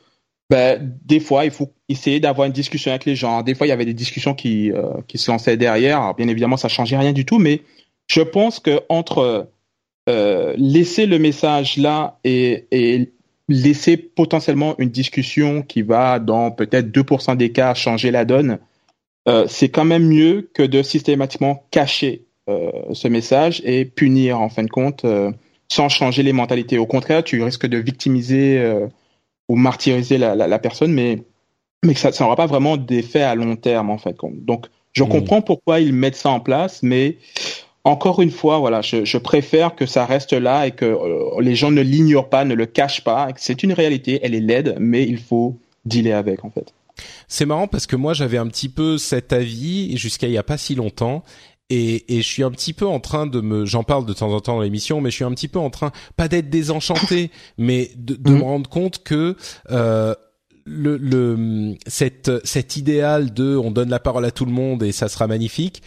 [0.50, 3.42] ben, des fois, il faut essayer d'avoir une discussion avec les gens.
[3.42, 6.00] Des fois, il y avait des discussions qui, euh, qui se lançaient derrière.
[6.00, 7.62] Alors, bien évidemment, ça changeait rien du tout, mais
[8.06, 9.50] je pense que entre
[10.08, 13.12] euh, laisser le message là et, et,
[13.50, 18.58] laisser potentiellement une discussion qui va, dans peut-être 2% des cas, changer la donne,
[19.28, 24.48] euh, c'est quand même mieux que de systématiquement cacher euh, ce message et punir, en
[24.48, 25.30] fin de compte, euh,
[25.68, 26.78] sans changer les mentalités.
[26.78, 28.86] Au contraire, tu risques de victimiser euh,
[29.48, 31.22] ou martyriser la, la, la, personne, mais,
[31.84, 34.16] mais ça n'aura pas vraiment d'effet à long terme, en fait.
[34.22, 35.08] Donc, je mmh.
[35.08, 37.18] comprends pourquoi ils mettent ça en place, mais
[37.84, 41.54] encore une fois, voilà, je, je, préfère que ça reste là et que euh, les
[41.54, 43.28] gens ne l'ignorent pas, ne le cachent pas.
[43.36, 46.72] C'est une réalité, elle est laide, mais il faut dealer avec en fait.
[47.28, 50.42] C'est marrant parce que moi j'avais un petit peu cet avis jusqu'à il y a
[50.42, 51.24] pas si longtemps
[51.70, 54.32] et, et, je suis un petit peu en train de me, j'en parle de temps
[54.32, 57.30] en temps dans l'émission, mais je suis un petit peu en train, pas d'être désenchanté,
[57.58, 58.38] mais de, de mmh.
[58.38, 59.36] me rendre compte que
[59.70, 60.14] euh,
[60.64, 64.92] le, le cette cet idéal de on donne la parole à tout le monde et
[64.92, 65.82] ça sera magnifique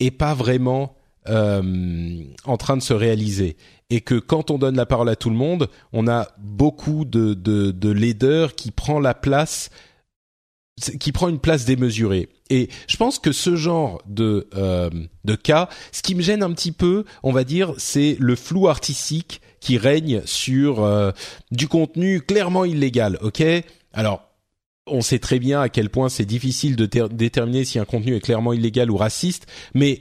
[0.00, 0.96] est pas vraiment
[1.28, 3.56] euh, en train de se réaliser
[3.90, 7.34] et que quand on donne la parole à tout le monde, on a beaucoup de,
[7.34, 9.70] de, de leaders qui prend la place
[10.98, 12.28] qui prend une place démesurée.
[12.50, 14.90] Et je pense que ce genre de euh,
[15.24, 18.68] de cas, ce qui me gêne un petit peu, on va dire, c'est le flou
[18.68, 21.12] artistique qui règne sur euh,
[21.50, 23.18] du contenu clairement illégal.
[23.22, 23.42] Ok?
[23.92, 24.28] Alors
[24.86, 28.20] on sait très bien à quel point c'est difficile de déterminer si un contenu est
[28.20, 30.00] clairement illégal ou raciste, mais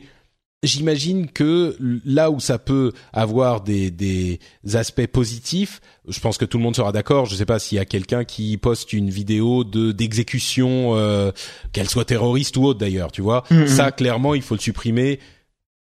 [0.63, 1.75] J'imagine que
[2.05, 4.39] là où ça peut avoir des, des
[4.73, 7.25] aspects positifs, je pense que tout le monde sera d'accord.
[7.25, 11.31] Je ne sais pas s'il y a quelqu'un qui poste une vidéo de d'exécution, euh,
[11.73, 13.43] qu'elle soit terroriste ou autre d'ailleurs, tu vois.
[13.49, 13.67] Mm -hmm.
[13.67, 15.19] Ça, clairement, il faut le supprimer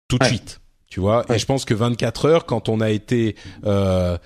[0.07, 0.29] tout de ouais.
[0.29, 1.25] suite, tu vois.
[1.27, 1.35] Ouais.
[1.35, 3.35] Et je pense que 24 heures, quand on a été
[3.65, 4.17] euh,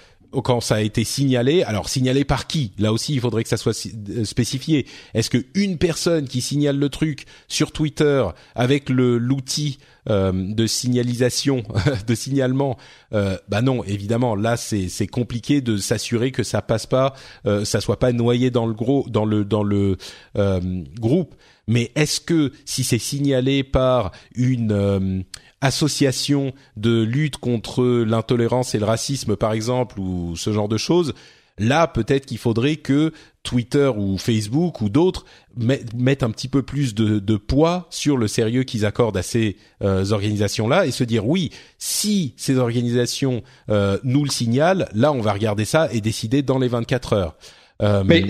[0.42, 2.72] quand ça a été signalé, alors signalé par qui?
[2.78, 4.86] Là aussi, il faudrait que ça soit euh, spécifié.
[5.14, 10.68] Est-ce que une personne qui signale le truc sur Twitter avec le l'outil euh, de
[10.68, 11.64] signalisation,
[12.08, 12.78] de signalement,
[13.14, 17.14] euh, bah non, évidemment, là c'est c'est compliqué de s'assurer que ça passe pas,
[17.46, 19.98] euh, ça soit pas noyé dans le gros, dans le dans le
[20.38, 20.62] euh,
[21.00, 21.36] groupe.
[21.68, 25.26] Mais est-ce que si c'est signalé par une
[25.64, 30.78] euh, association de lutte contre l'intolérance et le racisme, par exemple, ou ce genre de
[30.78, 31.14] choses,
[31.58, 33.12] là, peut-être qu'il faudrait que
[33.44, 35.26] Twitter ou Facebook ou d'autres
[35.56, 39.58] mettent un petit peu plus de, de poids sur le sérieux qu'ils accordent à ces
[39.82, 45.22] euh, organisations-là et se dire oui, si ces organisations euh, nous le signalent, là, on
[45.22, 47.38] va regarder ça et décider dans les 24 heures.
[47.82, 48.26] Euh, mais,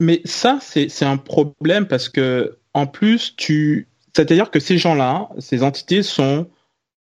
[0.00, 5.62] mais ça, c'est un problème parce que en plus, tu c'est-à-dire que ces gens-là, ces
[5.62, 6.46] entités sont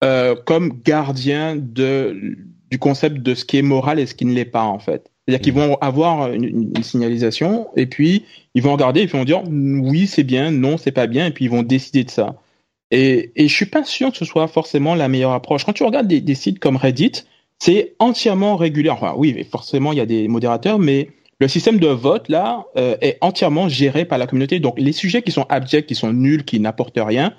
[0.03, 2.37] euh, comme gardiens de,
[2.69, 5.11] du concept de ce qui est moral et ce qui ne l'est pas, en fait.
[5.25, 6.45] C'est-à-dire qu'ils vont avoir une,
[6.75, 8.25] une, signalisation et puis
[8.55, 11.31] ils vont regarder et ils vont dire oui, c'est bien, non, c'est pas bien, et
[11.31, 12.41] puis ils vont décider de ça.
[12.89, 15.63] Et, et je suis pas sûr que ce soit forcément la meilleure approche.
[15.63, 17.23] Quand tu regardes des, des sites comme Reddit,
[17.59, 18.89] c'est entièrement régulé.
[18.89, 21.09] Enfin, oui, forcément, il y a des modérateurs, mais
[21.41, 24.59] le système de vote là euh, est entièrement géré par la communauté.
[24.59, 27.33] Donc les sujets qui sont abjects, qui sont nuls, qui n'apportent rien,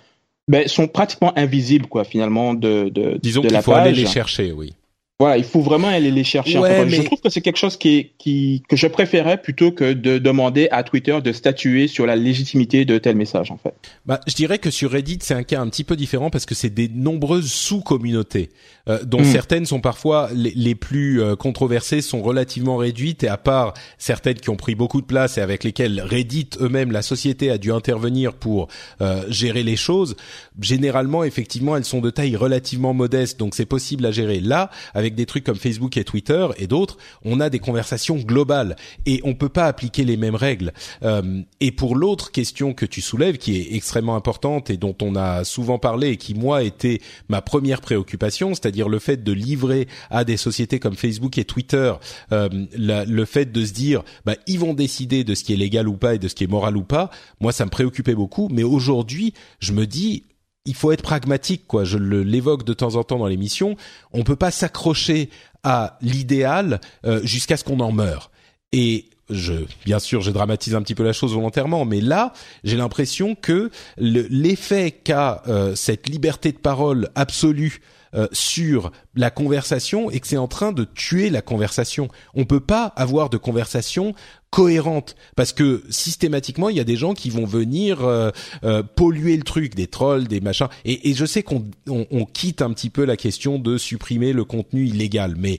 [0.49, 3.87] ben, sont pratiquement invisibles quoi finalement de de Disons de qu'il la faut page.
[3.87, 4.75] aller les chercher, oui.
[5.23, 6.59] Voilà, il faut vraiment aller les chercher.
[6.59, 6.91] Ouais, mais...
[6.91, 10.19] Je trouve que c'est quelque chose qui, est, qui que je préférais plutôt que de
[10.19, 13.73] demander à Twitter de statuer sur la légitimité de tel message en fait.
[14.05, 16.57] Bah, je dirais que sur Reddit c'est un cas un petit peu différent parce que
[16.57, 18.51] c'est des nombreuses sous-communautés
[18.89, 19.25] euh, dont mmh.
[19.25, 24.41] certaines sont parfois les, les plus euh, controversées, sont relativement réduites et à part certaines
[24.41, 27.71] qui ont pris beaucoup de place et avec lesquelles Reddit eux-mêmes, la société a dû
[27.71, 28.67] intervenir pour
[29.01, 30.17] euh, gérer les choses.
[30.61, 34.41] Généralement, effectivement, elles sont de taille relativement modeste, donc c'est possible à gérer.
[34.41, 38.77] Là, avec des trucs comme Facebook et Twitter et d'autres, on a des conversations globales
[39.07, 40.73] et on peut pas appliquer les mêmes règles.
[41.03, 45.17] Euh, et pour l'autre question que tu soulèves, qui est extrêmement importante et dont on
[45.17, 49.89] a souvent parlé et qui moi était ma première préoccupation, c'est-à-dire le fait de livrer
[50.11, 51.93] à des sociétés comme Facebook et Twitter
[52.33, 55.57] euh, la, le fait de se dire, bah ils vont décider de ce qui est
[55.57, 57.11] légal ou pas et de ce qui est moral ou pas.
[57.41, 60.25] Moi, ça me préoccupait beaucoup, mais aujourd'hui, je me dis
[60.65, 61.85] il faut être pragmatique, quoi.
[61.85, 63.77] Je l'évoque de temps en temps dans l'émission.
[64.13, 65.31] On peut pas s'accrocher
[65.65, 68.31] à l'idéal euh, jusqu'à ce qu'on en meure.
[68.73, 72.33] Et je, bien sûr, je dramatise un petit peu la chose volontairement, mais là,
[72.65, 77.81] j'ai l'impression que l'effet qu'a euh, cette liberté de parole absolue
[78.15, 82.09] euh, sur la conversation et que c'est en train de tuer la conversation.
[82.35, 84.15] On peut pas avoir de conversation
[84.53, 88.31] cohérente parce que systématiquement il y a des gens qui vont venir euh,
[88.63, 90.69] euh, polluer le truc, des trolls, des machins.
[90.85, 94.33] Et, et je sais qu'on on, on quitte un petit peu la question de supprimer
[94.33, 95.59] le contenu illégal, mais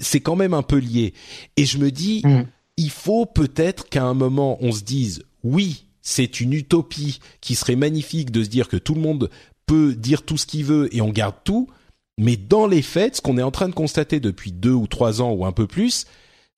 [0.00, 1.14] c'est quand même un peu lié.
[1.56, 2.22] Et je me dis.
[2.24, 2.44] Mmh
[2.80, 7.76] il faut peut-être qu'à un moment on se dise oui, c'est une utopie qui serait
[7.76, 9.30] magnifique de se dire que tout le monde
[9.66, 11.68] peut dire tout ce qu'il veut et on garde tout,
[12.18, 15.20] mais dans les faits, ce qu'on est en train de constater depuis deux ou trois
[15.20, 16.06] ans ou un peu plus,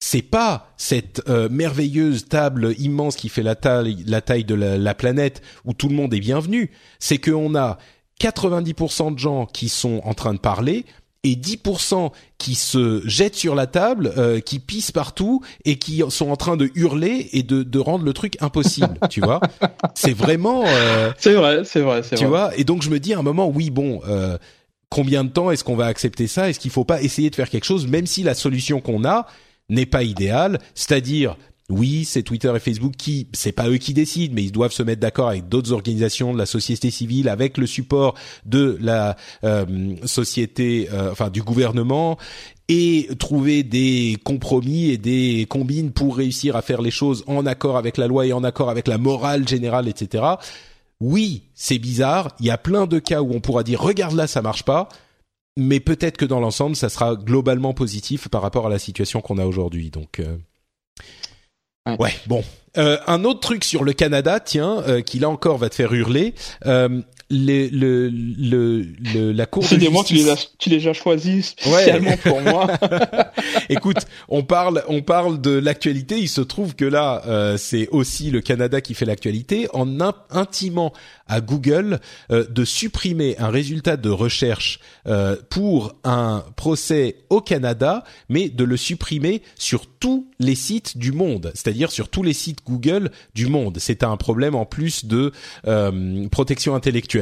[0.05, 4.77] c'est pas cette euh, merveilleuse table immense qui fait la taille, la taille de la,
[4.77, 6.71] la planète où tout le monde est bienvenu.
[6.99, 7.77] C'est qu'on a
[8.19, 10.83] 90% de gens qui sont en train de parler
[11.23, 16.29] et 10% qui se jettent sur la table, euh, qui pissent partout et qui sont
[16.31, 19.39] en train de hurler et de, de rendre le truc impossible, tu vois.
[19.95, 20.65] C'est vraiment.
[20.67, 22.27] Euh, c'est vrai, c'est vrai, c'est tu vrai.
[22.27, 22.57] vois.
[22.57, 24.37] Et donc je me dis à un moment, oui, bon, euh,
[24.89, 26.49] combien de temps est-ce qu'on va accepter ça?
[26.49, 29.27] Est-ce qu'il faut pas essayer de faire quelque chose, même si la solution qu'on a
[29.69, 31.37] n'est pas idéale, c'est-à-dire
[31.69, 34.83] oui, c'est Twitter et Facebook qui, c'est pas eux qui décident, mais ils doivent se
[34.83, 38.15] mettre d'accord avec d'autres organisations de la société civile, avec le support
[38.45, 39.15] de la
[39.45, 42.17] euh, société, euh, enfin du gouvernement,
[42.67, 47.77] et trouver des compromis et des combines pour réussir à faire les choses en accord
[47.77, 50.23] avec la loi et en accord avec la morale générale, etc.
[50.99, 52.35] Oui, c'est bizarre.
[52.39, 54.89] Il y a plein de cas où on pourra dire regarde là, ça marche pas.
[55.57, 59.37] Mais peut-être que dans l'ensemble, ça sera globalement positif par rapport à la situation qu'on
[59.37, 59.91] a aujourd'hui.
[59.91, 60.37] Donc, euh,
[61.85, 61.97] Ouais.
[61.99, 62.43] Ouais, bon.
[62.77, 65.93] Euh, un autre truc sur le Canada, tiens, euh, qui là encore va te faire
[65.93, 66.33] hurler.
[66.65, 70.55] Euh, le, le, le, le- la Cour de Décidément, tu les as, justice.
[70.59, 72.67] tu les as choisis spécialement pour moi.
[73.69, 76.17] Écoute, on parle, on parle de l'actualité.
[76.19, 80.13] Il se trouve que là, euh, c'est aussi le Canada qui fait l'actualité en in-
[80.29, 80.93] intimant
[81.27, 81.99] à Google
[82.31, 88.63] euh, de supprimer un résultat de recherche euh, pour un procès au Canada, mais de
[88.63, 93.47] le supprimer sur tous les sites du monde, c'est-à-dire sur tous les sites Google du
[93.47, 93.77] monde.
[93.79, 95.31] C'est un problème en plus de
[95.67, 97.12] euh, protection intellectuelle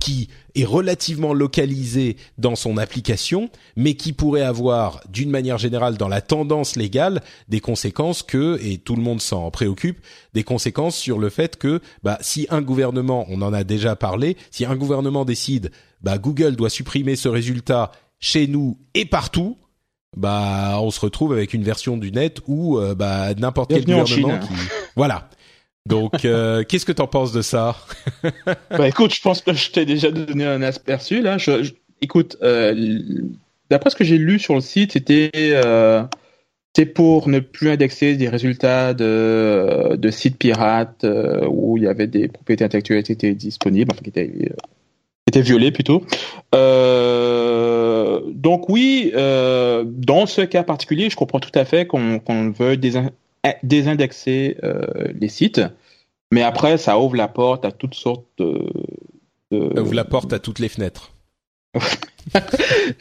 [0.00, 6.08] qui est relativement localisé dans son application, mais qui pourrait avoir, d'une manière générale, dans
[6.08, 10.00] la tendance légale, des conséquences que, et tout le monde s'en préoccupe,
[10.34, 14.36] des conséquences sur le fait que, bah, si un gouvernement, on en a déjà parlé,
[14.50, 15.70] si un gouvernement décide,
[16.02, 19.58] bah, Google doit supprimer ce résultat chez nous et partout,
[20.16, 24.38] bah, on se retrouve avec une version du net où, euh, bah, n'importe quel gouvernement
[24.38, 24.54] qui,
[24.96, 25.30] voilà.
[25.86, 27.76] Donc, euh, qu'est-ce que t'en penses de ça?
[28.70, 31.38] Bah écoute, je pense que je t'ai déjà donné un aperçu là.
[31.38, 32.74] Je, je- écoute, euh,
[33.68, 36.02] d'après ce que j'ai lu sur le site, c'était euh,
[36.94, 42.06] pour ne plus indexer des résultats de, de sites pirates euh, où il y avait
[42.06, 44.48] des propriétés intellectuelles qui étaient disponibles, enfin qui étaient, qui
[45.28, 46.04] étaient violées plutôt.
[48.32, 52.78] Donc oui, dans ce cas particulier, je comprends tout à fait qu'on qu'on veuille
[53.62, 54.82] désindexer euh,
[55.18, 55.60] les sites.
[56.32, 58.60] Mais après, ça ouvre la porte à toutes sortes de.
[59.50, 61.12] de- Ça ouvre la porte à toutes les fenêtres.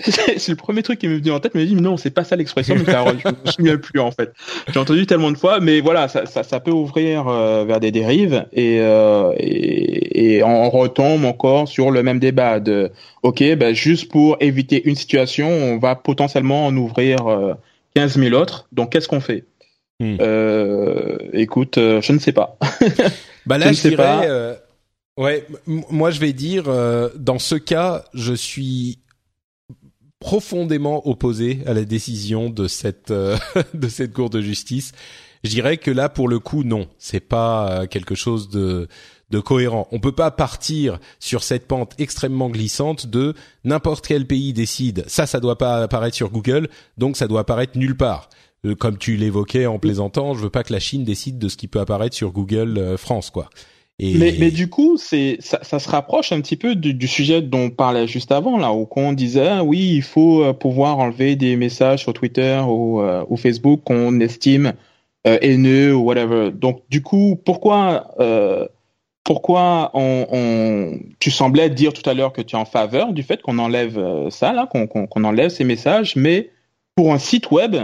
[0.08, 2.12] c'est le premier truc qui m'est venu en tête, mais je me dit non, c'est
[2.12, 4.32] pas ça l'expression, mais ça, je me souviens plus en fait.
[4.72, 7.92] J'ai entendu tellement de fois, mais voilà, ça, ça, ça peut ouvrir euh, vers des
[7.92, 12.92] dérives et, euh, et, et on retombe encore sur le même débat de
[13.24, 17.54] ok, ben juste pour éviter une situation, on va potentiellement en ouvrir euh,
[17.96, 18.68] 15 000 autres.
[18.72, 19.44] Donc qu'est-ce qu'on fait?
[20.00, 20.18] Hmm.
[20.22, 22.58] euh, Écoute, euh, je ne sais pas.
[23.46, 24.26] Bah Je là, ne je, sais dirais, pas.
[24.26, 24.56] euh,
[25.18, 29.00] ouais, moi je vais dire, euh, dans ce cas, je suis
[30.20, 33.38] profondément opposé à la décision de cette euh,
[33.74, 34.92] de cette cour de justice.
[35.44, 38.88] Je dirais que là, pour le coup, non, c'est pas euh, quelque chose de
[39.32, 39.88] de cohérent.
[39.92, 45.26] On peut pas partir sur cette pente extrêmement glissante de n'importe quel pays décide ça,
[45.28, 46.68] ça doit pas apparaître sur Google,
[46.98, 48.30] donc ça doit apparaître nulle part.
[48.66, 51.58] Euh, Comme tu l'évoquais en plaisantant, je veux pas que la Chine décide de ce
[51.58, 53.50] qui peut apparaître sur Google euh, France, quoi.
[54.02, 58.08] Mais, du coup, c'est ça, se rapproche un petit peu du, sujet dont on parlait
[58.08, 62.00] juste avant, là, où on disait ah oui, il faut euh, pouvoir enlever des messages
[62.04, 63.02] sur Twitter ou,
[63.36, 64.72] Facebook qu'on estime
[65.28, 66.52] euh, haineux ou whatever.
[66.52, 68.16] Donc, du coup, pourquoi
[69.26, 69.92] pourquoi
[71.20, 74.30] tu semblais dire tout à l'heure que tu es en faveur du fait qu'on enlève
[74.30, 76.52] ça là, qu'on enlève ces messages, mais
[76.96, 77.76] pour un site web,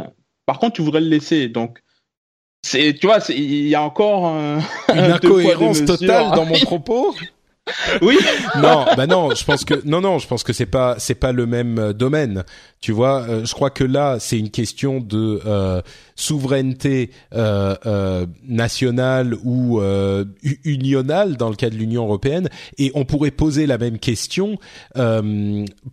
[0.46, 1.48] par contre, tu voudrais le laisser.
[1.50, 1.80] Donc
[2.64, 4.60] c'est, tu vois, c'est- il y a encore un,
[4.94, 7.16] une incohérence totale dans mon propos.
[8.02, 8.18] Oui.
[8.62, 11.32] non, bah non, je pense que non, non, je pense que c'est pas c'est pas
[11.32, 12.44] le même euh, domaine.
[12.80, 15.82] Tu vois, euh, je crois que là c'est une question de euh,
[16.16, 19.82] souveraineté euh, euh, nationale ou
[20.64, 24.58] unionale dans le cas de l'Union européenne, et on pourrait poser la même question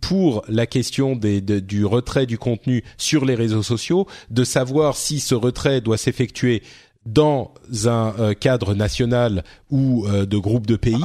[0.01, 4.95] pour la question des, de- du retrait du contenu sur les réseaux sociaux, de savoir
[4.95, 6.61] si ce retrait doit s'effectuer
[7.05, 7.53] dans
[7.85, 11.03] un cadre national ou de groupe de pays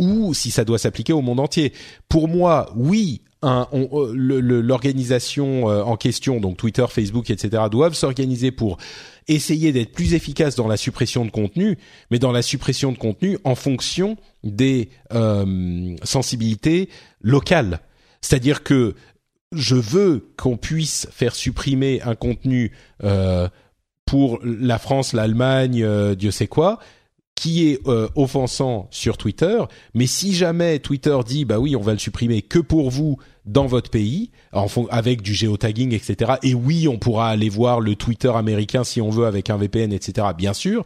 [0.00, 1.72] ou si ça doit s'appliquer au monde entier.
[2.08, 8.78] Pour moi, oui, l'organisation en question, donc Twitter, Facebook, etc., doivent s'organiser pour
[9.28, 11.78] essayer d'être plus efficaces dans la suppression de contenu,
[12.10, 14.88] mais dans la suppression de contenu en fonction des
[16.02, 16.88] sensibilités
[17.22, 17.78] locales.
[18.20, 18.94] C'est-à-dire que
[19.52, 22.72] je veux qu'on puisse faire supprimer un contenu
[23.02, 23.48] euh,
[24.06, 26.78] pour la France, l'Allemagne, euh, Dieu sait quoi,
[27.40, 29.62] qui est euh, offensant sur Twitter,
[29.94, 33.64] mais si jamais Twitter dit bah oui on va le supprimer que pour vous dans
[33.64, 36.32] votre pays, en avec du géotagging etc.
[36.42, 39.90] Et oui on pourra aller voir le Twitter américain si on veut avec un VPN
[39.90, 40.26] etc.
[40.36, 40.84] Bien sûr,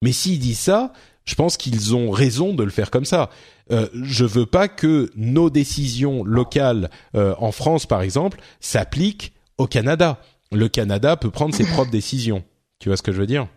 [0.00, 0.94] mais s'ils disent ça,
[1.26, 3.28] je pense qu'ils ont raison de le faire comme ça.
[3.70, 9.66] Euh, je veux pas que nos décisions locales euh, en France, par exemple, s'appliquent au
[9.66, 10.18] Canada.
[10.50, 12.42] Le Canada peut prendre ses propres décisions.
[12.78, 13.48] Tu vois ce que je veux dire?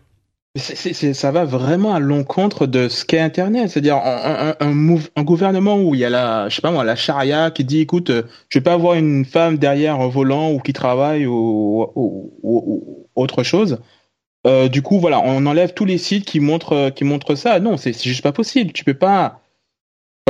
[0.56, 5.82] C'est, ça va vraiment à l'encontre de ce qu'est Internet, c'est-à-dire un, un, un, gouvernement
[5.82, 8.22] où il y a la, je sais pas moi, la charia qui dit, écoute, euh,
[8.50, 13.42] je vais pas avoir une femme derrière un volant ou qui travaille ou, ou, autre
[13.42, 13.80] chose.
[14.46, 17.58] Euh, du coup, voilà, on enlève tous les sites qui montrent qui montrent ça.
[17.58, 18.72] Non, c'est, c'est juste pas possible.
[18.72, 19.40] Tu peux pas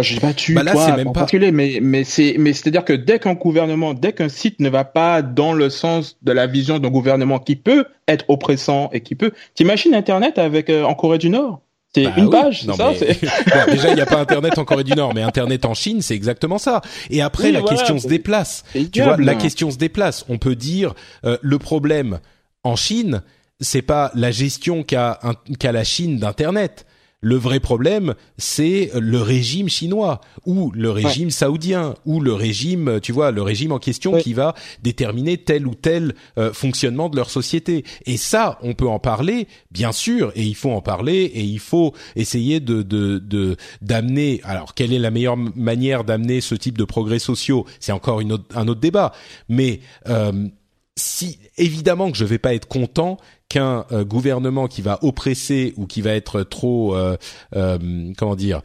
[0.03, 1.27] je pas tu, bah là, toi, même pas...
[1.53, 5.23] mais mais c'est mais c'est-à-dire que dès qu'un gouvernement, dès qu'un site ne va pas
[5.23, 9.31] dans le sens de la vision d'un gouvernement qui peut être oppressant et qui peut,
[9.55, 11.61] t'imagines Internet avec euh, en Corée du Nord?
[11.95, 14.95] C'est bah une page, c'est ça Déjà, il n'y a pas Internet en Corée du
[14.95, 16.83] Nord, mais Internet en Chine, c'est exactement ça.
[17.09, 18.65] Et après, la question se déplace.
[18.93, 20.25] Tu vois, la question se déplace.
[20.29, 20.95] On peut dire
[21.25, 22.19] euh, le problème
[22.65, 23.23] en Chine,
[23.61, 25.21] c'est pas la gestion qu'a
[25.61, 26.85] qu'a la Chine d'Internet
[27.25, 33.13] le vrai problème, c'est le régime chinois ou le régime saoudien ou le régime, tu
[33.13, 37.31] vois, le régime en question qui va déterminer tel ou tel euh, fonctionnement de leur
[37.31, 37.83] société.
[38.05, 41.61] Et ça, on peut en parler, bien sûr, et il faut en parler et il
[41.61, 44.43] faut essayer de de d'amener.
[44.45, 47.65] alors, quelle est la meilleure manière d'amener ce type de progrès sociaux?
[47.81, 49.13] C'est encore une un autre débat,
[49.49, 50.49] mais euh,
[50.97, 53.19] si évidemment que je vais pas être content
[53.49, 57.16] qu'un euh, gouvernement qui va oppresser ou qui va être trop euh,
[57.57, 58.62] euh, comment dire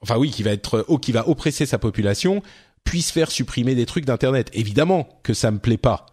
[0.00, 2.42] enfin oui qui va être oh, qui va oppresser sa population
[2.84, 4.48] puisse faire supprimer des trucs d'internet.
[4.52, 6.06] Évidemment que ça me plaît pas.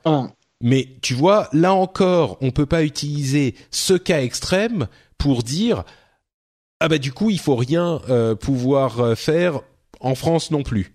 [0.61, 4.87] Mais tu vois là encore on peut pas utiliser ce cas extrême
[5.17, 5.83] pour dire
[6.79, 8.01] ah bah du coup il faut rien
[8.41, 9.61] pouvoir faire
[10.01, 10.94] en France non plus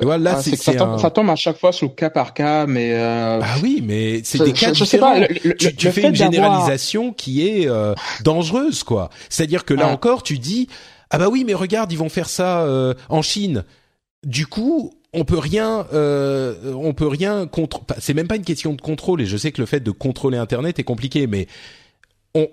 [0.00, 2.92] là, ah, c'est ça, tombe, ça, tombe à chaque fois sur cas par cas, mais.
[2.94, 3.40] Euh...
[3.42, 5.16] Ah oui, mais c'est des cas je, différents.
[5.16, 9.10] Sais pas, tu, tu fais une généralisation qui est euh, dangereuse, quoi.
[9.28, 9.92] C'est-à-dire que là ah.
[9.92, 10.68] encore, tu dis
[11.10, 13.64] ah bah oui, mais regarde, ils vont faire ça euh, en Chine.
[14.24, 17.80] Du coup, on peut rien, euh, on peut rien contre.
[17.98, 19.22] C'est même pas une question de contrôle.
[19.22, 21.46] Et je sais que le fait de contrôler Internet est compliqué, mais
[22.34, 22.48] on,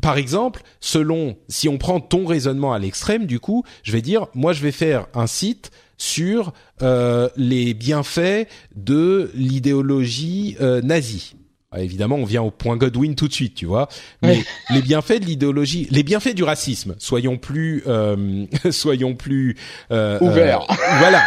[0.00, 4.26] par exemple, selon si on prend ton raisonnement à l'extrême, du coup, je vais dire,
[4.34, 5.70] moi, je vais faire un site
[6.02, 6.52] sur
[6.82, 11.36] euh, les bienfaits de l'idéologie euh, nazie.
[11.74, 13.88] Ah, évidemment, on vient au point Godwin tout de suite, tu vois.
[14.20, 19.56] Mais les bienfaits de l'idéologie, les bienfaits du racisme, soyons plus, euh, soyons plus
[19.90, 20.66] euh, ouverts.
[20.70, 21.22] Euh, voilà,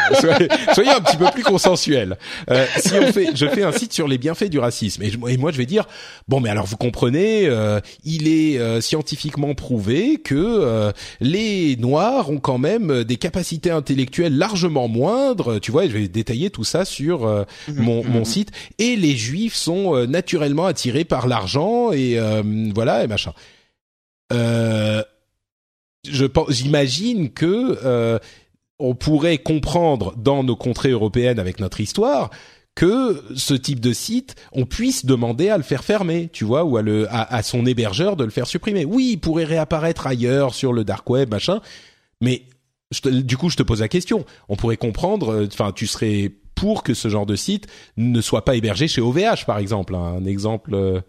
[0.73, 2.17] soyez, un petit peu plus consensuels.
[2.51, 5.37] Euh, si on fait, je fais un site sur les bienfaits du racisme, et, et
[5.37, 5.87] moi je vais dire,
[6.27, 12.39] bon, mais alors vous comprenez, euh, il est euh, scientifiquement prouvé que les Noirs ont
[12.39, 15.85] quand même des capacités intellectuelles largement moindres, tu vois.
[15.85, 18.25] Et je vais détailler tout ça sur mmh, mon, mon mmh.
[18.25, 22.43] site, et les Juifs sont naturellement naturellement attiré par l'argent et euh,
[22.73, 23.31] voilà et machin.
[24.33, 25.01] Euh,
[26.07, 28.19] je pense, j'imagine que euh,
[28.77, 32.31] on pourrait comprendre dans nos contrées européennes avec notre histoire
[32.75, 36.75] que ce type de site, on puisse demander à le faire fermer, tu vois, ou
[36.77, 38.83] à, son hébergeur de le faire supprimer.
[38.83, 41.61] Oui, il pourrait réapparaître ailleurs sur le dark web, machin,
[42.19, 42.43] mais
[43.05, 44.25] du coup, je te pose la question.
[44.49, 45.47] On pourrait comprendre.
[45.47, 47.67] Enfin, tu serais pour que ce genre de site
[47.97, 49.93] ne soit pas hébergé chez OVH, par exemple.
[49.93, 51.01] Hein, un exemple euh,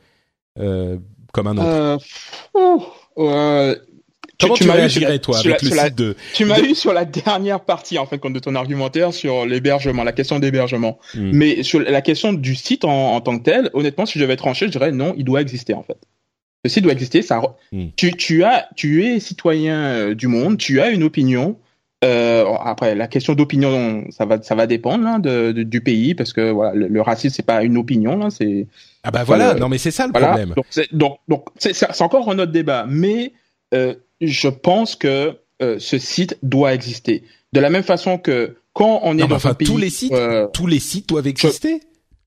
[0.58, 0.98] euh,
[1.32, 2.04] comme un autre.
[3.18, 3.76] Euh,
[4.38, 7.96] Comment tu, réagirais toi avec le site de Tu m'as eu sur la dernière partie
[7.96, 10.98] en fait de ton argumentaire sur l'hébergement, la question d'hébergement.
[11.14, 11.30] Hmm.
[11.32, 14.66] Mais sur la question du site en, tant que tel, honnêtement, si je devais trancher,
[14.66, 15.96] je dirais non, il doit exister en fait.
[16.64, 17.22] Le site doit exister.
[17.22, 17.40] Ça,
[17.72, 17.86] hmm.
[17.96, 21.56] tu, tu as, tu es citoyen du monde, tu as une opinion.
[22.04, 26.34] Euh, après, la question d'opinion, ça va, ça va dépendre hein, de, du pays parce
[26.34, 28.66] que voilà, le, racisme c'est pas une opinion là, c'est.
[29.02, 30.52] Ah bah voilà, non mais c'est ça le problème.
[30.54, 33.32] Donc c'est donc donc c'est encore un autre débat, mais
[33.72, 37.22] euh, je pense que euh, ce site doit exister
[37.54, 40.48] de la même façon que quand on est dans un pays, tous les sites, euh,
[40.52, 41.80] tous les sites doivent exister.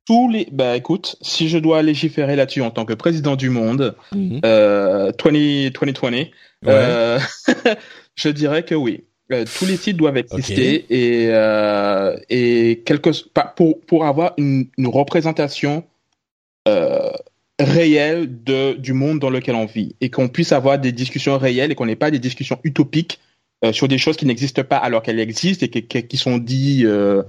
[0.07, 3.95] tous les, bah écoute, si je dois légiférer là-dessus en tant que président du monde,
[4.11, 5.11] mm 20,
[5.79, 7.19] 2020,
[8.15, 9.03] je dirais que oui.
[9.31, 13.11] Euh, tous les sites doivent exister et euh, et quelque
[13.55, 15.83] pour pour avoir une, une représentation
[16.67, 17.11] euh,
[17.59, 21.71] réelle de du monde dans lequel on vit et qu'on puisse avoir des discussions réelles
[21.71, 23.19] et qu'on n'ait pas des discussions utopiques
[23.63, 26.85] euh, sur des choses qui n'existent pas alors qu'elles existent et qui, qui sont dites
[26.85, 27.21] euh,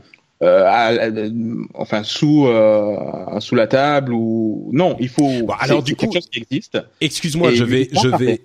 [0.43, 1.31] euh,
[1.74, 6.14] enfin sous euh, sous la table ou non il faut bon, alors du coup quelque
[6.14, 6.78] chose qui existe.
[7.02, 8.40] Excuse-moi je vais je vais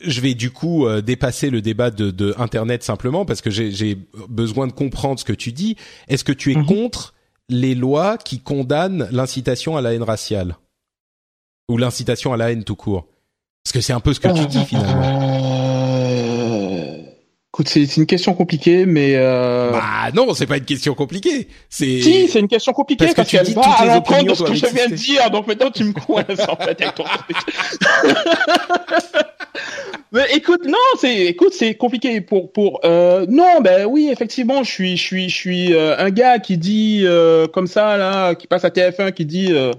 [0.00, 3.98] je vais du coup euh, dépasser le débat de, de, Internet simplement parce que j'ai
[4.28, 5.76] besoin de comprendre ce que tu dis.
[6.08, 6.66] Est-ce que tu es -hmm.
[6.66, 7.14] contre
[7.48, 10.56] les lois qui condamnent l'incitation à la haine raciale
[11.68, 13.06] ou l'incitation à la haine tout court?
[13.64, 15.61] Parce que c'est un peu ce que tu dis finalement.
[17.54, 19.72] Écoute, c'est une question compliquée, mais euh...
[19.72, 21.48] bah non, c'est pas une question compliquée.
[21.68, 24.42] C'est si, c'est une question compliquée parce, parce que tu dis à l'encontre de ce
[24.42, 25.30] que je viens de dire.
[25.30, 27.36] Donc maintenant, tu me coinces en fait avec ton truc.
[30.12, 34.70] mais écoute, non, c'est écoute, c'est compliqué pour pour euh, non, ben oui, effectivement, je
[34.70, 38.46] suis je suis je suis euh, un gars qui dit euh, comme ça là, qui
[38.46, 39.72] passe à TF1, qui dit euh,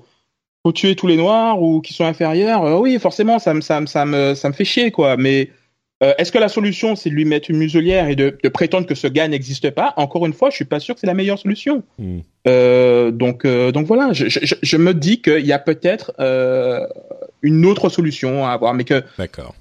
[0.61, 2.65] faut tuer tous les noirs ou qui sont inférieurs.
[2.65, 5.49] Euh, oui, forcément, ça me ça me ça me ça me fait chier quoi, mais
[6.03, 8.85] euh, Est-ce que la solution, c'est de lui mettre une muselière et de, de prétendre
[8.85, 9.93] que ce gars n'existe pas?
[9.97, 11.83] Encore une fois, je suis pas sûr que c'est la meilleure solution.
[11.97, 12.19] Mm.
[12.47, 16.13] Euh, donc, euh, donc voilà, je, je, je me dis qu'il y a peut-être
[17.41, 19.55] une autre solution à avoir, mais que d'accord.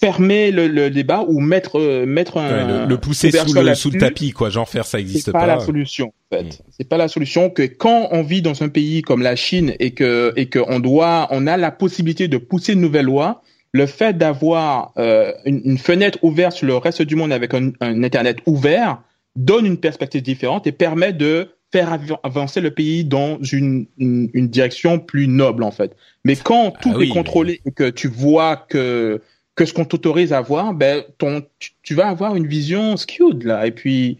[0.00, 3.90] fermer le, le, débat ou mettre mettre un ouais, le, le, pousser sous le, sous
[3.90, 4.50] le tapis, quoi.
[4.50, 5.40] Genre faire ça existe pas.
[5.40, 6.12] pas la solution.
[6.30, 6.62] En fait, mm.
[6.70, 9.90] c'est pas la solution que quand on vit dans un pays comme la Chine et
[9.90, 13.42] que et que on doit, on a la possibilité de pousser une nouvelle loi
[13.72, 17.70] le fait d'avoir euh, une, une, fenêtre ouverte sur le reste du monde avec un,
[17.80, 19.02] un, Internet ouvert
[19.36, 24.28] donne une perspective différente et permet de faire av avancer le pays dans une, une,
[24.34, 25.96] une, direction plus noble en fait.
[26.24, 29.20] Mais quand tout ah oui, est contrôlé et que tu vois que
[29.54, 33.44] que ce qu'on t'autorise à voir, ben ton tu, tu, vas avoir une vision skewed
[33.44, 33.66] là.
[33.66, 34.18] Et puis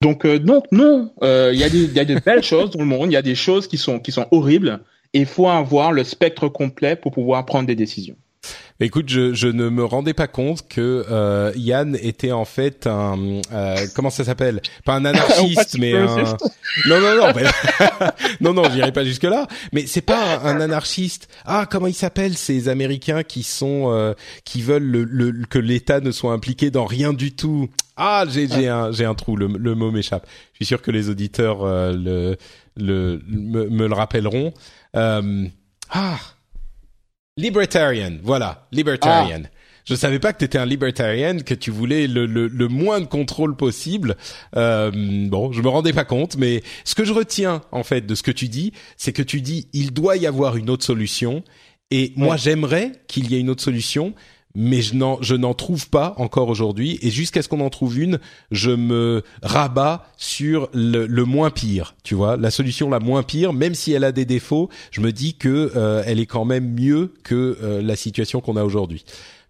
[0.00, 2.70] donc euh, donc non, il euh, y a des il y a de belles choses
[2.70, 4.80] dans le monde, il y a des choses qui sont qui sont horribles.
[5.14, 8.16] Et il faut avoir le spectre complet pour pouvoir prendre des décisions.
[8.80, 13.40] Écoute, je, je, ne me rendais pas compte que euh, Yann était en fait un
[13.52, 14.62] euh, comment ça s'appelle?
[14.84, 16.06] Pas un anarchiste, mais un
[16.86, 17.32] non non non
[18.40, 19.48] non non, j'irai pas jusque là.
[19.72, 21.28] Mais c'est pas un, un, anarchiste.
[21.44, 24.14] Ah, comment ils s'appellent ces Américains qui sont euh,
[24.44, 27.68] qui veulent le, le, que l'État ne soit impliqué dans rien du tout?
[27.96, 29.34] Ah, j'ai j'ai un j'ai un trou.
[29.34, 30.28] Le, le mot m'échappe.
[30.52, 32.36] Je suis sûr que les auditeurs euh, le
[32.76, 34.54] le me, me le rappelleront.
[34.94, 36.14] ah
[37.38, 39.42] Libertarian, voilà, libertarian.
[39.44, 39.48] Ah.
[39.84, 43.00] Je savais pas que tu étais un libertarian, que tu voulais le, le, le moins
[43.00, 44.16] de contrôle possible.
[44.56, 48.14] Euh, bon, je me rendais pas compte, mais ce que je retiens en fait de
[48.16, 51.44] ce que tu dis, c'est que tu dis il doit y avoir une autre solution.
[51.92, 54.14] Et moi, j'aimerais qu'il y ait une autre solution,
[54.60, 57.96] mais je n'en je n'en trouve pas encore aujourd'hui et jusqu'à ce qu'on en trouve
[57.96, 58.18] une,
[58.50, 63.52] je me rabats sur le, le, moins pire, tu vois, la solution la moins pire,
[63.52, 66.74] même si elle a des défauts, je me dis que euh, elle est quand même
[66.74, 69.04] mieux que euh, la situation qu'on a aujourd'hui.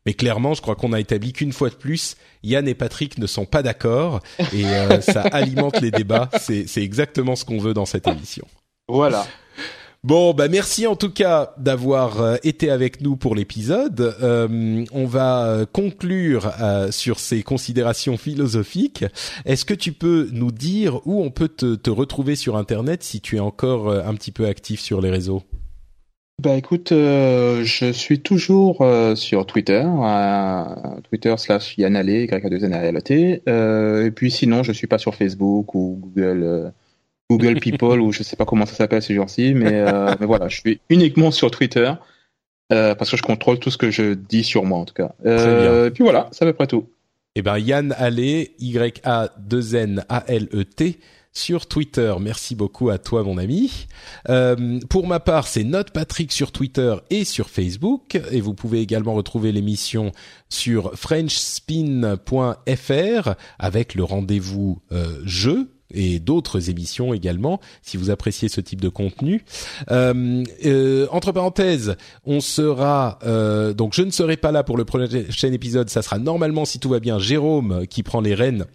[0.05, 3.27] Mais clairement, je crois qu'on a établi qu'une fois de plus, Yann et Patrick ne
[3.27, 4.21] sont pas d'accord
[4.53, 6.29] et euh, ça alimente les débats.
[6.39, 8.47] C'est c'est exactement ce qu'on veut dans cette émission.
[8.89, 9.27] Voilà.
[10.05, 14.15] Bon, bah merci en tout cas d'avoir euh, été avec nous pour l'épisode.
[14.23, 16.53] Euh, on va euh, conclure
[16.91, 19.05] sur ces considérations philosophiques.
[19.45, 23.37] Est-ce que tu peux nous dire où on peut te, retrouver sur Internet si tu
[23.37, 25.43] es encore un petit peu actif sur les réseaux?
[26.41, 29.85] Bah écoute, je suis toujours sur Twitter,
[31.11, 35.75] Twitter slash Yanale, y a 2 n et puis sinon je suis pas sur Facebook
[35.75, 36.73] ou Google
[37.31, 40.49] Google People ou je sais pas comment ça s'appelle ces jours-ci, mais, euh, mais, voilà,
[40.49, 41.93] je suis uniquement sur Twitter
[42.73, 45.15] euh, parce que je contrôle tout ce que je dis sur moi en tout cas.
[45.27, 46.89] Euh, et puis voilà, c'est à peu près tout.
[47.35, 50.99] Eh ben Yann Allé, Y A 2 N A L E T
[51.33, 52.15] sur Twitter.
[52.21, 53.87] Merci beaucoup à toi, mon ami.
[54.29, 58.21] Euh, pour ma part, c'est Note Patrick sur Twitter et sur Facebook.
[58.33, 60.13] Et vous pouvez également retrouver l'émission
[60.49, 68.61] sur FrenchSpin.fr avec le rendez-vous euh, jeu et d'autres émissions également, si vous appréciez ce
[68.61, 69.45] type de contenu.
[69.91, 74.85] Euh, euh, entre parenthèses, on sera euh, donc je ne serai pas là pour le
[74.85, 75.89] prochain épisode.
[75.91, 78.67] Ça sera normalement, si tout va bien, Jérôme qui prend les rênes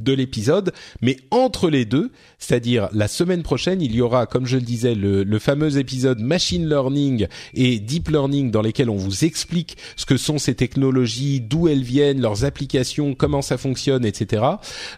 [0.00, 0.72] de l'épisode,
[1.02, 4.94] mais entre les deux, c'est-à-dire la semaine prochaine, il y aura, comme je le disais,
[4.94, 10.06] le, le, fameux épisode machine learning et deep learning dans lesquels on vous explique ce
[10.06, 14.44] que sont ces technologies, d'où elles viennent, leurs applications, comment ça fonctionne, etc.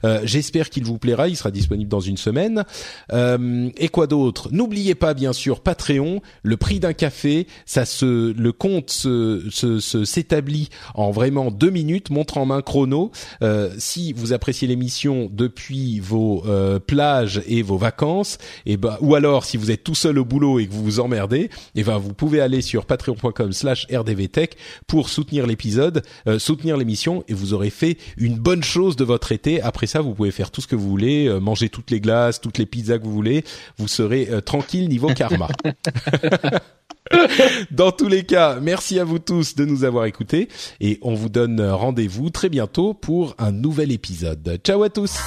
[0.05, 1.28] Euh, J'espère qu'il vous plaira.
[1.28, 2.64] Il sera disponible dans une semaine.
[3.14, 4.51] Euh, et quoi d'autre?
[4.52, 6.20] N'oubliez pas, bien sûr, Patreon.
[6.43, 9.48] Le prix d'un café, ça se, le compte se
[10.05, 13.12] s'établit en vraiment deux minutes, montre en main chrono.
[13.43, 14.89] Euh, si vous appréciez l'émission
[15.30, 19.94] depuis vos euh, plages et vos vacances, et ben ou alors si vous êtes tout
[19.94, 24.56] seul au boulot et que vous vous emmerdez, et ben vous pouvez aller sur patreon.com/rdvtech
[24.86, 29.32] pour soutenir l'épisode, euh, soutenir l'émission, et vous aurez fait une bonne chose de votre
[29.32, 29.62] été.
[29.62, 32.40] Après ça, vous pouvez faire tout ce que vous voulez, euh, manger toutes les glaces,
[32.40, 33.44] toutes les pizzas que vous voulez,
[33.78, 35.48] vous serez tranquille niveau karma.
[37.70, 40.49] Dans tous les cas, merci à vous tous de nous avoir écoutés
[40.81, 44.61] et on vous donne rendez-vous très bientôt pour un nouvel épisode.
[44.65, 45.19] Ciao à tous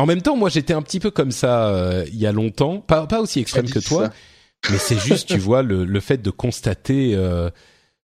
[0.00, 2.32] Mais en même temps, moi, j'étais un petit peu comme ça euh, il y a
[2.32, 4.10] longtemps, pas pas aussi extrême que toi,
[4.70, 7.50] mais c'est juste, tu vois, le, le fait de constater euh,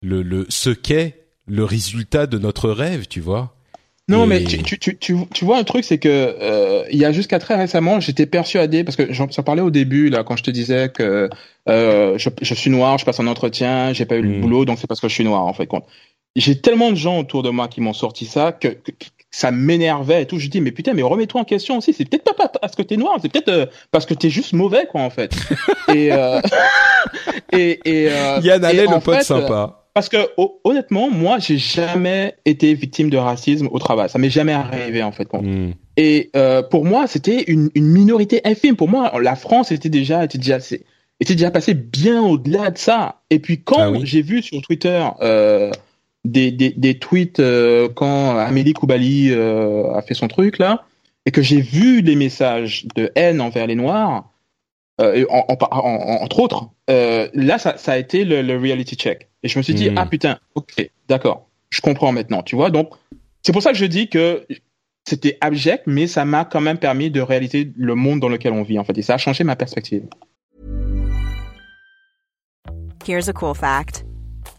[0.01, 3.55] le, le ce qu'est le résultat de notre rêve, tu vois.
[4.07, 4.97] Non, mais tu, tu, tu,
[5.33, 8.83] tu, vois un truc, c'est que euh, il y a jusqu'à très récemment, j'étais persuadé
[8.83, 11.29] parce que j'en parlais au début là quand je te disais que
[11.69, 14.41] euh, je, je, suis noir, je passe un entretien, j'ai pas eu le hmm.
[14.41, 15.69] boulot, donc c'est parce que je suis noir en fait.
[16.35, 18.91] J'ai tellement de gens autour de moi qui m'ont sorti ça que, que,
[19.31, 20.39] ça m'énervait et tout.
[20.39, 21.93] Je dis mais putain mais remets-toi en question aussi.
[21.93, 24.87] C'est peut-être pas parce que t'es noir, c'est peut-être euh, parce que t'es juste mauvais
[24.91, 25.33] quoi en fait.
[25.93, 26.41] et, euh,
[27.53, 29.77] et et euh, Yann Allais le pote sympa.
[29.93, 30.17] Parce que
[30.63, 34.09] honnêtement, moi, j'ai jamais été victime de racisme au travail.
[34.09, 35.27] Ça m'est jamais arrivé en fait.
[35.33, 35.71] Hmm.
[35.97, 38.77] Et euh, pour moi, c'était une, une, minorité infime.
[38.77, 40.59] Pour moi, la France était déjà était déjà
[41.19, 43.21] était déjà passé bien au-delà de ça.
[43.29, 45.71] Et puis quand ah j'ai vu sur Twitter euh,
[46.25, 50.85] des, des, des tweets euh, quand Amélie Koubali euh, a fait son truc là,
[51.25, 54.29] et que j'ai vu des messages de haine envers les Noirs,
[54.99, 59.29] euh, et en, en, entre autres, là ça, ça, a été le, le, reality check.
[59.43, 59.97] Et je me suis dit, hmm.
[59.97, 62.69] ah putain, ok, d'accord, je comprends maintenant, tu vois.
[62.69, 62.93] Donc,
[63.41, 64.45] c'est pour ça que je dis que
[65.07, 68.61] c'était abject, mais ça m'a quand même permis de réaliser le monde dans lequel on
[68.61, 68.97] vit, en fait.
[68.97, 70.03] Et ça a changé ma perspective.
[73.07, 74.05] Here's a cool fact.